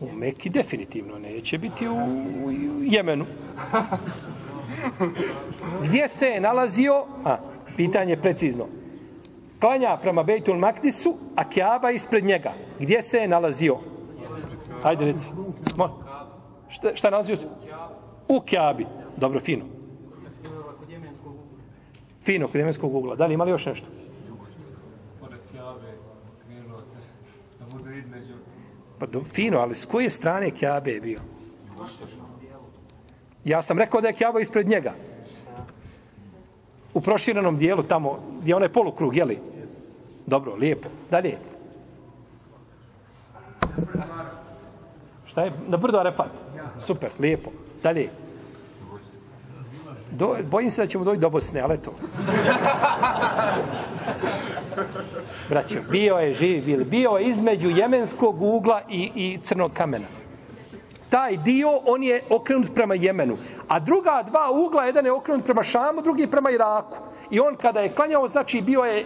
U 0.01 0.11
Meki 0.13 0.49
definitivno 0.49 1.19
neće 1.19 1.57
biti 1.57 1.87
u, 1.87 1.95
u 2.45 2.51
Jemenu. 2.81 3.25
Gdje 5.83 6.07
se 6.07 6.25
je 6.25 6.41
nalazio? 6.41 7.05
A, 7.25 7.37
pitanje 7.77 8.17
precizno. 8.17 8.67
Klanja 9.59 9.97
prema 10.01 10.23
Bejtul 10.23 10.57
Makdisu, 10.57 11.15
a 11.35 11.49
Kjaba 11.49 11.91
ispred 11.91 12.25
njega. 12.25 12.53
Gdje 12.79 13.01
se 13.01 13.17
je 13.17 13.27
nalazio? 13.27 13.77
Ajde, 14.83 15.05
reci. 15.05 15.31
Mor. 15.77 15.89
Šta, 16.69 16.95
šta 16.95 17.09
nalazio 17.09 17.37
se? 17.37 17.47
U 18.27 18.41
Kjabi. 18.45 18.85
Dobro, 19.17 19.39
fino. 19.39 19.65
Fino, 22.21 22.47
kod 22.47 22.55
jemenskog 22.55 22.95
ugla. 22.95 23.15
Da 23.15 23.25
li 23.25 23.33
imali 23.33 23.51
još 23.51 23.65
nešto? 23.65 23.87
Pa 28.99 29.05
do, 29.05 29.23
fino, 29.33 29.59
ali 29.59 29.75
s 29.75 29.85
koje 29.85 30.09
strane 30.09 30.51
Kjabe 30.51 30.91
je 30.91 31.01
bio? 31.01 31.19
Ja 33.45 33.61
sam 33.61 33.79
rekao 33.79 34.01
da 34.01 34.07
je 34.07 34.13
Kjaba 34.13 34.39
ispred 34.39 34.67
njega. 34.67 34.93
U 36.93 37.01
proširenom 37.01 37.57
dijelu 37.57 37.83
tamo, 37.83 38.19
gdje 38.41 38.55
onaj 38.55 38.69
polukrug, 38.69 39.15
jeli? 39.15 39.39
Dobro, 40.25 40.55
lijepo. 40.55 40.89
Dalje. 41.11 41.37
Šta 45.25 45.41
je? 45.41 45.51
Na 45.67 45.77
brdo 45.77 45.97
Arefat. 45.97 46.31
Super, 46.85 47.09
lijepo. 47.19 47.51
Dalje. 47.83 48.09
Do, 50.11 50.35
bojim 50.51 50.71
se 50.71 50.81
da 50.81 50.87
ćemo 50.87 51.03
doći 51.03 51.19
do 51.19 51.29
Bosne, 51.29 51.61
ali 51.61 51.77
to. 51.77 51.91
Braćo, 55.49 55.79
bio 55.91 56.15
je 56.15 56.33
živ, 56.33 56.65
bil, 56.65 56.83
bio 56.85 57.11
je 57.11 57.29
između 57.29 57.69
jemenskog 57.69 58.41
ugla 58.41 58.81
i, 58.89 59.11
i 59.15 59.37
crnog 59.43 59.71
kamena. 59.73 60.05
Taj 61.09 61.37
dio, 61.37 61.69
on 61.85 62.03
je 62.03 62.23
okrenut 62.29 62.69
prema 62.75 62.95
Jemenu. 62.95 63.37
A 63.67 63.79
druga 63.79 64.23
dva 64.27 64.51
ugla, 64.51 64.85
jedan 64.85 65.05
je 65.05 65.11
okrenut 65.11 65.45
prema 65.45 65.63
Šamu, 65.63 66.01
drugi 66.01 66.27
prema 66.27 66.51
Iraku. 66.51 66.97
I 67.31 67.39
on 67.39 67.55
kada 67.55 67.79
je 67.79 67.89
klanjao, 67.89 68.27
znači 68.27 68.61
bio 68.61 68.79
je 68.81 69.05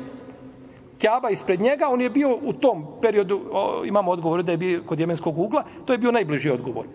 Kjaba 0.99 1.29
ispred 1.29 1.61
njega, 1.61 1.87
on 1.87 2.01
je 2.01 2.09
bio 2.09 2.37
u 2.41 2.53
tom 2.53 2.85
periodu, 3.01 3.41
o, 3.51 3.85
imamo 3.85 4.11
odgovor 4.11 4.43
da 4.43 4.51
je 4.51 4.57
bio 4.57 4.81
kod 4.85 4.99
jemenskog 4.99 5.39
ugla, 5.39 5.63
to 5.85 5.93
je 5.93 5.97
bio 5.97 6.11
najbliži 6.11 6.49
odgovor. 6.49 6.85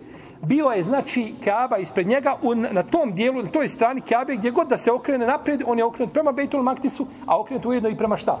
Bio 0.41 0.65
je, 0.65 0.83
znači, 0.83 1.35
Kaaba 1.43 1.77
ispred 1.77 2.07
njega 2.07 2.37
on, 2.43 2.67
na 2.71 2.83
tom 2.83 3.15
dijelu, 3.15 3.43
na 3.43 3.49
toj 3.49 3.67
strani 3.67 4.01
Kaabe, 4.01 4.35
gdje 4.35 4.51
god 4.51 4.67
da 4.67 4.77
se 4.77 4.91
okrene 4.91 5.27
naprijed, 5.27 5.61
on 5.65 5.77
je 5.77 5.85
okrenut 5.85 6.13
prema 6.13 6.31
Bejtul 6.31 6.63
Maktisu, 6.63 7.07
a 7.25 7.39
okrenut 7.39 7.65
ujedno 7.65 7.89
i 7.89 7.97
prema 7.97 8.17
šta? 8.17 8.39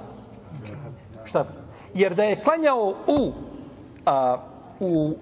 Šta? 1.25 1.45
Jer 1.93 2.15
da 2.15 2.23
je 2.23 2.43
klanjao 2.43 2.93
u, 3.07 3.31
a, 4.05 4.37
u, 4.79 5.15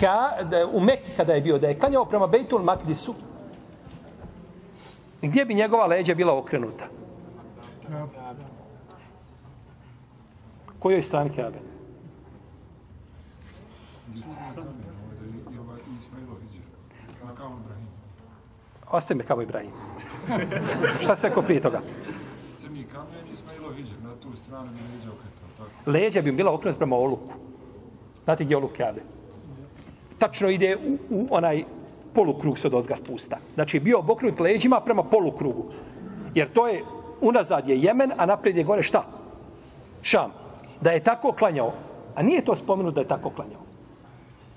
Ka, 0.00 0.44
da 0.44 0.56
je, 0.56 0.66
u 0.66 0.80
Mekki 0.80 1.10
kada 1.16 1.32
je 1.32 1.40
bio, 1.40 1.58
da 1.58 1.68
je 1.68 1.78
klanjao 1.78 2.04
prema 2.04 2.26
Bejtul 2.26 2.62
Maktisu, 2.62 3.14
gdje 5.22 5.44
bi 5.44 5.54
njegova 5.54 5.86
leđa 5.86 6.14
bila 6.14 6.38
okrenuta? 6.38 6.84
Kojoj 10.78 11.02
strani 11.02 11.30
Kaabe? 11.36 11.58
Ostaje 18.90 19.18
me 19.18 19.24
kao 19.24 19.42
Ibrahim. 19.42 19.70
Šta 21.02 21.16
ste 21.16 21.28
rekao 21.28 21.42
prije 21.42 21.60
toga? 21.60 21.80
Crni 22.60 22.84
kamen 22.92 23.32
Ismailo 23.32 23.72
Hidžer, 23.74 23.96
na 24.02 24.14
tu 24.22 24.36
stranu 24.36 24.70
mi 24.72 24.96
leđa 24.96 25.10
okretao, 25.10 25.48
tako. 25.56 25.90
Leđa 25.90 26.22
bi 26.22 26.32
bila 26.32 26.54
okrenuta 26.54 26.78
prema 26.78 26.96
oluku. 26.96 27.34
Znate 28.24 28.44
gdje 28.44 28.52
je 28.52 28.56
oluk 28.56 28.76
Kaabe? 28.76 29.00
Tačno 30.18 30.48
ide 30.48 30.76
u, 30.76 30.98
u 31.10 31.26
onaj 31.30 31.64
polukrug 32.14 32.58
se 32.58 32.66
od 32.66 32.74
ozga 32.74 32.96
spusta. 32.96 33.38
Znači, 33.54 33.80
bio 33.80 33.98
obokrenut 33.98 34.40
leđima 34.40 34.80
prema 34.80 35.02
polukrugu. 35.02 35.64
Jer 36.34 36.48
to 36.48 36.68
je, 36.68 36.84
unazad 37.20 37.68
je 37.68 37.78
Jemen, 37.78 38.12
a 38.16 38.26
naprijed 38.26 38.56
je 38.56 38.64
gore 38.64 38.82
šta? 38.82 39.04
Šam. 40.02 40.32
Da 40.80 40.90
je 40.90 41.04
tako 41.04 41.32
klanjao. 41.32 41.72
A 42.14 42.22
nije 42.22 42.44
to 42.44 42.56
spomenuto 42.56 42.94
da 42.94 43.00
je 43.00 43.08
tako 43.08 43.30
klanjao. 43.30 43.67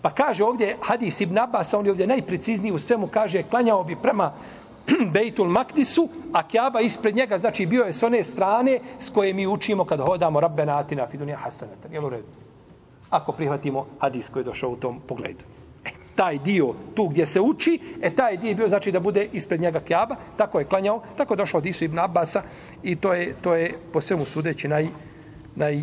Pa 0.02 0.10
kaže 0.10 0.44
ovdje 0.44 0.78
Hadis 0.82 1.22
ibn 1.22 1.38
Abbas, 1.38 1.74
on 1.74 1.86
je 1.86 1.92
ovdje 1.92 2.08
najprecizniji 2.08 2.72
u 2.72 2.80
svemu, 2.80 3.08
kaže 3.08 3.44
klanjao 3.44 3.84
bi 3.84 3.96
prema 3.96 4.34
Bejtul 5.14 5.48
Makdisu, 5.48 6.10
a 6.34 6.48
Kjaba 6.48 6.82
ispred 6.82 7.16
njega, 7.16 7.40
znači 7.40 7.66
bio 7.66 7.84
je 7.84 7.94
s 7.94 8.04
one 8.04 8.24
strane 8.24 8.80
s 9.00 9.10
koje 9.10 9.34
mi 9.34 9.48
učimo 9.48 9.86
kad 9.86 10.00
hodamo 10.00 10.40
Rabbena 10.40 10.78
Atina 10.78 11.08
Fidunija 11.08 11.38
Hasanata. 11.38 11.88
Jel 11.92 12.06
u 12.06 12.10
redu? 12.10 12.28
Ako 13.10 13.32
prihvatimo 13.32 13.86
hadis 14.00 14.30
koji 14.30 14.42
je 14.42 14.46
došao 14.46 14.70
u 14.70 14.76
tom 14.76 15.00
pogledu. 15.08 15.44
E, 15.86 15.90
taj 16.16 16.38
dio 16.38 16.74
tu 16.96 17.08
gdje 17.08 17.26
se 17.26 17.42
uči, 17.42 17.80
e 18.02 18.16
taj 18.16 18.38
dio 18.38 18.50
je 18.50 18.56
bio 18.56 18.68
znači 18.68 18.92
da 18.92 19.00
bude 19.00 19.30
ispred 19.34 19.62
njega 19.62 19.80
Kjaba, 19.80 20.16
tako 20.38 20.60
je 20.60 20.66
klanjao, 20.66 21.02
tako 21.18 21.34
je 21.34 21.38
došao 21.38 21.58
od 21.58 21.66
Isu 21.66 21.84
ibn 21.84 22.00
Abbasa 22.00 22.42
i 22.84 22.96
to 22.96 23.14
je, 23.14 23.36
to 23.42 23.56
je 23.56 23.78
po 23.94 24.02
svemu 24.02 24.26
sudeći 24.26 24.68
naj, 24.68 24.88
naj 25.56 25.82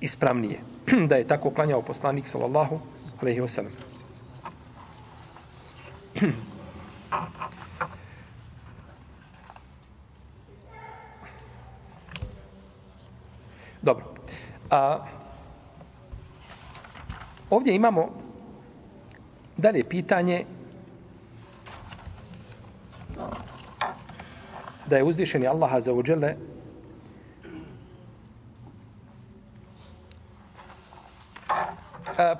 ispravnije. 0.00 0.73
da 1.08 1.16
je 1.16 1.26
tako 1.26 1.50
klanjao 1.50 1.82
poslanik 1.82 2.28
sallallahu 2.28 2.78
alejhi 3.20 3.40
ve 3.40 3.48
sellem. 3.48 3.72
Dobro. 13.82 14.04
A, 14.70 15.04
ovdje 17.50 17.74
imamo 17.74 18.08
dalje 19.56 19.84
pitanje 19.84 20.44
da 24.86 24.96
je 24.96 25.04
uzvišeni 25.04 25.46
Allah 25.46 25.82
za 25.82 25.92
uđele 25.92 26.34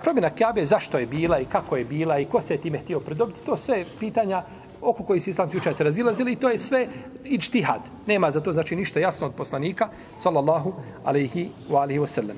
promjena 0.03 0.31
Kabe 0.31 0.64
zašto 0.64 0.99
je 0.99 1.07
bila 1.07 1.39
i 1.39 1.45
kako 1.45 1.77
je 1.77 1.85
bila 1.85 2.18
i 2.18 2.25
ko 2.25 2.41
se 2.41 2.55
je 2.55 2.61
time 2.61 2.79
htio 2.79 3.01
predobiti, 3.01 3.47
to 3.47 3.57
sve 3.57 3.85
pitanja 4.01 4.43
oko 4.83 5.03
koji 5.03 5.20
su 5.20 5.31
islamski 5.31 5.57
učenjaci 5.57 5.85
razilazili 5.85 6.33
i 6.33 6.37
to 6.37 6.49
je 6.49 6.59
sve 6.59 6.89
ičtihad. 7.25 7.81
Nema 8.07 8.31
za 8.31 8.41
to 8.41 8.53
znači 8.53 8.77
ništa 8.77 9.01
jasno 9.01 9.27
od 9.27 9.35
poslanika, 9.35 9.89
sallallahu 10.18 10.72
alaihi 11.05 11.49
wa 11.68 11.81
alihi 11.81 12.01
wa 12.01 12.07
sallam. 12.07 12.37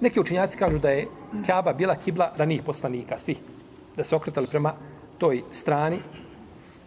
Neki 0.00 0.20
učenjaci 0.20 0.58
kažu 0.58 0.78
da 0.78 0.90
je 0.90 1.06
Kaaba 1.46 1.72
bila 1.72 1.94
kibla 1.94 2.32
ranijih 2.36 2.62
poslanika, 2.62 3.18
svi, 3.18 3.36
da 3.96 4.04
se 4.04 4.16
okretali 4.16 4.46
prema 4.46 4.74
toj 5.18 5.42
strani. 5.52 5.98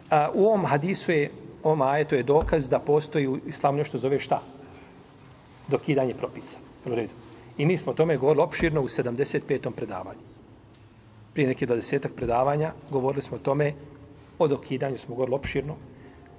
A, 0.10 0.30
u 0.34 0.46
ovom 0.46 0.66
hadisu 0.66 1.12
je, 1.12 1.32
ovom 1.64 1.82
ajetu 1.82 2.16
je 2.16 2.24
dokaz 2.24 2.70
da 2.70 2.80
postoji 2.80 3.28
u 3.28 3.40
islamu 3.48 3.78
nešto 3.78 3.98
zove 3.98 4.20
šta? 4.20 4.42
Dokidanje 5.68 6.14
propisa. 6.14 6.58
U 6.86 6.96
redu. 6.96 7.25
I 7.58 7.66
mi 7.66 7.78
smo 7.78 7.92
o 7.92 7.96
tome 7.96 8.18
govorili 8.18 8.44
opširno 8.44 8.82
u 8.82 8.88
75. 8.88 9.72
predavanju. 9.72 10.20
Prije 11.34 11.48
nekih 11.48 11.68
20 11.68 12.08
predavanja 12.16 12.72
govorili 12.90 13.22
smo 13.22 13.38
o 13.38 13.40
tome, 13.40 13.74
o 14.40 14.48
dokidanju 14.48 14.98
smo 14.98 15.16
govorili 15.16 15.36
opširno, 15.36 15.76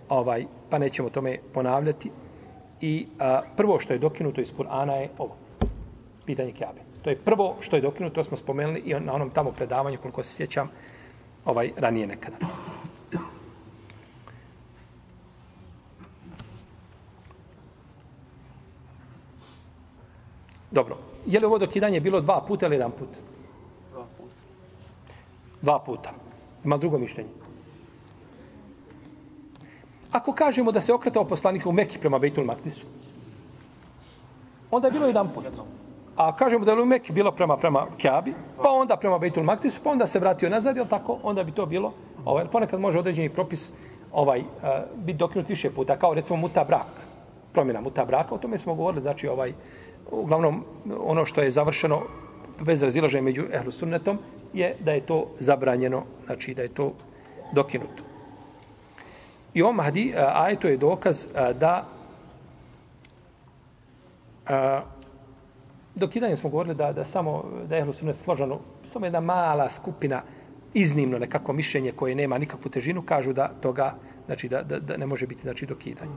ovaj, 0.09 0.45
pa 0.71 0.79
nećemo 0.79 1.09
o 1.09 1.11
tome 1.11 1.39
ponavljati. 1.55 2.11
I 2.81 3.07
a, 3.19 3.43
prvo 3.57 3.81
što 3.81 3.93
je 3.93 3.99
dokinuto 3.99 4.41
iz 4.41 4.55
Kur'ana 4.55 4.93
je 4.93 5.09
ovo, 5.19 5.37
pitanje 6.27 6.53
Kjabe. 6.53 6.81
To 7.03 7.11
je 7.11 7.17
prvo 7.17 7.57
što 7.61 7.77
je 7.77 7.83
dokinuto, 7.83 8.15
to 8.15 8.25
smo 8.25 8.37
spomenuli 8.37 8.81
i 8.81 8.95
na 8.95 9.15
onom 9.15 9.31
tamo 9.31 9.53
predavanju, 9.53 9.99
koliko 10.03 10.23
se 10.23 10.35
sjećam, 10.35 10.71
ovaj, 11.45 11.71
ranije 11.77 12.07
nekada. 12.07 12.37
Dobro. 20.71 20.97
Je 21.27 21.41
li 21.41 21.47
ovo 21.47 21.59
dokidanje 21.59 22.01
bilo 22.01 22.21
dva 22.21 22.41
puta 22.49 22.67
ili 22.67 22.75
jedan 22.75 22.91
put? 22.91 23.09
Dva 23.93 24.05
puta. 24.19 24.35
Dva 25.63 25.79
puta. 25.79 26.11
Ima 26.65 26.77
drugo 26.77 26.99
mišljenje. 26.99 27.31
Ako 30.13 30.33
kažemo 30.33 30.73
da 30.73 30.81
se 30.81 30.95
okretao 30.95 31.25
poslanik 31.25 31.67
u 31.67 31.73
Meki 31.73 31.99
prema 31.99 32.19
Bejtul 32.19 32.45
Maktisu, 32.45 32.87
onda 34.71 34.89
je 34.89 34.93
bilo 34.93 35.07
jedan 35.07 35.29
put. 35.35 35.45
A 36.17 36.37
kažemo 36.37 36.65
da 36.65 36.73
je 36.73 36.83
u 36.83 36.87
Meki 36.87 37.13
bilo 37.13 37.33
prema 37.33 37.57
prema 37.57 37.87
Kjabi, 37.99 38.35
pa 38.63 38.71
onda 38.71 38.97
prema 38.97 39.19
Bejtul 39.19 39.45
Maktisu, 39.45 39.81
pa 39.85 39.91
onda 39.91 40.07
se 40.07 40.19
vratio 40.19 40.51
nazad, 40.51 40.77
jel 40.77 40.87
tako? 40.87 41.19
Onda 41.23 41.45
bi 41.45 41.53
to 41.53 41.67
bilo, 41.67 41.93
ovaj, 42.25 42.47
ponekad 42.47 42.81
može 42.81 42.99
određeni 42.99 43.29
propis 43.29 43.73
ovaj, 44.13 44.41
uh, 44.41 44.47
biti 44.97 45.19
dokinut 45.19 45.49
više 45.49 45.71
puta, 45.71 45.99
kao 45.99 46.15
recimo 46.15 46.37
muta 46.37 46.65
brak 46.65 47.07
promjena 47.57 47.81
muta 47.81 48.05
braka. 48.05 48.35
O 48.35 48.39
tome 48.39 48.59
smo 48.59 48.75
govorili, 48.75 49.03
znači 49.03 49.29
ovaj, 49.29 49.53
uglavnom 50.11 50.65
ono 50.99 51.25
što 51.25 51.43
je 51.43 51.51
završeno 51.51 52.03
bez 52.61 52.83
razilaženja 52.83 53.23
među 53.23 53.45
ehlu 53.53 53.73
sunnetom 53.73 54.19
je 54.53 54.77
da 54.81 54.93
je 54.93 55.07
to 55.07 55.27
zabranjeno, 55.41 56.03
znači 56.27 56.55
da 56.55 56.63
je 56.63 56.69
to 56.69 56.93
dokinuto. 57.53 58.05
I 59.55 59.63
ovom 59.63 59.81
hadi, 59.81 60.15
ajeto 60.17 60.69
je 60.69 60.77
dokaz 60.77 61.27
da 61.35 61.85
a, 64.49 64.83
dokidanje 65.95 66.37
smo 66.37 66.51
govorili 66.51 66.75
da, 66.75 66.93
da 66.93 67.05
samo 67.05 67.45
da 67.69 67.75
je 67.75 67.81
ehlu 67.81 67.93
sunnet 67.93 68.17
složeno, 68.17 68.59
samo 68.85 69.07
jedna 69.07 69.21
mala 69.21 69.71
skupina 69.71 70.23
iznimno 70.75 71.19
nekako 71.19 71.53
mišljenje 71.53 71.93
koje 71.93 72.15
nema 72.15 72.39
nikakvu 72.39 72.71
težinu, 72.71 73.03
kažu 73.03 73.33
da 73.33 73.49
toga, 73.61 73.95
znači 74.27 74.49
da, 74.49 74.63
da, 74.63 74.79
da 74.79 74.97
ne 74.97 75.07
može 75.07 75.27
biti 75.27 75.43
znači 75.43 75.67
dokidanje. 75.67 76.17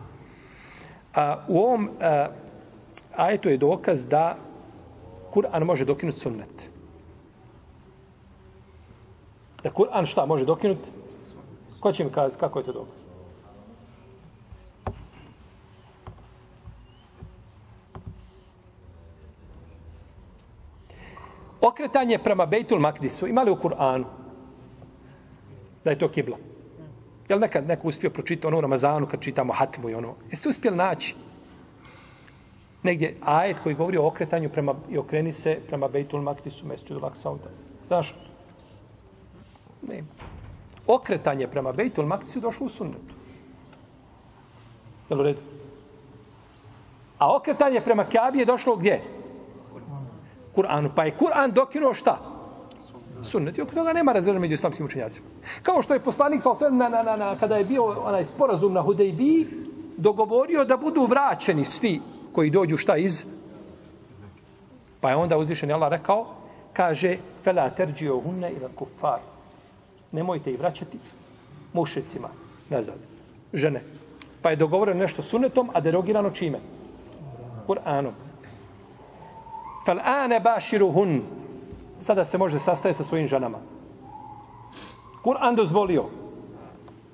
A, 1.16 1.36
u 1.48 1.60
ovom 1.60 1.90
a, 2.02 2.28
ajetu 3.20 3.50
je 3.50 3.58
dokaz 3.58 4.08
da 4.08 4.36
Kur'an 5.34 5.64
može 5.64 5.86
dokinuti 5.86 6.20
sunnet. 6.20 6.72
Da 9.64 9.70
Kur'an 9.70 10.06
šta 10.06 10.26
može 10.26 10.46
dokinuti? 10.46 10.90
Ko 11.80 11.92
će 11.92 12.04
mi 12.04 12.12
kazati 12.12 12.40
kako 12.40 12.60
je 12.60 12.66
to 12.66 12.74
dokaz? 12.74 13.00
Okretanje 21.62 22.18
prema 22.18 22.46
Bejtul 22.46 22.80
Makdisu 22.80 23.28
imali 23.28 23.52
u 23.52 23.56
Kur'anu 23.56 24.06
da 25.84 25.92
je 25.92 26.00
to 26.00 26.08
kibla. 26.08 26.38
Jel 27.30 27.40
nekad 27.40 27.68
neko 27.68 27.88
uspio 27.88 28.10
pročitati 28.10 28.48
ono 28.48 28.58
u 28.58 28.62
Ramazanu 28.62 29.08
kad 29.08 29.22
čitamo 29.22 29.54
Hatmu 29.54 29.90
i 29.90 29.96
ono? 29.96 30.16
Jeste 30.30 30.50
uspjeli 30.50 30.78
naći 30.78 31.16
negdje 32.84 33.16
ajet 33.22 33.58
koji 33.64 33.76
govori 33.76 33.98
o 33.98 34.08
okretanju 34.08 34.50
prema, 34.50 34.74
i 34.90 34.98
okreni 34.98 35.34
se 35.34 35.60
prema 35.68 35.88
Bejtul 35.88 36.22
Maktisu, 36.22 36.68
mjestu 36.68 36.94
Dulak 36.94 37.18
Sauda? 37.18 37.50
Znaš? 37.88 38.16
Nema. 39.88 40.08
Okretanje 40.88 41.48
prema 41.48 41.72
Bejtul 41.72 42.06
Maktisu 42.06 42.40
došlo 42.40 42.66
u 42.66 42.70
sunnetu. 42.70 43.14
Jel 45.10 45.20
u 45.20 45.24
redu? 45.24 45.40
A 47.20 47.36
okretanje 47.36 47.82
prema 47.82 48.06
Kjabi 48.06 48.40
je 48.40 48.46
došlo 48.46 48.76
gdje? 48.76 49.02
Kur'anu. 50.56 50.90
Pa 50.96 51.06
je 51.06 51.18
Kur'an 51.18 51.52
dokinuo 51.52 51.94
šta? 51.94 52.18
Sunnet. 53.24 53.58
I 53.58 53.62
oko 53.62 53.76
toga 53.76 53.94
nema 53.94 54.12
razreda 54.12 54.40
među 54.40 54.54
islamskim 54.54 54.86
učenjacima. 54.86 55.28
Kao 55.64 55.82
što 55.82 55.94
je 55.94 56.00
poslanik 56.00 56.42
sa 56.42 56.70
na, 56.70 56.90
na, 56.90 57.04
na, 57.04 57.16
na, 57.16 57.36
kada 57.36 57.58
je 57.58 57.66
bio 57.66 57.86
onaj 57.86 58.26
sporazum 58.26 58.74
na 58.74 58.82
Hudejbi, 58.82 59.48
dogovorio 59.98 60.66
da 60.66 60.78
budu 60.78 61.06
vraćeni 61.06 61.64
svi 61.66 62.02
koji 62.34 62.50
dođu 62.50 62.78
šta 62.78 62.98
iz 62.98 63.26
Pa 65.02 65.10
je 65.10 65.16
onda 65.16 65.38
uzvišen 65.38 65.72
Allah 65.72 65.92
rekao, 65.92 66.26
kaže, 66.74 67.18
fela 67.44 67.70
terđio 67.70 68.20
hunne 68.20 68.52
ila 68.52 68.70
kufar. 68.76 69.20
Nemojte 70.12 70.52
ih 70.52 70.60
vraćati 70.60 70.98
mušicima 71.74 72.30
nazad. 72.70 72.96
Žene. 73.54 73.82
Pa 74.42 74.50
je 74.50 74.56
dogovoreno 74.56 75.00
nešto 75.00 75.24
sunetom, 75.24 75.70
a 75.74 75.82
derogirano 75.82 76.32
čime? 76.32 76.60
Kur'anom. 77.68 78.12
Fel 79.86 80.00
ane 80.00 80.40
baširu 80.40 80.92
hun. 80.92 81.22
Sada 82.00 82.26
se 82.26 82.38
može 82.38 82.60
sastaje 82.60 82.94
sa 82.94 83.04
svojim 83.04 83.28
ženama. 83.28 83.58
Kur'an 85.24 85.56
dozvolio. 85.56 86.06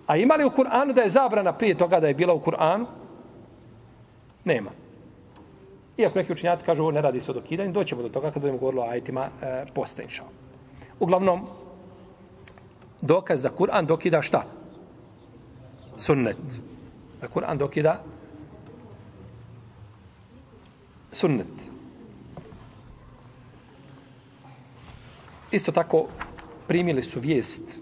A 0.07 0.17
ima 0.17 0.35
li 0.35 0.45
u 0.45 0.49
Kur'anu 0.49 0.93
da 0.93 1.01
je 1.01 1.09
zabrana 1.09 1.53
prije 1.53 1.77
toga 1.77 1.99
da 1.99 2.07
je 2.07 2.13
bila 2.13 2.33
u 2.33 2.39
Kur'anu? 2.39 2.85
Nema. 4.45 4.84
Iako 5.97 6.19
neki 6.19 6.33
učinjaci 6.33 6.65
kažu 6.65 6.81
ovo 6.81 6.91
ne 6.91 7.01
radi 7.01 7.21
se 7.21 7.31
o 7.31 7.33
dokidanju, 7.33 7.71
doćemo 7.71 8.01
do 8.01 8.09
toga 8.09 8.27
kada 8.27 8.39
budemo 8.39 8.57
govorili 8.57 8.81
o 8.81 8.89
ajetima 8.89 9.29
e, 9.41 9.65
poste, 9.73 10.07
Uglavnom, 10.99 11.47
dokaz 13.01 13.43
da 13.43 13.49
Kur'an 13.49 13.85
dokida 13.85 14.21
šta? 14.21 14.43
Sunnet. 15.97 16.37
Da 17.21 17.27
Kur'an 17.27 17.57
dokida 17.57 18.01
sunnet. 21.11 21.71
Isto 25.51 25.71
tako 25.71 26.05
primili 26.67 27.01
su 27.01 27.19
vijest 27.19 27.79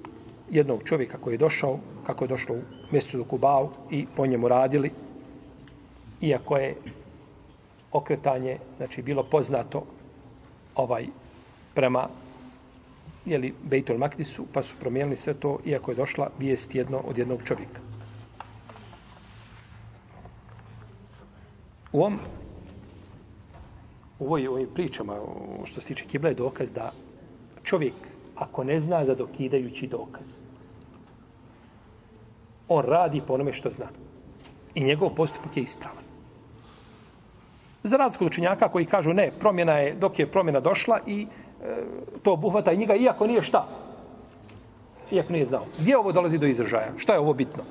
jednog 0.49 0.83
čovjeka 0.83 1.17
koji 1.17 1.33
je 1.33 1.37
došao, 1.37 1.79
kako 2.05 2.23
je 2.23 2.27
došlo 2.27 2.55
u 2.55 2.61
mjesecu 2.91 3.17
do 3.17 3.23
Kubao 3.23 3.71
i 3.91 4.05
po 4.15 4.25
njemu 4.25 4.47
radili, 4.47 4.91
iako 6.21 6.57
je 6.57 6.75
okretanje, 7.93 8.57
znači 8.77 9.01
bilo 9.01 9.23
poznato 9.23 9.83
ovaj 10.75 11.07
prema 11.73 12.07
jeli, 13.25 13.53
Bejtul 13.63 13.97
Makdisu, 13.97 14.45
pa 14.53 14.63
su 14.63 14.75
promijenili 14.79 15.17
sve 15.17 15.33
to, 15.33 15.59
iako 15.65 15.91
je 15.91 15.95
došla 15.95 16.29
vijest 16.39 16.75
jedno 16.75 16.97
od 16.97 17.17
jednog 17.17 17.39
čovjeka. 17.43 17.81
U 21.91 21.99
ovom 21.99 22.19
u 24.19 24.25
ovoj, 24.25 24.47
ovoj 24.47 24.67
pričama, 24.73 25.17
što 25.63 25.81
se 25.81 25.87
tiče 25.87 26.05
Kibla, 26.05 26.29
je 26.29 26.35
dokaz 26.35 26.71
da 26.71 26.91
čovjek, 27.63 27.93
ako 28.35 28.63
ne 28.63 28.81
zna 28.81 29.05
za 29.05 29.15
dokidajući 29.15 29.87
dokaz, 29.87 30.27
on 32.67 32.85
radi 32.85 33.21
po 33.27 33.33
onome 33.33 33.53
što 33.53 33.71
zna. 33.71 33.87
I 34.75 34.83
njegov 34.83 35.09
postupak 35.15 35.57
je 35.57 35.63
ispravan. 35.63 36.02
Za 37.83 37.97
razliku 37.97 38.25
učenjaka 38.25 38.69
koji 38.69 38.85
kažu 38.85 39.13
ne, 39.13 39.31
promjena 39.39 39.73
je, 39.73 39.93
dok 39.93 40.19
je 40.19 40.27
promjena 40.31 40.59
došla 40.59 40.99
i 41.07 41.27
e, 41.63 41.75
to 42.23 42.33
obuhvata 42.33 42.71
i 42.71 42.77
njega, 42.77 42.95
iako 42.95 43.27
nije 43.27 43.41
šta? 43.41 43.67
Iako 45.11 45.33
nije 45.33 45.45
znao. 45.45 45.65
Gdje 45.79 45.97
ovo 45.97 46.11
dolazi 46.11 46.37
do 46.37 46.47
izražaja? 46.47 46.91
Šta 46.97 47.13
je 47.13 47.19
ovo 47.19 47.33
bitno? 47.33 47.63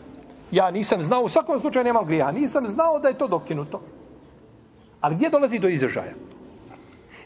Ja 0.50 0.70
nisam 0.70 1.02
znao, 1.02 1.22
u 1.22 1.28
svakom 1.28 1.58
slučaju 1.58 1.84
nema 1.84 2.02
grija, 2.02 2.32
nisam 2.32 2.66
znao 2.66 2.98
da 2.98 3.08
je 3.08 3.18
to 3.18 3.28
dokinuto. 3.28 3.80
Ali 5.00 5.14
gdje 5.14 5.30
dolazi 5.30 5.58
do 5.58 5.68
izražaja? 5.68 6.12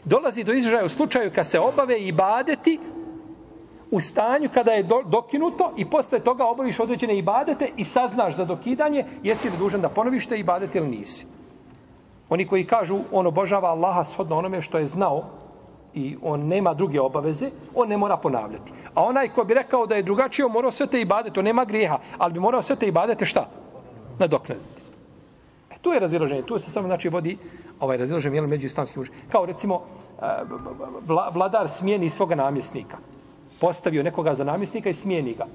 dolazi 0.07 0.43
do 0.43 0.53
izražaja 0.53 0.85
u 0.85 0.89
slučaju 0.89 1.31
kad 1.35 1.47
se 1.47 1.59
obave 1.59 1.99
i 1.99 2.11
badeti 2.11 2.79
u 3.91 3.99
stanju 3.99 4.49
kada 4.53 4.71
je 4.71 4.83
do, 4.83 5.03
dokinuto 5.05 5.73
i 5.77 5.85
posle 5.85 6.19
toga 6.19 6.45
obaviš 6.45 6.79
određene 6.79 7.17
ibadete 7.17 7.71
i 7.77 7.83
saznaš 7.83 8.35
za 8.35 8.45
dokidanje, 8.45 9.05
jesi 9.23 9.49
li 9.49 9.57
dužan 9.57 9.81
da 9.81 9.89
ponoviš 9.89 10.27
te 10.27 10.39
ibadete 10.39 10.77
ili 10.77 10.87
nisi. 10.87 11.25
Oni 12.29 12.47
koji 12.47 12.65
kažu 12.65 12.99
on 13.11 13.27
obožava 13.27 13.69
Allaha 13.69 14.03
shodno 14.03 14.37
onome 14.37 14.61
što 14.61 14.77
je 14.77 14.87
znao 14.87 15.23
i 15.93 16.17
on 16.21 16.47
nema 16.47 16.73
druge 16.73 17.01
obaveze, 17.01 17.49
on 17.75 17.87
ne 17.87 17.97
mora 17.97 18.17
ponavljati. 18.17 18.71
A 18.93 19.03
onaj 19.03 19.29
ko 19.29 19.43
bi 19.43 19.53
rekao 19.53 19.85
da 19.85 19.95
je 19.95 20.03
drugačije, 20.03 20.45
on 20.45 20.51
morao 20.51 20.71
sve 20.71 20.87
te 20.87 21.01
ibadete, 21.01 21.39
on 21.39 21.45
nema 21.45 21.65
grijeha, 21.65 21.97
ali 22.17 22.33
bi 22.33 22.39
morao 22.39 22.61
sve 22.61 22.75
te 22.75 22.87
ibadete 22.87 23.25
šta? 23.25 23.47
Nadoknaditi. 24.19 24.81
E, 25.71 25.75
tu 25.81 25.89
je 25.89 25.99
razilaženje, 25.99 26.41
tu 26.41 26.59
se 26.59 26.71
samo 26.71 26.87
znači 26.87 27.09
vodi 27.09 27.37
ovaj 27.79 27.97
razilaženje 27.97 28.35
jel, 28.35 28.47
među 28.47 28.65
islamskim 28.65 28.99
mužima. 28.99 29.17
Kao 29.31 29.45
recimo, 29.45 29.81
e, 30.21 30.25
vladar 31.33 31.69
smijeni 31.69 32.09
svoga 32.09 32.35
namjesnika. 32.35 32.97
Postavio 33.61 34.03
nekoga 34.03 34.33
za 34.33 34.43
namjesnika 34.43 34.89
i 34.89 34.93
smijeni 34.93 35.33
ga. 35.33 35.45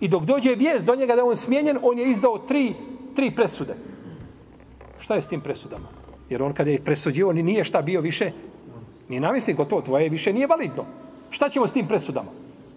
I 0.00 0.08
dok 0.08 0.22
dođe 0.22 0.54
vijest 0.54 0.86
do 0.86 0.94
njega 0.94 1.16
da 1.16 1.24
on 1.24 1.36
smijenjen, 1.36 1.78
on 1.82 1.98
je 1.98 2.10
izdao 2.10 2.38
tri, 2.38 2.74
tri 3.16 3.30
presude. 3.30 3.74
Šta 5.02 5.14
je 5.14 5.22
s 5.22 5.28
tim 5.28 5.40
presudama? 5.40 5.88
Jer 6.30 6.42
on 6.42 6.52
kada 6.52 6.70
je 6.70 6.84
presudio, 6.84 7.32
ni 7.32 7.42
nije 7.42 7.64
šta 7.64 7.82
bio 7.82 8.00
više, 8.00 8.30
nije 9.08 9.20
namjesnik, 9.20 9.56
gotovo, 9.56 9.82
tvoje 9.82 10.08
više 10.08 10.32
nije 10.32 10.46
validno. 10.46 10.84
Šta 11.30 11.48
ćemo 11.48 11.66
s 11.66 11.72
tim 11.72 11.88
presudama? 11.88 12.30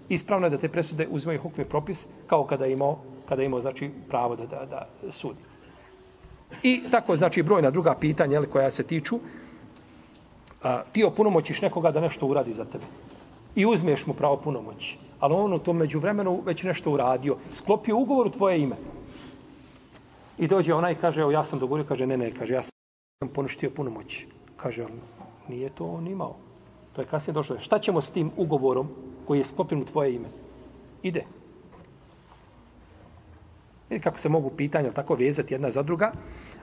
Ispravno 0.09 0.47
je 0.47 0.51
da 0.51 0.57
te 0.57 0.69
presude 0.69 1.07
uzimaju 1.11 1.41
hukmi 1.41 1.65
propis 1.65 2.07
kao 2.27 2.43
kada 2.43 2.65
je 2.65 2.73
imao, 2.73 2.97
kada 3.29 3.41
je 3.41 3.45
imao 3.45 3.61
znači, 3.61 3.89
pravo 4.09 4.35
da, 4.35 4.45
da, 4.45 4.65
da 4.65 5.11
sudi. 5.11 5.39
I 6.63 6.81
tako, 6.91 7.15
znači, 7.15 7.43
brojna 7.43 7.71
druga 7.71 7.95
pitanja 7.95 8.37
ali, 8.37 8.47
koja 8.47 8.71
se 8.71 8.83
tiču, 8.83 9.19
a, 10.63 10.81
ti 10.91 11.03
opunomoćiš 11.03 11.61
nekoga 11.61 11.91
da 11.91 12.01
nešto 12.01 12.27
uradi 12.27 12.53
za 12.53 12.65
tebe. 12.65 12.85
I 13.55 13.65
uzmeš 13.65 14.05
mu 14.05 14.13
pravo 14.13 14.37
punomoći. 14.37 14.97
Ali 15.19 15.33
on 15.33 15.53
u 15.53 15.59
tom 15.59 15.77
međuvremenu 15.77 16.41
već 16.45 16.63
nešto 16.63 16.91
uradio. 16.91 17.37
Sklopio 17.53 17.97
ugovor 17.97 18.27
u 18.27 18.31
tvoje 18.31 18.61
ime. 18.61 18.75
I 20.37 20.47
dođe 20.47 20.73
ona 20.73 20.91
i 20.91 20.95
kaže, 20.95 21.21
evo 21.21 21.31
ja 21.31 21.43
sam 21.43 21.59
dogovorio, 21.59 21.85
kaže, 21.87 22.07
ne, 22.07 22.17
ne, 22.17 22.31
kaže, 22.31 22.53
ja 22.53 22.61
sam 22.63 23.29
ponuštio 23.33 23.69
punomoć. 23.69 24.25
Kaže, 24.57 24.83
on, 24.83 24.91
nije 25.47 25.69
to 25.69 25.85
on 25.85 26.07
imao. 26.07 26.35
To 26.93 27.01
je 27.01 27.07
kasnije 27.07 27.33
došlo. 27.33 27.59
Šta 27.59 27.79
ćemo 27.79 28.01
s 28.01 28.11
tim 28.11 28.31
ugovorom 28.37 28.89
koji 29.27 29.39
je 29.39 29.45
sklopljen 29.45 29.81
u 29.81 29.85
tvoje 29.85 30.15
ime? 30.15 30.27
Ide. 31.03 31.23
Vidite 33.89 34.03
kako 34.03 34.19
se 34.19 34.29
mogu 34.29 34.49
pitanja 34.49 34.91
tako 34.91 35.15
vezati 35.15 35.53
jedna 35.53 35.71
za 35.71 35.83
druga. 35.83 36.11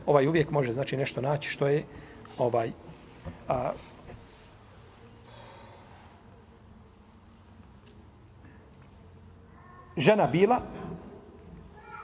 Ovaj 0.06 0.26
uvijek 0.26 0.50
može 0.50 0.72
znači 0.72 0.96
nešto 0.96 1.20
naći 1.20 1.50
što 1.50 1.68
je 1.68 1.84
ovaj 2.38 2.72
a, 3.48 3.72
žena 9.96 10.26
bila 10.26 10.60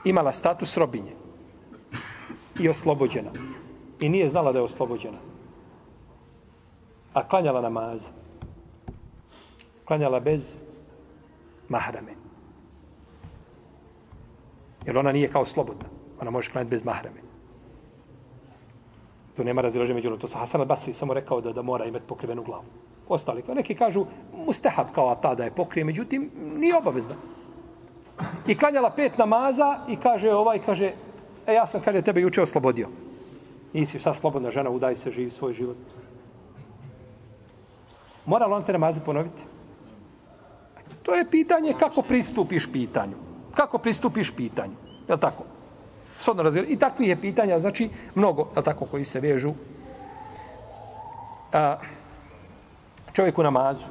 imala 0.05 0.33
status 0.33 0.77
robinje 0.77 1.18
i 2.59 2.69
oslobođena. 2.69 3.31
I 3.99 4.09
nije 4.09 4.29
znala 4.29 4.51
da 4.51 4.59
je 4.59 4.63
oslobođena. 4.63 5.17
A 7.13 7.27
klanjala 7.27 7.61
namaz. 7.61 8.05
Klanjala 9.85 10.19
bez 10.19 10.61
mahrame. 11.69 12.11
Jer 14.85 14.97
ona 14.97 15.11
nije 15.11 15.27
kao 15.27 15.45
slobodna. 15.45 15.85
Ona 16.21 16.31
može 16.31 16.51
klanjati 16.51 16.71
bez 16.71 16.85
mahrame. 16.85 17.21
To 19.37 19.43
nema 19.43 19.61
razilaže 19.61 19.93
među 19.93 20.17
To 20.17 20.27
sa 20.27 20.39
Hasan 20.39 20.61
al-Basri 20.61 20.93
samo 20.93 21.13
rekao 21.13 21.41
da, 21.41 21.53
da 21.53 21.61
mora 21.61 21.85
imati 21.85 22.05
pokrivenu 22.07 22.43
glavu. 22.43 22.63
Ostali, 23.09 23.43
pa 23.47 23.53
neki 23.53 23.75
kažu, 23.75 24.05
mustahab 24.45 24.87
kao 24.95 25.15
ta 25.15 25.35
da 25.35 25.43
je 25.43 25.51
pokrije, 25.51 25.85
međutim, 25.85 26.31
nije 26.57 26.77
obavezno. 26.77 27.15
I 28.47 28.55
klanjala 28.55 28.89
pet 28.89 29.17
namaza 29.17 29.79
i 29.87 29.95
kaže 29.95 30.33
ovaj, 30.33 30.59
kaže, 30.65 30.93
e 31.49 31.53
ja 31.53 31.67
sam, 31.67 31.81
kaže, 31.81 32.01
tebe 32.01 32.21
juče 32.21 32.41
oslobodio. 32.41 32.87
Nisi 33.73 33.99
sad 33.99 34.15
slobodna 34.15 34.51
žena, 34.51 34.69
udaj 34.69 34.95
se, 34.95 35.11
živi 35.11 35.31
svoj 35.31 35.53
život. 35.53 35.77
Mora 38.25 38.45
li 38.45 38.53
on 38.53 38.63
te 38.63 38.73
namaze 38.73 39.01
ponoviti? 39.05 39.41
To 41.03 41.15
je 41.15 41.29
pitanje 41.31 41.73
kako 41.79 42.01
pristupiš 42.01 42.71
pitanju. 42.71 43.17
Kako 43.55 43.77
pristupiš 43.77 44.31
pitanju. 44.35 44.75
Je 45.07 45.13
li 45.13 45.19
tako? 45.19 45.43
Sodno 46.17 46.43
razvijel. 46.43 46.65
I 46.69 46.77
takvih 46.77 47.09
je 47.09 47.21
pitanja, 47.21 47.59
znači, 47.59 47.89
mnogo, 48.15 48.47
je 48.55 48.63
tako, 48.63 48.85
koji 48.85 49.05
se 49.05 49.19
vežu. 49.19 49.53
A, 51.53 51.77
čovjek 53.13 53.37
u 53.37 53.43
namazu. 53.43 53.85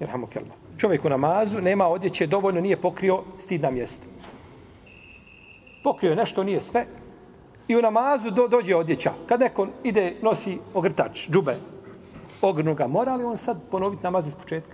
Jerhamo 0.00 0.26
kelma. 0.26 0.54
Čovjek 0.78 1.04
u 1.04 1.08
namazu 1.08 1.60
nema 1.60 1.86
odjeće, 1.88 2.26
dovoljno 2.26 2.60
nije 2.60 2.76
pokrio 2.76 3.22
stidna 3.38 3.70
mjesta. 3.70 4.13
Pokrio 5.84 6.10
je 6.10 6.16
nešto, 6.16 6.42
nije 6.44 6.60
sve. 6.60 6.86
I 7.68 7.76
u 7.76 7.82
namazu 7.82 8.30
do, 8.30 8.48
dođe 8.48 8.76
odjeća. 8.76 9.12
Kad 9.26 9.40
neko 9.40 9.66
ide, 9.82 10.16
nosi 10.22 10.58
ogrtač, 10.74 11.28
džube, 11.30 11.56
ogrnu 12.42 12.74
ga, 12.74 12.86
mora 12.86 13.14
li 13.16 13.24
on 13.24 13.36
sad 13.36 13.60
ponoviti 13.70 14.02
namaz 14.02 14.26
iz 14.26 14.34
početka? 14.34 14.72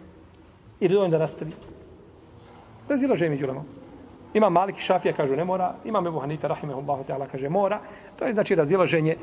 Ili 0.81 0.95
dovoljno 0.95 1.19
da 1.19 1.19
nastavi? 1.19 1.53
Razilaže 2.89 3.29
mi 3.29 3.39
džulama. 3.39 3.63
Ima 4.35 4.49
Malik 4.49 4.79
i 4.79 4.83
Šafija, 4.83 5.15
kažu 5.15 5.37
ne 5.37 5.45
mora. 5.45 5.75
Ima 5.85 6.01
Mebu 6.01 6.21
Hanife, 6.21 6.49
rahimehullahu 6.49 7.05
ta'ala, 7.09 7.27
kaže 7.31 7.49
mora. 7.49 7.81
To 8.19 8.25
je 8.25 8.35
znači 8.35 8.55
razilaženje 8.55 9.17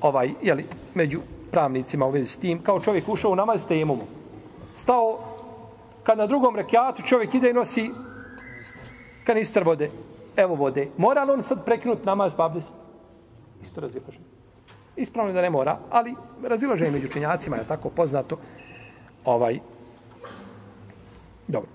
ovaj, 0.00 0.32
jeli, 0.42 0.64
među 0.94 1.20
pravnicima 1.50 2.06
u 2.06 2.10
vezi 2.10 2.30
s 2.30 2.38
tim. 2.38 2.62
Kao 2.62 2.80
čovjek 2.80 3.08
ušao 3.08 3.32
u 3.32 3.36
namaz 3.36 3.62
s 3.62 3.66
temumu. 3.66 4.06
Stao, 4.74 5.18
kad 6.02 6.18
na 6.18 6.26
drugom 6.26 6.56
rekiatu 6.56 7.02
čovjek 7.02 7.34
ide 7.34 7.50
i 7.50 7.52
nosi 7.52 7.90
kanister 9.24 9.64
vode. 9.64 9.90
Evo 10.36 10.54
vode. 10.54 10.88
Mora 10.96 11.24
li 11.24 11.32
on 11.32 11.42
sad 11.42 11.64
prekinut 11.64 12.04
namaz 12.04 12.34
pa 12.36 12.46
abdest? 12.46 12.74
Isto 13.62 13.80
razilaženje. 13.80 14.24
Ispravno 14.96 15.30
je 15.30 15.34
da 15.34 15.42
ne 15.42 15.50
mora, 15.50 15.78
ali 15.90 16.14
razilaženje 16.42 16.90
među 16.90 17.08
činjacima 17.08 17.56
je 17.56 17.66
tako 17.66 17.90
poznato. 17.90 18.38
Ovaj. 19.24 19.58
Dobro. 21.48 21.70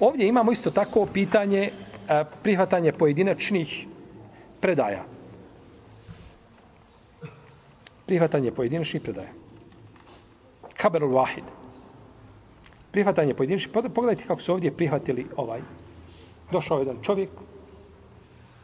Ovdje 0.00 0.28
imamo 0.28 0.52
isto 0.52 0.70
tako 0.70 1.06
pitanje 1.06 1.70
e, 2.08 2.24
prihvatanje 2.42 2.92
pojedinačnih 2.92 3.86
predaja. 4.60 5.04
Prihvatanje 8.06 8.50
pojedinačnih 8.50 9.02
predaja. 9.02 9.28
Kaberul 10.76 11.14
Vahid. 11.14 11.44
Prihvatanje 12.90 13.34
pojedinačnih. 13.34 13.72
Pogledajte 13.94 14.24
kako 14.26 14.40
su 14.40 14.52
ovdje 14.52 14.76
prihvatili 14.76 15.26
ovaj. 15.36 15.60
Došao 16.52 16.78
jedan 16.78 16.96
čovjek 17.02 17.30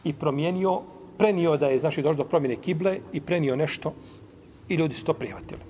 i 0.04 0.12
promijenio 0.12 0.80
prenio 1.18 1.56
da 1.56 1.66
je 1.66 1.78
znači 1.78 2.02
došlo 2.02 2.24
do 2.24 2.28
promjene 2.28 2.56
kible 2.56 2.98
i 3.12 3.20
prenio 3.20 3.56
nešto 3.56 3.92
i 4.68 4.74
ljudi 4.74 4.94
su 4.94 5.04
to 5.04 5.14
prihvatili. 5.14 5.60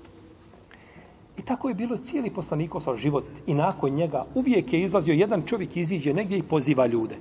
I 1.37 1.41
tako 1.41 1.69
je 1.69 1.75
bilo 1.75 1.97
cijeli 1.97 2.29
poslanikov 2.29 2.81
sa 2.81 2.97
život 2.97 3.25
i 3.47 3.53
nakon 3.53 3.91
njega 3.91 4.25
uvijek 4.35 4.73
je 4.73 4.81
izlazio 4.81 5.13
jedan 5.13 5.43
čovjek 5.45 5.77
iziđe 5.77 6.13
negdje 6.13 6.37
i 6.37 6.43
poziva 6.43 6.87
ljude. 6.87 7.15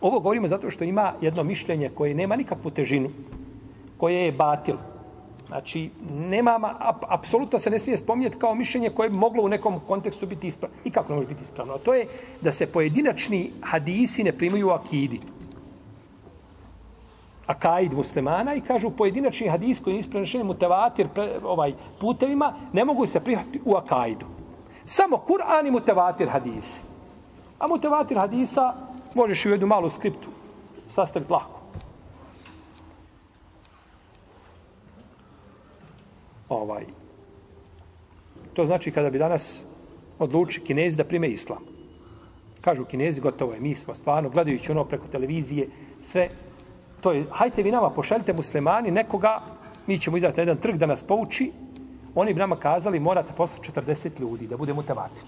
Ovo 0.00 0.20
govorimo 0.20 0.48
zato 0.48 0.70
što 0.70 0.84
ima 0.84 1.12
jedno 1.20 1.42
mišljenje 1.42 1.88
koje 1.88 2.14
nema 2.14 2.36
nikakvu 2.36 2.70
težinu, 2.70 3.10
koje 3.96 4.24
je 4.24 4.32
batil. 4.32 4.76
Znači, 5.48 5.90
nema, 6.14 6.76
ap, 6.78 7.04
apsolutno 7.08 7.58
se 7.58 7.70
ne 7.70 7.78
smije 7.78 7.96
spominjati 7.96 8.38
kao 8.38 8.54
mišljenje 8.54 8.90
koje 8.90 9.10
bi 9.10 9.16
moglo 9.16 9.42
u 9.42 9.48
nekom 9.48 9.80
kontekstu 9.86 10.26
biti 10.26 10.46
ispravno. 10.46 10.76
I 10.84 10.90
kako 10.90 11.12
ne 11.12 11.16
može 11.16 11.28
biti 11.28 11.42
ispravno? 11.42 11.74
A 11.74 11.78
to 11.78 11.94
je 11.94 12.06
da 12.40 12.52
se 12.52 12.66
pojedinačni 12.66 13.50
hadisi 13.60 14.24
ne 14.24 14.32
primaju 14.32 14.68
u 14.68 14.70
akidi 14.70 15.20
akaid 17.50 17.94
muslimana 17.94 18.54
i 18.54 18.60
kažu 18.60 18.90
pojedinačni 18.90 19.48
hadis 19.48 19.80
koji 19.82 19.96
je 19.96 20.10
prenešeni 20.10 20.44
mutevatir 20.44 21.08
pre, 21.14 21.38
ovaj, 21.42 21.74
putevima 22.00 22.54
ne 22.72 22.84
mogu 22.84 23.06
se 23.06 23.20
prihvatiti 23.20 23.60
u 23.64 23.74
akaidu. 23.74 24.26
Samo 24.84 25.16
Kur'an 25.16 25.66
i 25.66 25.70
mutevatir 25.70 26.28
hadisi. 26.28 26.82
A 27.58 27.66
mutevatir 27.68 28.18
hadisa 28.18 28.74
možeš 29.14 29.46
u 29.46 29.50
jednu 29.50 29.66
malu 29.66 29.88
skriptu 29.88 30.28
sastaviti 30.88 31.32
lako. 31.32 31.60
Ovaj. 36.48 36.84
To 38.54 38.64
znači 38.64 38.90
kada 38.90 39.10
bi 39.10 39.18
danas 39.18 39.66
odluči 40.18 40.60
kinezi 40.60 40.96
da 40.96 41.04
prime 41.04 41.28
islam. 41.28 41.62
Kažu 42.60 42.84
kinezi, 42.84 43.20
gotovo 43.20 43.52
je, 43.52 43.60
mi 43.60 43.74
smo 43.74 43.94
stvarno, 43.94 44.30
gledajući 44.30 44.72
ono 44.72 44.84
preko 44.84 45.06
televizije, 45.06 45.68
sve 46.02 46.28
to 47.00 47.12
je, 47.12 47.26
hajte 47.30 47.62
vi 47.62 47.70
nama 47.70 47.90
pošaljite 47.90 48.32
muslimani 48.32 48.90
nekoga, 48.90 49.38
mi 49.86 49.98
ćemo 49.98 50.16
izaći 50.16 50.36
na 50.36 50.42
jedan 50.42 50.56
trg 50.56 50.76
da 50.76 50.86
nas 50.86 51.02
pouči, 51.02 51.52
oni 52.14 52.34
bi 52.34 52.40
nama 52.40 52.56
kazali 52.56 53.00
morate 53.00 53.32
poslati 53.36 53.70
40 53.72 54.20
ljudi 54.20 54.46
da 54.46 54.56
budemo 54.56 54.82
tevati. 54.82 55.20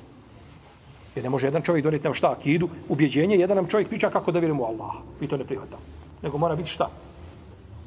Jer 1.14 1.24
ne 1.24 1.30
može 1.30 1.46
jedan 1.46 1.62
čovjek 1.62 1.84
donijeti 1.84 2.04
nam 2.04 2.14
šta, 2.14 2.32
akidu, 2.32 2.68
ubjeđenje, 2.88 3.36
jedan 3.36 3.56
nam 3.56 3.66
čovjek 3.66 3.88
priča 3.88 4.10
kako 4.10 4.32
da 4.32 4.38
vjerujemo 4.38 4.64
Allah. 4.64 4.92
Mi 5.20 5.28
to 5.28 5.36
ne 5.36 5.44
prihvatamo. 5.44 5.82
Nego 6.22 6.38
mora 6.38 6.56
biti 6.56 6.70
šta? 6.70 6.88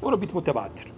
Mora 0.02 0.18
biti 0.18 0.34
mutevatir. 0.34 0.92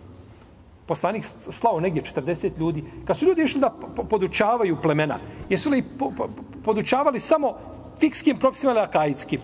Poslanik 0.86 1.26
slao 1.50 1.80
negdje 1.80 2.04
40 2.16 2.60
ljudi. 2.60 2.84
Kad 3.06 3.18
su 3.18 3.26
ljudi 3.26 3.44
išli 3.44 3.62
da 3.62 3.70
podučavaju 4.10 4.78
plemena, 4.82 5.20
jesu 5.50 5.70
li 5.70 5.84
podučavali 6.64 7.20
samo 7.20 7.54
fikskim 8.00 8.38
propisima 8.40 8.72
ili 8.72 8.82
akajitskim? 8.82 9.40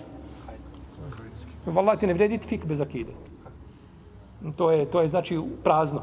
Valah 1.66 2.00
ti 2.00 2.08
ne 2.08 2.14
vredi 2.14 2.38
fik 2.38 2.66
bez 2.66 2.82
akide. 2.82 3.12
To 4.56 4.72
je, 4.72 4.86
to 4.86 5.02
je 5.02 5.08
znači 5.08 5.42
prazno. 5.64 6.02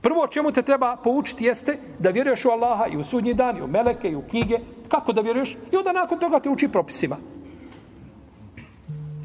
Prvo 0.00 0.26
čemu 0.26 0.52
te 0.52 0.62
treba 0.62 0.96
poučiti 0.96 1.44
jeste 1.44 1.78
da 1.98 2.10
vjeruješ 2.10 2.44
u 2.44 2.48
Allaha 2.48 2.86
i 2.86 2.96
u 2.96 3.04
sudnji 3.04 3.34
dan, 3.34 3.56
i 3.56 3.62
u 3.62 3.66
meleke, 3.66 4.08
i 4.08 4.16
u 4.16 4.22
knjige. 4.22 4.58
Kako 4.88 5.12
da 5.12 5.20
vjeruješ? 5.20 5.56
I 5.72 5.76
onda 5.76 5.92
nakon 5.92 6.18
toga 6.18 6.40
te 6.40 6.50
uči 6.50 6.68
propisima. 6.68 7.16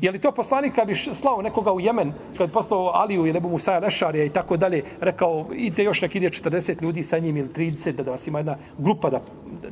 Je 0.02 0.12
li 0.12 0.20
to 0.20 0.32
poslanik 0.32 0.76
kad 0.76 0.88
bi 0.88 0.96
slao 0.96 1.42
nekoga 1.42 1.74
u 1.74 1.80
Jemen, 1.80 2.14
kad 2.38 2.48
bi 2.48 2.54
poslao 2.54 2.92
Aliju 2.94 3.22
ili 3.22 3.34
Nebu 3.34 3.50
Musaja 3.50 3.80
Lešarija 3.80 4.26
i 4.26 4.30
tako 4.30 4.58
dalje, 4.58 4.84
rekao, 5.00 5.46
idite 5.54 5.84
još 5.84 6.02
nek 6.02 6.16
ide 6.16 6.30
40 6.30 6.82
ljudi 6.82 7.04
sa 7.04 7.20
njim 7.20 7.38
ili 7.38 7.50
30, 7.50 7.92
da, 7.92 8.04
da 8.04 8.12
vas 8.12 8.28
ima 8.28 8.40
jedna 8.40 8.58
grupa 8.78 9.10
da, 9.10 9.22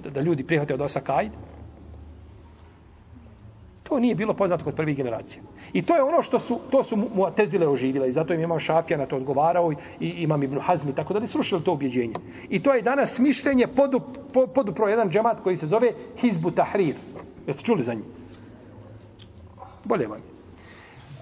da, 0.03 0.09
da 0.09 0.21
ljudi 0.21 0.43
prihvate 0.43 0.73
od 0.73 0.81
Osaka, 0.81 1.15
ajde. 1.15 1.35
To 3.87 3.99
nije 3.99 4.15
bilo 4.15 4.33
poznato 4.33 4.63
kod 4.63 4.75
prvih 4.75 4.97
generacija. 4.97 5.43
I 5.73 5.81
to 5.81 5.95
je 5.95 6.03
ono 6.03 6.21
što 6.21 6.39
su, 6.39 6.59
to 6.71 6.83
su 6.83 6.95
mu 6.97 7.31
tezile 7.35 7.67
oživile. 7.67 8.09
I 8.09 8.11
zato 8.11 8.33
im 8.33 8.41
imam 8.41 8.59
Šafija 8.59 8.97
na 8.97 9.05
to 9.05 9.15
odgovarao 9.15 9.71
i 9.99 10.09
imam 10.09 10.43
Ibn 10.43 10.59
Hazmi, 10.59 10.95
tako 10.95 11.13
da 11.13 11.19
li 11.19 11.27
srušili 11.27 11.63
to 11.63 11.73
ubjeđenje. 11.73 12.13
I 12.49 12.59
to 12.63 12.73
je 12.73 12.81
danas 12.81 13.19
mišljenje 13.19 13.67
podu, 13.67 14.01
podupro 14.55 14.87
jedan 14.87 15.09
džemat 15.09 15.39
koji 15.43 15.57
se 15.57 15.67
zove 15.67 15.93
Hizbu 16.17 16.51
Tahrir. 16.51 16.95
Jeste 17.47 17.63
čuli 17.63 17.81
za 17.81 17.93
njih? 17.93 18.03
Bolje 19.83 20.07
vam. 20.07 20.19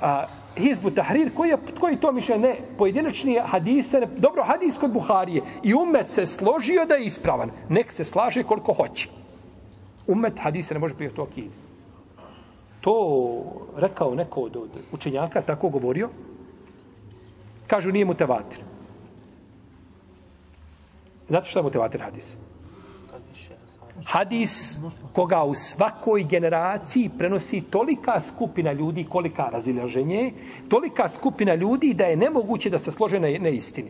A, 0.01 0.26
Hizbu 0.57 0.91
Tahrir, 0.91 1.30
koji 1.36 1.49
je 1.49 1.57
koji 1.80 1.97
to 1.97 2.11
mišljenje? 2.11 2.47
Ne, 2.47 2.55
pojedinačni 2.78 3.39
hadise, 3.45 3.99
ne, 3.99 4.07
dobro, 4.18 4.43
hadis 4.43 4.78
kod 4.78 4.93
Buharije. 4.93 5.41
I 5.63 5.74
umet 5.74 6.09
se 6.09 6.26
složio 6.26 6.86
da 6.86 6.95
je 6.95 7.05
ispravan. 7.05 7.51
Nek 7.70 7.93
se 7.93 8.05
slaže 8.05 8.43
koliko 8.43 8.74
hoće. 8.74 9.09
Umet 10.07 10.39
hadise 10.39 10.74
ne 10.74 10.80
može 10.80 10.93
prije 10.95 11.13
to 11.13 11.24
akidi 11.24 11.64
to 12.86 13.44
rekao 13.78 14.16
neko 14.16 14.42
od, 14.42 14.56
od 14.56 14.70
učenjaka, 14.92 15.42
tako 15.42 15.70
govorio, 15.70 16.10
kažu 17.68 17.92
nije 17.92 18.06
mutevatir. 18.06 18.60
Znate 21.28 21.50
što 21.50 21.60
je 21.60 21.64
mutevatir 21.64 22.02
hadis? 22.02 22.38
Hadis 24.06 24.80
koga 25.14 25.44
u 25.44 25.56
svakoj 25.56 26.24
generaciji 26.24 27.10
prenosi 27.18 27.62
tolika 27.62 28.20
skupina 28.22 28.72
ljudi, 28.72 29.08
kolika 29.10 29.50
razilaženje, 29.52 30.34
tolika 30.70 31.10
skupina 31.10 31.56
ljudi 31.56 31.94
da 31.94 32.06
je 32.06 32.16
nemoguće 32.16 32.70
da 32.70 32.80
se 32.80 32.92
slože 32.92 33.20
na, 33.20 33.28
na 33.40 33.50
istini. 33.50 33.90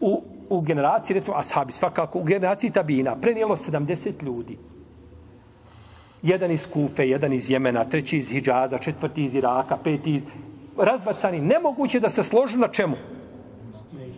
U, 0.00 0.22
u 0.48 0.60
generaciji, 0.60 1.14
recimo, 1.14 1.36
ashabi, 1.36 1.72
svakako, 1.72 2.18
u 2.18 2.24
generaciji 2.24 2.70
tabina, 2.70 3.16
prenijelo 3.16 3.56
70 3.56 4.24
ljudi. 4.24 4.58
Jedan 6.22 6.50
iz 6.50 6.66
Kufe, 6.66 7.08
jedan 7.08 7.32
iz 7.32 7.50
Jemena, 7.50 7.84
treći 7.84 8.18
iz 8.18 8.30
Hidžaza, 8.30 8.78
četvrti 8.78 9.24
iz 9.24 9.34
Iraka, 9.34 9.76
peti 9.76 10.14
iz... 10.14 10.22
Razbacani. 10.78 11.40
Nemoguće 11.40 12.00
da 12.00 12.08
se 12.08 12.22
složu 12.22 12.58
na 12.58 12.68
čemu? 12.68 12.96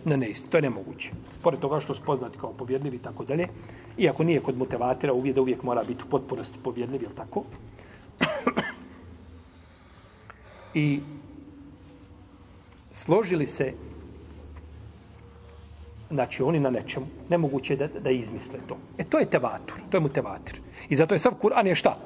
Na 0.05 0.17
neist, 0.17 0.51
To 0.51 0.59
je 0.59 0.63
nemoguće. 0.63 1.11
Pored 1.43 1.61
toga 1.61 1.81
što 1.81 1.95
su 1.95 2.03
poznati 2.05 2.39
kao 2.39 2.53
povjedljivi 2.53 2.97
i 2.97 3.03
tako 3.03 3.25
dalje. 3.25 3.49
Iako 3.99 4.25
nije 4.25 4.41
kod 4.41 4.59
motivatora, 4.59 5.13
uvijek 5.13 5.35
da 5.35 5.41
uvijek 5.41 5.63
mora 5.63 5.83
biti 5.89 6.03
u 6.07 6.11
potpunosti 6.11 6.59
povjedljivi, 6.63 7.05
jel 7.05 7.13
tako? 7.17 7.45
I 10.75 11.01
složili 12.93 13.47
se 13.47 13.73
znači 16.11 16.43
oni 16.43 16.61
na 16.61 16.71
nečemu, 16.71 17.07
nemoguće 17.29 17.77
da, 17.77 17.87
da 17.87 18.11
izmisle 18.11 18.59
to. 18.69 18.77
E 18.99 19.05
to 19.05 19.19
je 19.19 19.31
tevatur, 19.31 19.75
to 19.91 19.97
je 19.97 20.01
mutevatir. 20.01 20.61
I 20.91 20.97
zato 20.97 21.15
je 21.15 21.19
sav 21.19 21.33
Kur'an 21.43 21.67
je 21.67 21.75
šta? 21.75 21.97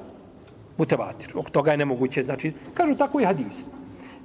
Mutevatir. 0.77 1.37
Ok 1.37 1.49
toga 1.49 1.71
je 1.71 1.77
nemoguće, 1.77 2.23
znači, 2.23 2.53
kažu 2.73 2.95
tako 2.95 3.19
i 3.19 3.25
hadis. 3.25 3.65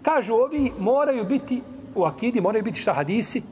Kažu 0.02 0.34
ovi 0.34 0.72
moraju 0.78 1.24
biti, 1.24 1.62
u 1.94 2.04
akidi 2.04 2.40
moraju 2.40 2.64
biti 2.64 2.80
šta 2.80 2.92
hadisi? 2.92 3.42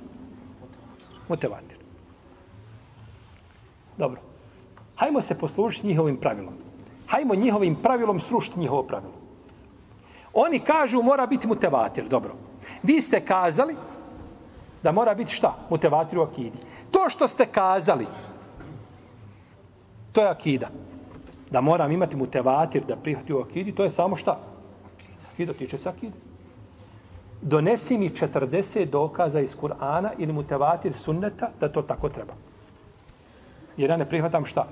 Mutevatir. 1.28 1.78
Dobro. 3.96 4.20
Hajmo 4.96 5.20
se 5.20 5.38
poslušiti 5.38 5.86
njihovim 5.86 6.16
pravilom. 6.16 6.54
Hajmo 7.06 7.34
njihovim 7.34 7.74
pravilom 7.74 8.20
srušiti 8.20 8.60
njihovo 8.60 8.82
pravilo. 8.82 9.14
Oni 10.34 10.58
kažu 10.58 11.02
mora 11.02 11.26
biti 11.26 11.46
mutevatir, 11.46 12.08
dobro. 12.08 12.34
Vi 12.82 13.00
ste 13.00 13.20
kazali 13.24 13.76
da 14.82 14.92
mora 14.92 15.14
biti 15.14 15.32
šta? 15.32 15.54
Mutevatir 15.70 16.18
u 16.18 16.22
akidi. 16.22 16.58
To 16.90 17.08
što 17.08 17.28
ste 17.28 17.46
kazali, 17.46 18.06
to 20.12 20.20
je 20.20 20.28
akida. 20.28 20.68
Da 21.50 21.60
moram 21.60 21.92
imati 21.92 22.16
mutevatir 22.16 22.84
da 22.84 22.96
prihvati 22.96 23.32
u 23.32 23.38
akidi, 23.38 23.72
to 23.72 23.84
je 23.84 23.90
samo 23.90 24.16
šta? 24.16 24.38
Akida 25.32 25.52
tiče 25.52 25.78
se 25.78 25.88
akide. 25.88 26.16
Donesi 27.42 27.98
mi 27.98 28.10
40 28.10 28.90
dokaza 28.90 29.40
iz 29.40 29.56
Kur'ana 29.56 30.10
ili 30.18 30.32
mutevatir 30.32 30.92
sunneta 30.92 31.50
da 31.60 31.68
to 31.68 31.82
tako 31.82 32.08
treba. 32.08 32.32
Jer 33.76 33.90
ja 33.90 33.96
ne 33.96 34.08
prihvatam 34.08 34.44
šta? 34.44 34.66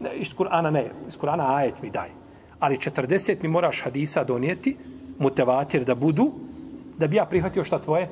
Ne, 0.00 0.14
iz 0.14 0.34
Kur'ana 0.36 0.70
ne, 0.70 0.90
iz 1.08 1.18
Kur'ana 1.18 1.56
ajet 1.56 1.82
mi 1.82 1.90
daj. 1.90 2.08
Ali 2.60 2.76
40 2.76 3.36
mi 3.42 3.48
moraš 3.48 3.82
hadisa 3.84 4.24
donijeti, 4.24 4.76
mutevatir 5.18 5.84
da 5.84 5.94
budu, 5.94 6.32
da 6.98 7.06
bi 7.06 7.16
ja 7.16 7.24
prihvatio 7.24 7.64
šta 7.64 7.78
tvoje? 7.78 8.08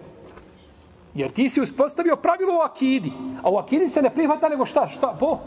Jer 1.14 1.32
ti 1.32 1.48
si 1.48 1.60
uspostavio 1.60 2.16
pravilo 2.16 2.56
u 2.58 2.60
akidi. 2.60 3.12
A 3.42 3.50
u 3.50 3.56
akidi 3.56 3.88
se 3.88 4.02
ne 4.02 4.10
prihvata 4.10 4.48
nego 4.48 4.66
šta? 4.66 4.88
Šta? 4.88 5.16
Po? 5.20 5.38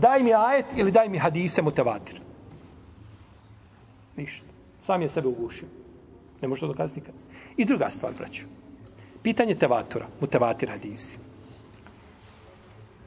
Daj 0.00 0.22
mi 0.22 0.34
ajet 0.34 0.66
ili 0.76 0.90
daj 0.90 1.08
mi 1.08 1.18
hadise 1.18 1.62
mutevatir. 1.62 2.20
Ništa. 4.16 4.46
Sam 4.82 5.02
je 5.02 5.08
sebe 5.08 5.28
ugušio. 5.28 5.68
Ne 6.42 6.48
može 6.48 6.60
to 6.60 6.66
dokazati 6.66 7.00
nikad. 7.00 7.14
I 7.56 7.64
druga 7.64 7.90
stvar, 7.90 8.12
braću. 8.18 8.44
Pitanje 9.22 9.54
tevatora, 9.54 10.06
mutevatir 10.20 10.70
hadisi. 10.70 11.18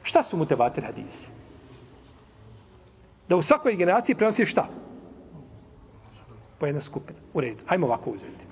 Šta 0.02 0.22
su 0.22 0.36
mutevatir 0.36 0.84
hadisi? 0.84 1.28
Da 3.28 3.36
u 3.36 3.42
svakoj 3.42 3.76
generaciji 3.76 4.16
prenosi 4.16 4.46
šta? 4.46 4.68
Po 6.58 6.66
jedna 6.66 6.80
skupina. 6.80 7.18
U 7.34 7.40
redu. 7.40 7.60
Hajmo 7.66 7.86
ovako 7.86 8.10
uzeti. 8.10 8.46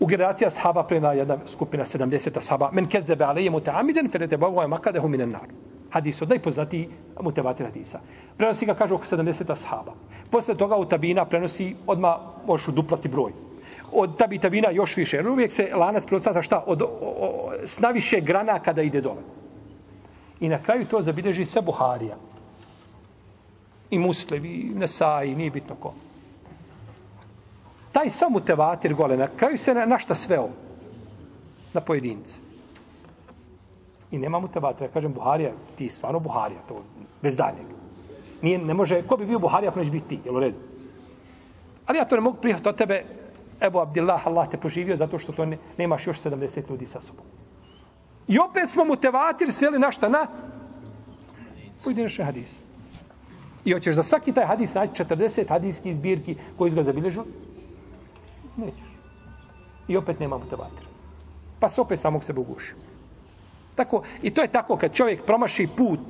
U 0.00 0.06
generaciji 0.06 0.46
ashaba 0.46 0.84
prena 0.86 1.12
jedna 1.12 1.38
skupina 1.46 1.84
70 1.84 2.38
ashaba. 2.38 2.70
Men 2.72 2.88
kezebe 2.88 3.24
alije 3.24 3.50
mutaamiden, 3.50 4.10
ferete 4.10 4.36
bavu 4.36 4.62
je 4.62 4.68
makadehu 4.68 5.08
minen 5.08 5.30
nar. 5.30 5.48
Hadis 5.92 6.22
od 6.22 6.28
najpoznatiji 6.28 6.88
mutevatir 7.20 7.66
hadisa. 7.66 8.00
Prenosi 8.36 8.66
ga, 8.66 8.74
kaže, 8.74 8.94
oko 8.94 9.04
70 9.04 9.52
ashaba. 9.52 9.92
Posle 10.30 10.54
toga 10.56 10.76
u 10.76 10.84
tabina 10.84 11.24
prenosi, 11.24 11.74
odma 11.86 12.18
možeš 12.46 12.68
uduplati 12.68 13.08
broj. 13.08 13.32
Od 13.92 14.16
tabi 14.18 14.38
tabina 14.38 14.70
još 14.70 14.96
više. 14.96 15.16
Jer 15.16 15.28
uvijek 15.28 15.52
se 15.52 15.68
lanac 15.74 16.06
prostata 16.06 16.42
šta? 16.42 16.64
Od, 16.66 16.82
o, 16.82 16.86
o, 17.00 17.52
s 17.64 17.80
naviše 17.80 18.20
grana 18.20 18.58
kada 18.58 18.82
ide 18.82 19.00
dole. 19.00 19.22
I 20.40 20.48
na 20.48 20.58
kraju 20.62 20.86
to 20.86 21.02
zabilježi 21.02 21.44
se 21.44 21.60
Buharija. 21.60 22.16
I 23.90 23.98
Muslim, 23.98 24.44
i 24.44 24.72
Nesaj, 24.74 25.34
nije 25.34 25.50
bitno 25.50 25.74
ko 25.74 25.92
taj 27.92 28.10
samo 28.10 28.30
mutevatir 28.30 28.94
gole, 28.94 29.16
na 29.16 29.28
kraju 29.36 29.58
se 29.58 29.74
na, 29.74 29.86
na 29.86 29.98
šta 29.98 30.14
sveo? 30.14 30.48
Na 31.72 31.80
pojedince. 31.80 32.40
I 34.12 34.18
nema 34.18 34.40
mu 34.40 34.48
tevatir. 34.48 34.86
Ja 34.86 34.92
kažem, 34.92 35.12
Buharija, 35.12 35.52
ti 35.76 35.88
stvarno 35.88 36.20
Buharija, 36.20 36.60
to 36.68 36.82
bez 37.22 37.36
daljeg. 37.36 37.66
Nije, 38.42 38.58
ne 38.58 38.74
može, 38.74 39.02
ko 39.02 39.16
bi 39.16 39.26
bio 39.26 39.38
Buharija, 39.38 39.70
ako 39.70 39.78
neće 39.78 39.90
biti 39.90 40.08
ti, 40.08 40.20
jel 40.24 40.36
u 40.36 40.40
redu? 40.40 40.56
Ali 41.86 41.98
ja 41.98 42.04
to 42.04 42.16
ne 42.16 42.22
mogu 42.22 42.36
prihvatiti 42.36 42.68
od 42.68 42.76
tebe, 42.76 43.04
Ebu 43.60 43.78
Abdillah, 43.78 44.26
Allah 44.26 44.48
te 44.50 44.56
poživio 44.56 44.96
zato 44.96 45.18
što 45.18 45.32
to 45.32 45.46
ne, 45.46 45.58
nemaš 45.78 46.06
još 46.06 46.20
70 46.20 46.70
ljudi 46.70 46.86
sa 46.86 47.00
sobom. 47.00 47.24
I 48.28 48.38
opet 48.38 48.70
smo 48.70 48.84
mu 48.84 48.96
tevatir 48.96 49.52
sveli 49.52 49.78
na 49.78 49.90
šta? 49.92 50.08
Na 50.08 50.26
pojedinačni 51.84 52.24
hadis. 52.24 52.60
I 53.64 53.72
hoćeš 53.72 53.94
za 53.94 54.02
svaki 54.02 54.32
taj 54.32 54.46
hadis 54.46 54.74
naći 54.74 55.04
40 55.04 55.48
hadijskih 55.48 55.96
zbirki 55.96 56.36
koji 56.58 56.70
su 56.70 56.76
ga 56.76 56.82
zabilježili? 56.82 57.26
Nećeš. 58.56 58.92
I 59.88 59.96
opet 59.96 60.20
nema 60.20 60.38
motivatora. 60.38 60.86
Pa 61.60 61.68
se 61.68 61.80
opet 61.80 62.00
samog 62.00 62.24
sebe 62.24 62.40
ugušio. 62.40 62.76
Tako, 63.74 64.02
I 64.22 64.30
to 64.30 64.42
je 64.42 64.48
tako, 64.48 64.76
kad 64.76 64.94
čovjek 64.94 65.24
promaši 65.24 65.68
put 65.76 66.00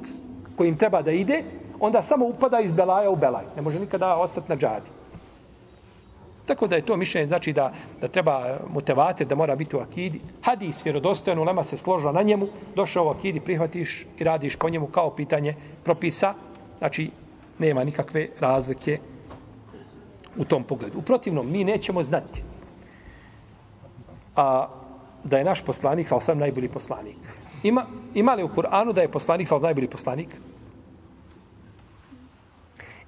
kojim 0.56 0.76
treba 0.76 1.02
da 1.02 1.10
ide, 1.10 1.44
onda 1.80 2.02
samo 2.02 2.26
upada 2.26 2.60
iz 2.60 2.72
belaja 2.72 3.10
u 3.10 3.16
belaj. 3.16 3.44
Ne 3.56 3.62
može 3.62 3.80
nikada 3.80 4.16
ostati 4.16 4.48
na 4.48 4.56
džadi. 4.56 4.90
Tako 6.46 6.66
da 6.66 6.76
je 6.76 6.86
to 6.86 6.96
mišljenje, 6.96 7.26
znači 7.26 7.52
da, 7.52 7.72
da 8.00 8.08
treba 8.08 8.32
e, 8.46 8.58
mutevater, 8.68 9.26
da 9.26 9.34
mora 9.34 9.56
biti 9.56 9.76
u 9.76 9.78
akidi. 9.78 10.20
Hadis, 10.42 10.86
vjerodostojan, 10.86 11.38
ulema 11.38 11.64
se 11.64 11.76
složila 11.76 12.12
na 12.12 12.22
njemu, 12.22 12.48
došao 12.74 13.06
u 13.06 13.08
akidi, 13.08 13.40
prihvatiš 13.40 14.06
i 14.18 14.24
radiš 14.24 14.56
po 14.56 14.70
njemu 14.70 14.86
kao 14.86 15.10
pitanje 15.10 15.54
propisa. 15.84 16.34
Znači, 16.78 17.10
nema 17.58 17.84
nikakve 17.84 18.28
razlike 18.40 18.98
u 20.36 20.44
tom 20.44 20.64
pogledu. 20.64 20.98
U 20.98 21.02
protivnom, 21.02 21.50
mi 21.50 21.64
nećemo 21.64 22.02
znati 22.02 22.42
a, 24.36 24.68
da 25.24 25.38
je 25.38 25.44
naš 25.44 25.62
poslanik, 25.64 26.08
sa 26.08 26.16
osam 26.16 26.38
najbolji 26.38 26.68
poslanik. 26.68 27.16
Ima, 27.62 27.84
ima 28.14 28.34
li 28.34 28.42
u 28.42 28.48
Kur'anu 28.48 28.92
da 28.92 29.00
je 29.00 29.08
poslanik, 29.08 29.48
sa 29.48 29.58
najbolji 29.58 29.88
poslanik? 29.88 30.28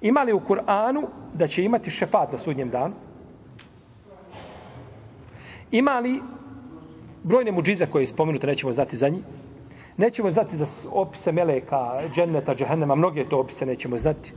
Ima 0.01 0.23
li 0.23 0.33
u 0.33 0.39
Kur'anu 0.39 1.07
da 1.33 1.47
će 1.47 1.63
imati 1.63 1.91
šefat 1.91 2.31
na 2.31 2.37
sudnjem 2.37 2.69
danu? 2.69 2.93
Ima 5.71 5.99
li 5.99 6.21
brojne 7.23 7.51
muđize 7.51 7.85
koje 7.85 8.03
je 8.03 8.07
spomenuto, 8.07 8.47
nećemo 8.47 8.71
znati 8.71 8.97
za 8.97 9.09
njih? 9.09 9.23
Nećemo 9.97 10.31
znati 10.31 10.55
za 10.55 10.65
opise 10.91 11.31
Meleka, 11.31 12.01
Dženneta, 12.15 12.55
Džehennema, 12.55 12.95
mnoge 12.95 13.29
to 13.29 13.39
opise 13.39 13.65
nećemo 13.65 13.97
znati. 13.97 14.33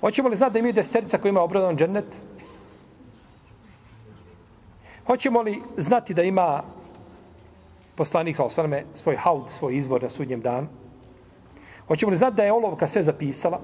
Hoćemo 0.00 0.28
li 0.28 0.36
znati 0.36 0.52
da 0.52 0.58
imaju 0.58 0.74
desterica 0.74 1.18
koji 1.18 1.30
ima 1.30 1.42
obradan 1.42 1.76
džennet? 1.76 2.22
Hoćemo 5.06 5.42
li 5.42 5.62
znati 5.76 6.14
da 6.14 6.22
ima 6.22 6.62
poslanik 8.00 8.36
sa 8.36 8.48
osaname 8.48 8.84
svoj 8.96 9.16
haud, 9.20 9.50
svoj 9.52 9.76
izvor 9.76 10.02
na 10.02 10.08
sudnjem 10.08 10.40
danu? 10.40 10.68
Hoćemo 11.88 12.10
li 12.10 12.16
znati 12.16 12.36
da 12.36 12.44
je 12.44 12.52
olovka 12.52 12.86
sve 12.88 13.02
zapisala? 13.02 13.60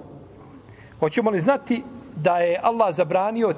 Hoćemo 1.00 1.30
li 1.30 1.40
znati 1.40 1.82
da 2.16 2.36
je 2.38 2.60
Allah 2.62 2.92
zabranio 2.94 3.54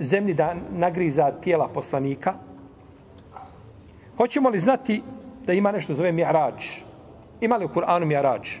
zemlji 0.00 0.34
da 0.34 0.54
nagriza 0.70 1.30
tijela 1.30 1.68
poslanika? 1.68 2.34
Hoćemo 4.16 4.48
li 4.48 4.58
znati 4.58 5.02
da 5.46 5.52
ima 5.52 5.70
nešto 5.70 5.94
zove 5.94 6.12
mi'rađ? 6.12 6.80
Ima 7.40 7.56
li 7.56 7.64
u 7.64 7.68
Kur'anu 7.68 8.08
mi'rađ? 8.08 8.60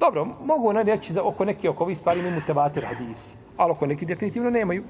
Dobro, 0.00 0.24
mogu 0.44 0.72
ne 0.72 0.82
reći 0.82 1.12
za 1.12 1.22
oko 1.22 1.44
neke 1.44 1.70
oko 1.70 1.84
ovih 1.84 1.98
stvari 1.98 2.20
imamo 2.20 2.40
tevatir 2.46 2.84
hadisi, 2.84 3.34
ali 3.56 3.72
oko 3.72 3.86
neki 3.86 4.06
definitivno 4.06 4.50
nemaju. 4.50 4.84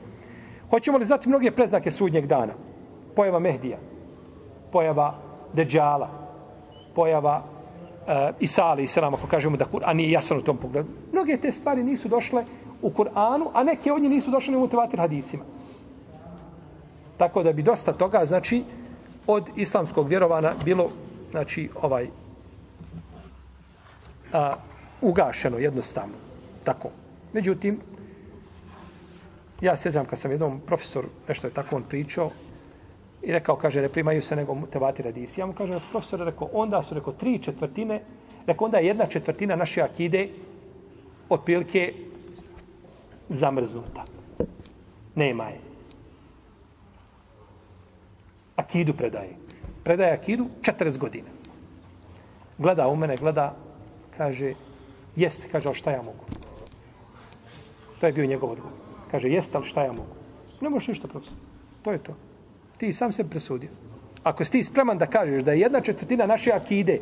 Hoćemo 0.71 0.99
li 0.99 1.05
znati 1.05 1.29
mnoge 1.29 1.51
preznake 1.51 1.91
sudnjeg 1.91 2.27
dana? 2.27 2.53
Pojava 3.17 3.39
Mehdija, 3.39 3.79
pojava 4.73 5.15
Deđala, 5.53 6.09
pojava 6.95 7.43
e, 8.07 8.33
Isali 8.41 8.83
i 8.83 8.87
Selam, 8.87 9.15
ako 9.15 9.27
kažemo 9.27 9.57
da 9.57 9.65
Kur'an 9.65 9.97
nije 9.97 10.11
jasan 10.11 10.39
u 10.39 10.43
tom 10.43 10.57
pogledu. 10.57 10.89
Mnoge 11.13 11.37
te 11.37 11.53
stvari 11.53 11.83
nisu 11.83 12.09
došle 12.09 12.45
u 12.83 12.91
Kur'anu, 12.91 13.51
a 13.55 13.65
neke 13.65 13.93
od 13.93 14.03
njih 14.03 14.11
nisu 14.11 14.31
došle 14.31 14.57
u 14.57 14.69
tevatir 14.69 15.01
hadisima. 15.01 15.45
Tako 17.17 17.43
da 17.43 17.53
bi 17.53 17.63
dosta 17.63 17.93
toga, 17.93 18.25
znači, 18.25 18.65
od 19.27 19.49
islamskog 19.57 20.09
vjerovana 20.09 20.53
bilo, 20.65 20.91
znači, 21.31 21.69
ovaj, 21.83 22.07
a, 24.33 24.55
ugašeno 25.01 25.59
jednostavno. 25.59 26.15
Tako. 26.65 26.89
Međutim, 27.33 27.81
ja 29.61 29.77
sjećam 29.77 30.07
kad 30.07 30.19
sam 30.19 30.31
jednom 30.31 30.61
profesor, 30.67 31.05
nešto 31.29 31.47
je 31.47 31.53
tako 31.53 31.77
on 31.77 31.83
pričao, 31.83 32.31
i 33.23 33.33
rekao, 33.33 33.57
kaže, 33.57 33.83
ne 33.83 33.89
primaju 33.89 34.23
se 34.23 34.37
nego 34.37 34.57
tevati 34.73 35.03
radisi. 35.03 35.41
Ja 35.41 35.47
mu 35.47 35.53
kaže, 35.53 35.81
profesor, 35.91 36.21
rekao, 36.21 36.49
onda 36.53 36.83
su, 36.83 36.95
rekao, 36.95 37.13
tri 37.13 37.39
četvrtine, 37.39 38.01
rekao, 38.47 38.65
onda 38.65 38.79
jedna 38.79 39.07
četvrtina 39.07 39.57
naše 39.57 39.83
akide 39.83 40.29
otprilike 41.29 41.95
zamrznuta. 43.29 44.05
Nema 45.15 45.45
je. 45.45 45.61
Akidu 48.57 48.95
predaje. 48.95 49.37
Predaje 49.85 50.13
Akidu 50.13 50.47
40 50.63 50.99
godina. 50.99 51.29
Gleda 52.59 52.89
u 52.89 52.97
mene, 52.97 53.17
gleda, 53.17 53.57
kaže, 54.17 54.55
jeste, 55.17 55.49
kaže, 55.49 55.69
ali 55.69 55.77
šta 55.77 55.91
ja 55.91 56.03
mogu? 56.03 56.25
To 58.01 58.07
je 58.07 58.13
bio 58.13 58.27
njegov 58.27 58.51
odgovor. 58.51 58.73
Kaže, 59.11 59.29
jeste, 59.29 59.57
ali 59.59 59.67
šta 59.67 59.85
ja 59.85 59.93
mogu? 59.93 60.15
Ne 60.61 60.69
možeš 60.69 60.89
ništa 60.89 61.09
profesor. 61.09 61.37
To 61.83 61.93
je 61.93 61.99
to. 61.99 62.15
Ti 62.79 62.93
sam 62.93 63.13
se 63.13 63.25
presudio. 63.25 63.71
Ako 64.23 64.45
si 64.45 64.53
ti 64.53 64.63
spreman 64.63 64.99
da 64.99 65.07
kažeš 65.07 65.43
da 65.43 65.53
je 65.53 65.61
jedna 65.61 65.81
četvrtina 65.81 66.27
naše 66.27 66.53
akide 66.53 67.01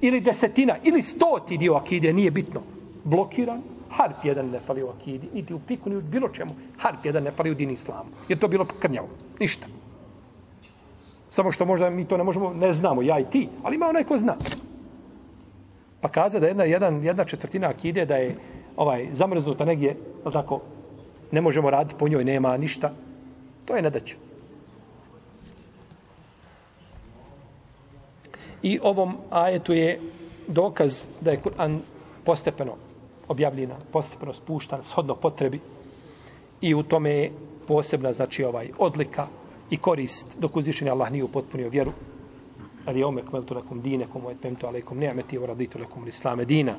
ili 0.00 0.20
desetina 0.20 0.76
ili 0.84 1.02
stoti 1.02 1.58
dio 1.58 1.74
akide, 1.74 2.12
nije 2.12 2.30
bitno, 2.30 2.60
blokiran, 3.04 3.62
harp 3.90 4.24
jedan 4.24 4.50
ne 4.50 4.60
fali 4.60 4.82
u 4.82 4.88
akidi, 4.88 5.28
niti 5.34 5.54
u 5.54 5.58
piku, 5.58 5.90
ni 5.90 5.96
u 5.96 6.00
bilo 6.00 6.28
čemu, 6.28 6.50
harp 6.78 7.04
jedan 7.04 7.22
ne 7.22 7.30
fali 7.30 7.50
u 7.50 7.54
din 7.54 7.70
islamu. 7.70 8.10
Jer 8.28 8.38
to 8.38 8.48
bilo 8.48 8.64
krnjavo. 8.64 9.08
Ništa. 9.40 9.66
Samo 11.30 11.52
što 11.52 11.64
možda 11.64 11.90
mi 11.90 12.04
to 12.04 12.16
ne 12.16 12.24
možemo, 12.24 12.54
ne 12.54 12.72
znamo, 12.72 13.02
ja 13.02 13.20
i 13.20 13.24
ti, 13.24 13.48
ali 13.62 13.76
ima 13.76 13.86
onaj 13.86 14.04
ko 14.04 14.18
zna. 14.18 14.36
Pa 16.00 16.08
kaza 16.08 16.40
da 16.40 16.46
jedna, 16.46 16.64
jedan, 16.64 17.04
jedna 17.04 17.24
četvrtina 17.24 17.68
akide 17.68 18.06
da 18.06 18.16
je 18.16 18.36
ovaj 18.76 19.08
zamrznuta 19.12 19.64
negdje, 19.64 19.96
tako, 20.32 20.60
ne 21.32 21.40
možemo 21.40 21.70
raditi 21.70 21.94
po 21.98 22.08
njoj, 22.08 22.24
nema 22.24 22.56
ništa, 22.56 22.92
to 23.64 23.76
je 23.76 23.82
nedaća. 23.82 24.16
I 28.62 28.78
ovom 28.82 29.16
ajetu 29.30 29.72
je 29.72 30.00
dokaz 30.48 31.08
da 31.20 31.30
je 31.30 31.40
Kur'an 31.44 31.78
postepeno 32.24 32.74
objavljena, 33.28 33.74
postepeno 33.92 34.32
spuštan, 34.32 34.84
shodno 34.84 35.14
potrebi. 35.14 35.60
I 36.60 36.74
u 36.74 36.82
tome 36.82 37.10
je 37.10 37.32
posebna, 37.66 38.12
znači, 38.12 38.44
ovaj 38.44 38.70
odlika 38.78 39.26
i 39.70 39.76
korist 39.76 40.38
dok 40.38 40.56
uzvišeni 40.56 40.90
Allah 40.90 41.12
nije 41.12 41.24
upotpunio 41.24 41.68
vjeru. 41.68 41.92
Ali 42.86 42.98
je 42.98 43.06
omek 43.06 43.28
kmeltu 43.30 43.54
lakum 43.54 43.80
dine, 43.82 44.06
komu 44.12 44.30
je 44.30 44.36
temto 44.36 44.66
alaikum 44.66 44.98
ni'meti, 44.98 45.38
u 45.38 45.46
raditu 45.46 45.78
lakum 45.78 46.04
l'islame 46.04 46.44
dina. 46.44 46.74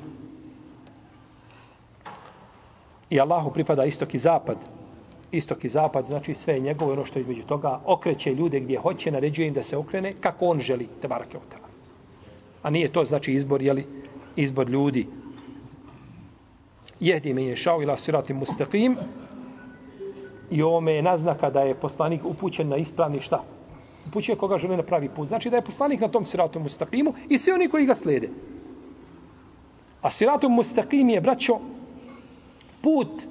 I 3.10 3.20
Allahu 3.20 3.52
pripada 3.52 3.86
istok 3.86 4.14
i 4.14 4.20
zapad. 4.20 4.58
Istok 5.32 5.64
i 5.64 5.70
zapad, 5.70 6.06
znači 6.06 6.36
sve 6.36 6.54
je 6.54 6.60
njegovo, 6.60 6.94
ono 6.94 7.06
što 7.06 7.20
između 7.20 7.44
toga, 7.44 7.80
okreće 7.86 8.34
ljude 8.34 8.60
gdje 8.60 8.80
hoće, 8.80 9.12
naređuje 9.12 9.48
im 9.48 9.54
da 9.54 9.64
se 9.64 9.78
okrene 9.78 10.14
kako 10.20 10.46
on 10.46 10.60
želi, 10.60 10.88
te 11.02 11.08
barake 11.08 11.38
od. 11.38 11.73
A 12.64 12.70
nije 12.70 12.88
to 12.88 13.04
znači 13.04 13.34
izbor, 13.34 13.62
jeli, 13.62 13.86
izbor 14.36 14.70
ljudi. 14.70 15.08
Jehdi 17.00 17.34
me 17.34 17.44
je 17.44 17.56
šao 17.56 17.82
ila 17.82 17.98
sirati 17.98 18.34
mustaqim 18.34 18.96
i 20.52 20.62
ovome 20.62 20.94
je 20.94 21.02
naznaka 21.02 21.50
da 21.50 21.62
je 21.62 21.76
poslanik 21.76 22.26
upućen 22.26 22.70
na 22.70 22.78
ispravni 22.78 23.22
šta? 23.22 23.44
Upućuje 24.08 24.36
koga 24.36 24.58
želi 24.58 24.78
na 24.78 24.84
pravi 24.84 25.10
put. 25.10 25.28
Znači 25.28 25.50
da 25.50 25.58
je 25.58 25.66
poslanik 25.66 26.00
na 26.02 26.08
tom 26.08 26.26
siratu 26.26 26.60
mustaqimu 26.60 27.14
i 27.30 27.38
svi 27.38 27.52
oni 27.52 27.70
koji 27.70 27.86
ga 27.86 27.96
slede. 27.96 28.30
A 30.02 30.10
siratu 30.10 30.50
mustaqim 30.50 31.10
je, 31.10 31.22
braćo, 31.22 31.60
put 32.82 33.24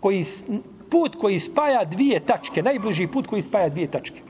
koji, 0.00 0.24
put 0.90 1.16
koji 1.16 1.38
spaja 1.38 1.84
dvije 1.84 2.20
tačke, 2.20 2.62
najbliži 2.62 3.06
put 3.06 3.26
koji 3.26 3.42
spaja 3.42 3.68
dvije 3.68 3.90
tačke. 3.90 4.20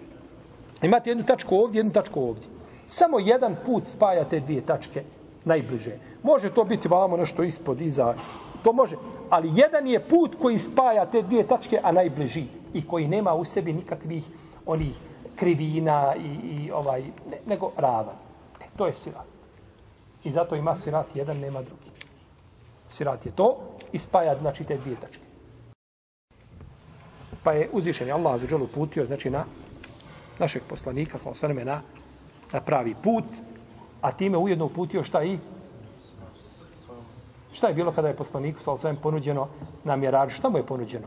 Imate 0.82 1.10
jednu 1.10 1.24
tačku 1.24 1.56
ovdje, 1.56 1.78
jednu 1.78 1.92
tačku 1.92 2.22
ovdje. 2.22 2.57
Samo 2.88 3.18
jedan 3.18 3.56
put 3.66 3.86
spaja 3.86 4.24
te 4.24 4.40
dvije 4.40 4.66
tačke 4.66 5.02
najbliže. 5.44 5.98
Može 6.22 6.50
to 6.54 6.64
biti 6.64 6.88
vamo 6.88 7.16
nešto 7.16 7.42
ispod, 7.42 7.80
iza, 7.80 8.14
to 8.62 8.72
može. 8.72 8.96
Ali 9.30 9.50
jedan 9.54 9.86
je 9.86 10.00
put 10.00 10.36
koji 10.42 10.58
spaja 10.58 11.06
te 11.06 11.22
dvije 11.22 11.46
tačke, 11.46 11.80
a 11.82 11.92
najbliži. 11.92 12.44
I 12.72 12.86
koji 12.86 13.08
nema 13.08 13.34
u 13.34 13.44
sebi 13.44 13.72
nikakvih 13.72 14.24
onih 14.66 14.96
krivina 15.36 16.14
i, 16.16 16.28
i 16.54 16.70
ovaj, 16.70 17.02
ne, 17.02 17.38
nego 17.46 17.72
rava. 17.76 18.12
E, 18.60 18.64
to 18.76 18.86
je 18.86 18.94
sirat. 18.94 19.26
I 20.24 20.30
zato 20.30 20.56
ima 20.56 20.76
sirat 20.76 21.06
jedan, 21.14 21.38
nema 21.38 21.62
drugi. 21.62 21.90
Sirat 22.88 23.26
je 23.26 23.32
to 23.32 23.56
i 23.92 23.98
spaja 23.98 24.38
znači 24.38 24.64
te 24.64 24.76
dvije 24.76 24.96
tačke. 25.00 25.22
Pa 27.42 27.52
je 27.52 27.68
uzvišen 27.72 28.12
Allah 28.12 28.40
za 28.40 28.46
dželu 28.46 28.66
putio 28.66 29.06
znači 29.06 29.30
na 29.30 29.44
našeg 30.38 30.62
poslanika, 30.68 31.18
sa 31.18 31.30
osaneme 31.30 31.64
na 31.64 31.80
na 32.52 32.60
pravi 32.60 32.94
put, 33.02 33.24
a 34.00 34.12
time 34.12 34.38
ujedno 34.38 34.64
uputio 34.64 35.02
šta 35.04 35.24
i 35.24 35.38
šta 37.52 37.68
je 37.68 37.74
bilo 37.74 37.92
kada 37.92 38.08
je 38.08 38.16
poslaniku 38.16 38.62
sa 38.62 38.72
osvijem 38.72 38.96
ponuđeno 38.96 39.48
na 39.84 39.96
mjerađu? 39.96 40.34
Šta 40.34 40.48
mu 40.48 40.58
je 40.58 40.66
ponuđeno? 40.66 41.06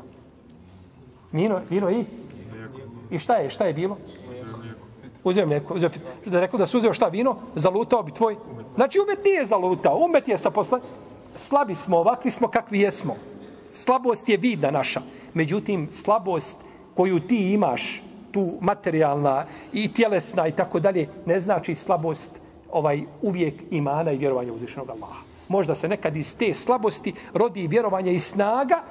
Vino, 1.32 1.62
vino 1.70 1.92
i? 1.92 2.06
I 3.10 3.20
šta 3.20 3.36
je? 3.36 3.50
Šta 3.50 3.66
je 3.66 3.74
bilo? 3.74 3.98
Uzeo 5.24 5.46
mlijeko. 5.46 5.74
Uzeo, 5.74 5.90
da 6.26 6.38
je 6.38 6.42
rekao 6.42 6.58
da 6.58 6.66
su 6.66 6.78
uzeo 6.78 6.94
šta 6.94 7.08
vino? 7.08 7.36
Zalutao 7.56 8.04
bi 8.04 8.12
tvoj. 8.12 8.36
Znači 8.76 9.00
umet 9.00 9.26
nije 9.26 9.46
zalutao. 9.46 9.98
Umet 9.98 10.28
je 10.28 10.38
sa 10.38 10.50
posla... 10.50 10.80
Slabi 11.38 11.76
smo, 11.76 11.98
ovakvi 11.98 12.32
smo 12.32 12.48
kakvi 12.48 12.80
jesmo. 12.80 13.16
Slabost 13.74 14.30
je 14.30 14.38
vidna 14.38 14.72
naša. 14.72 15.02
Međutim, 15.34 15.90
slabost 15.92 16.58
koju 16.96 17.20
ti 17.20 17.54
imaš, 17.54 18.04
tu 18.32 18.58
materijalna 18.62 19.46
i 19.74 19.94
tjelesna 19.94 20.48
i 20.48 20.52
tako 20.52 20.80
dalje, 20.80 21.08
ne 21.26 21.40
znači 21.40 21.76
slabost 21.76 22.40
ovaj 22.72 23.04
uvijek 23.22 23.54
imana 23.72 24.12
i 24.12 24.18
vjerovanja 24.18 24.54
uzvišenog 24.54 24.90
Allaha. 24.90 25.20
Možda 25.48 25.76
se 25.76 25.88
nekad 25.88 26.16
iz 26.16 26.38
te 26.38 26.54
slabosti 26.54 27.14
rodi 27.34 27.68
vjerovanje 27.68 28.14
i 28.14 28.20
snaga 28.20 28.82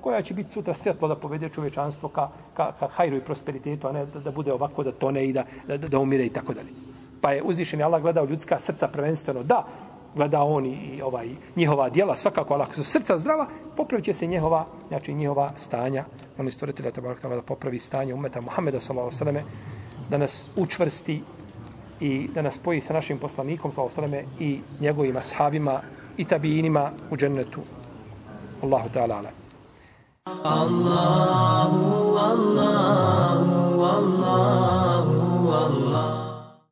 koja 0.00 0.22
će 0.22 0.34
biti 0.34 0.50
sutra 0.50 0.74
svjetlo 0.74 1.08
da 1.08 1.16
povede 1.16 1.48
čovječanstvo 1.48 2.08
ka, 2.08 2.28
ka, 2.54 2.72
ka 2.78 2.86
hajru 2.86 3.16
i 3.16 3.20
prosperitetu, 3.20 3.88
a 3.88 3.92
ne 3.92 4.06
da, 4.06 4.20
da 4.20 4.30
bude 4.30 4.52
ovako 4.52 4.82
da 4.82 4.92
tone 4.92 5.24
i 5.26 5.32
da, 5.32 5.44
da, 5.66 5.76
da 5.78 5.98
umire 5.98 6.26
i 6.26 6.28
tako 6.28 6.54
dalje. 6.54 6.68
Pa 7.20 7.32
je 7.32 7.42
uzvišeni 7.42 7.82
Allah 7.82 8.02
gledao 8.02 8.24
ljudska 8.24 8.58
srca 8.58 8.88
prvenstveno 8.88 9.42
da 9.42 9.64
gleda 10.14 10.42
on 10.42 10.66
i 10.66 11.02
ovaj 11.02 11.28
njihova 11.56 11.88
djela 11.88 12.16
svakako 12.16 12.54
Allah 12.54 12.74
su 12.74 12.84
srca 12.84 13.18
zdrava 13.18 13.46
popravit 13.76 14.16
se 14.16 14.26
njihova 14.26 14.66
znači 14.88 15.14
njihova 15.14 15.50
stanja. 15.56 16.04
On 16.38 16.50
stvoritelja 16.50 16.90
te 16.90 17.00
da 17.00 17.42
popravi 17.42 17.78
stanje 17.78 18.14
umeta 18.14 18.40
Muhameda 18.40 18.80
sallallahu 18.80 19.16
alejhi 19.20 19.38
ve 19.38 19.44
da 20.10 20.18
nas 20.18 20.50
učvrsti 20.56 21.22
i 22.00 22.28
da 22.34 22.42
nas 22.42 22.54
spoji 22.54 22.80
sa 22.80 22.92
našim 22.92 23.18
poslanikom 23.18 23.72
sallallahu 23.72 24.00
alejhi 24.00 24.26
i 24.38 24.60
njegovim 24.80 25.16
ashabima 25.16 25.80
i 26.16 26.24
tabiinima 26.24 26.90
u 27.10 27.16
džennetu. 27.16 27.60
Allahu 28.62 28.88
ta'ala 28.94 29.22
Allahu 30.44 32.16
Allahu 32.18 33.82
Allahu 33.82 35.48
Allahu. 35.52 36.23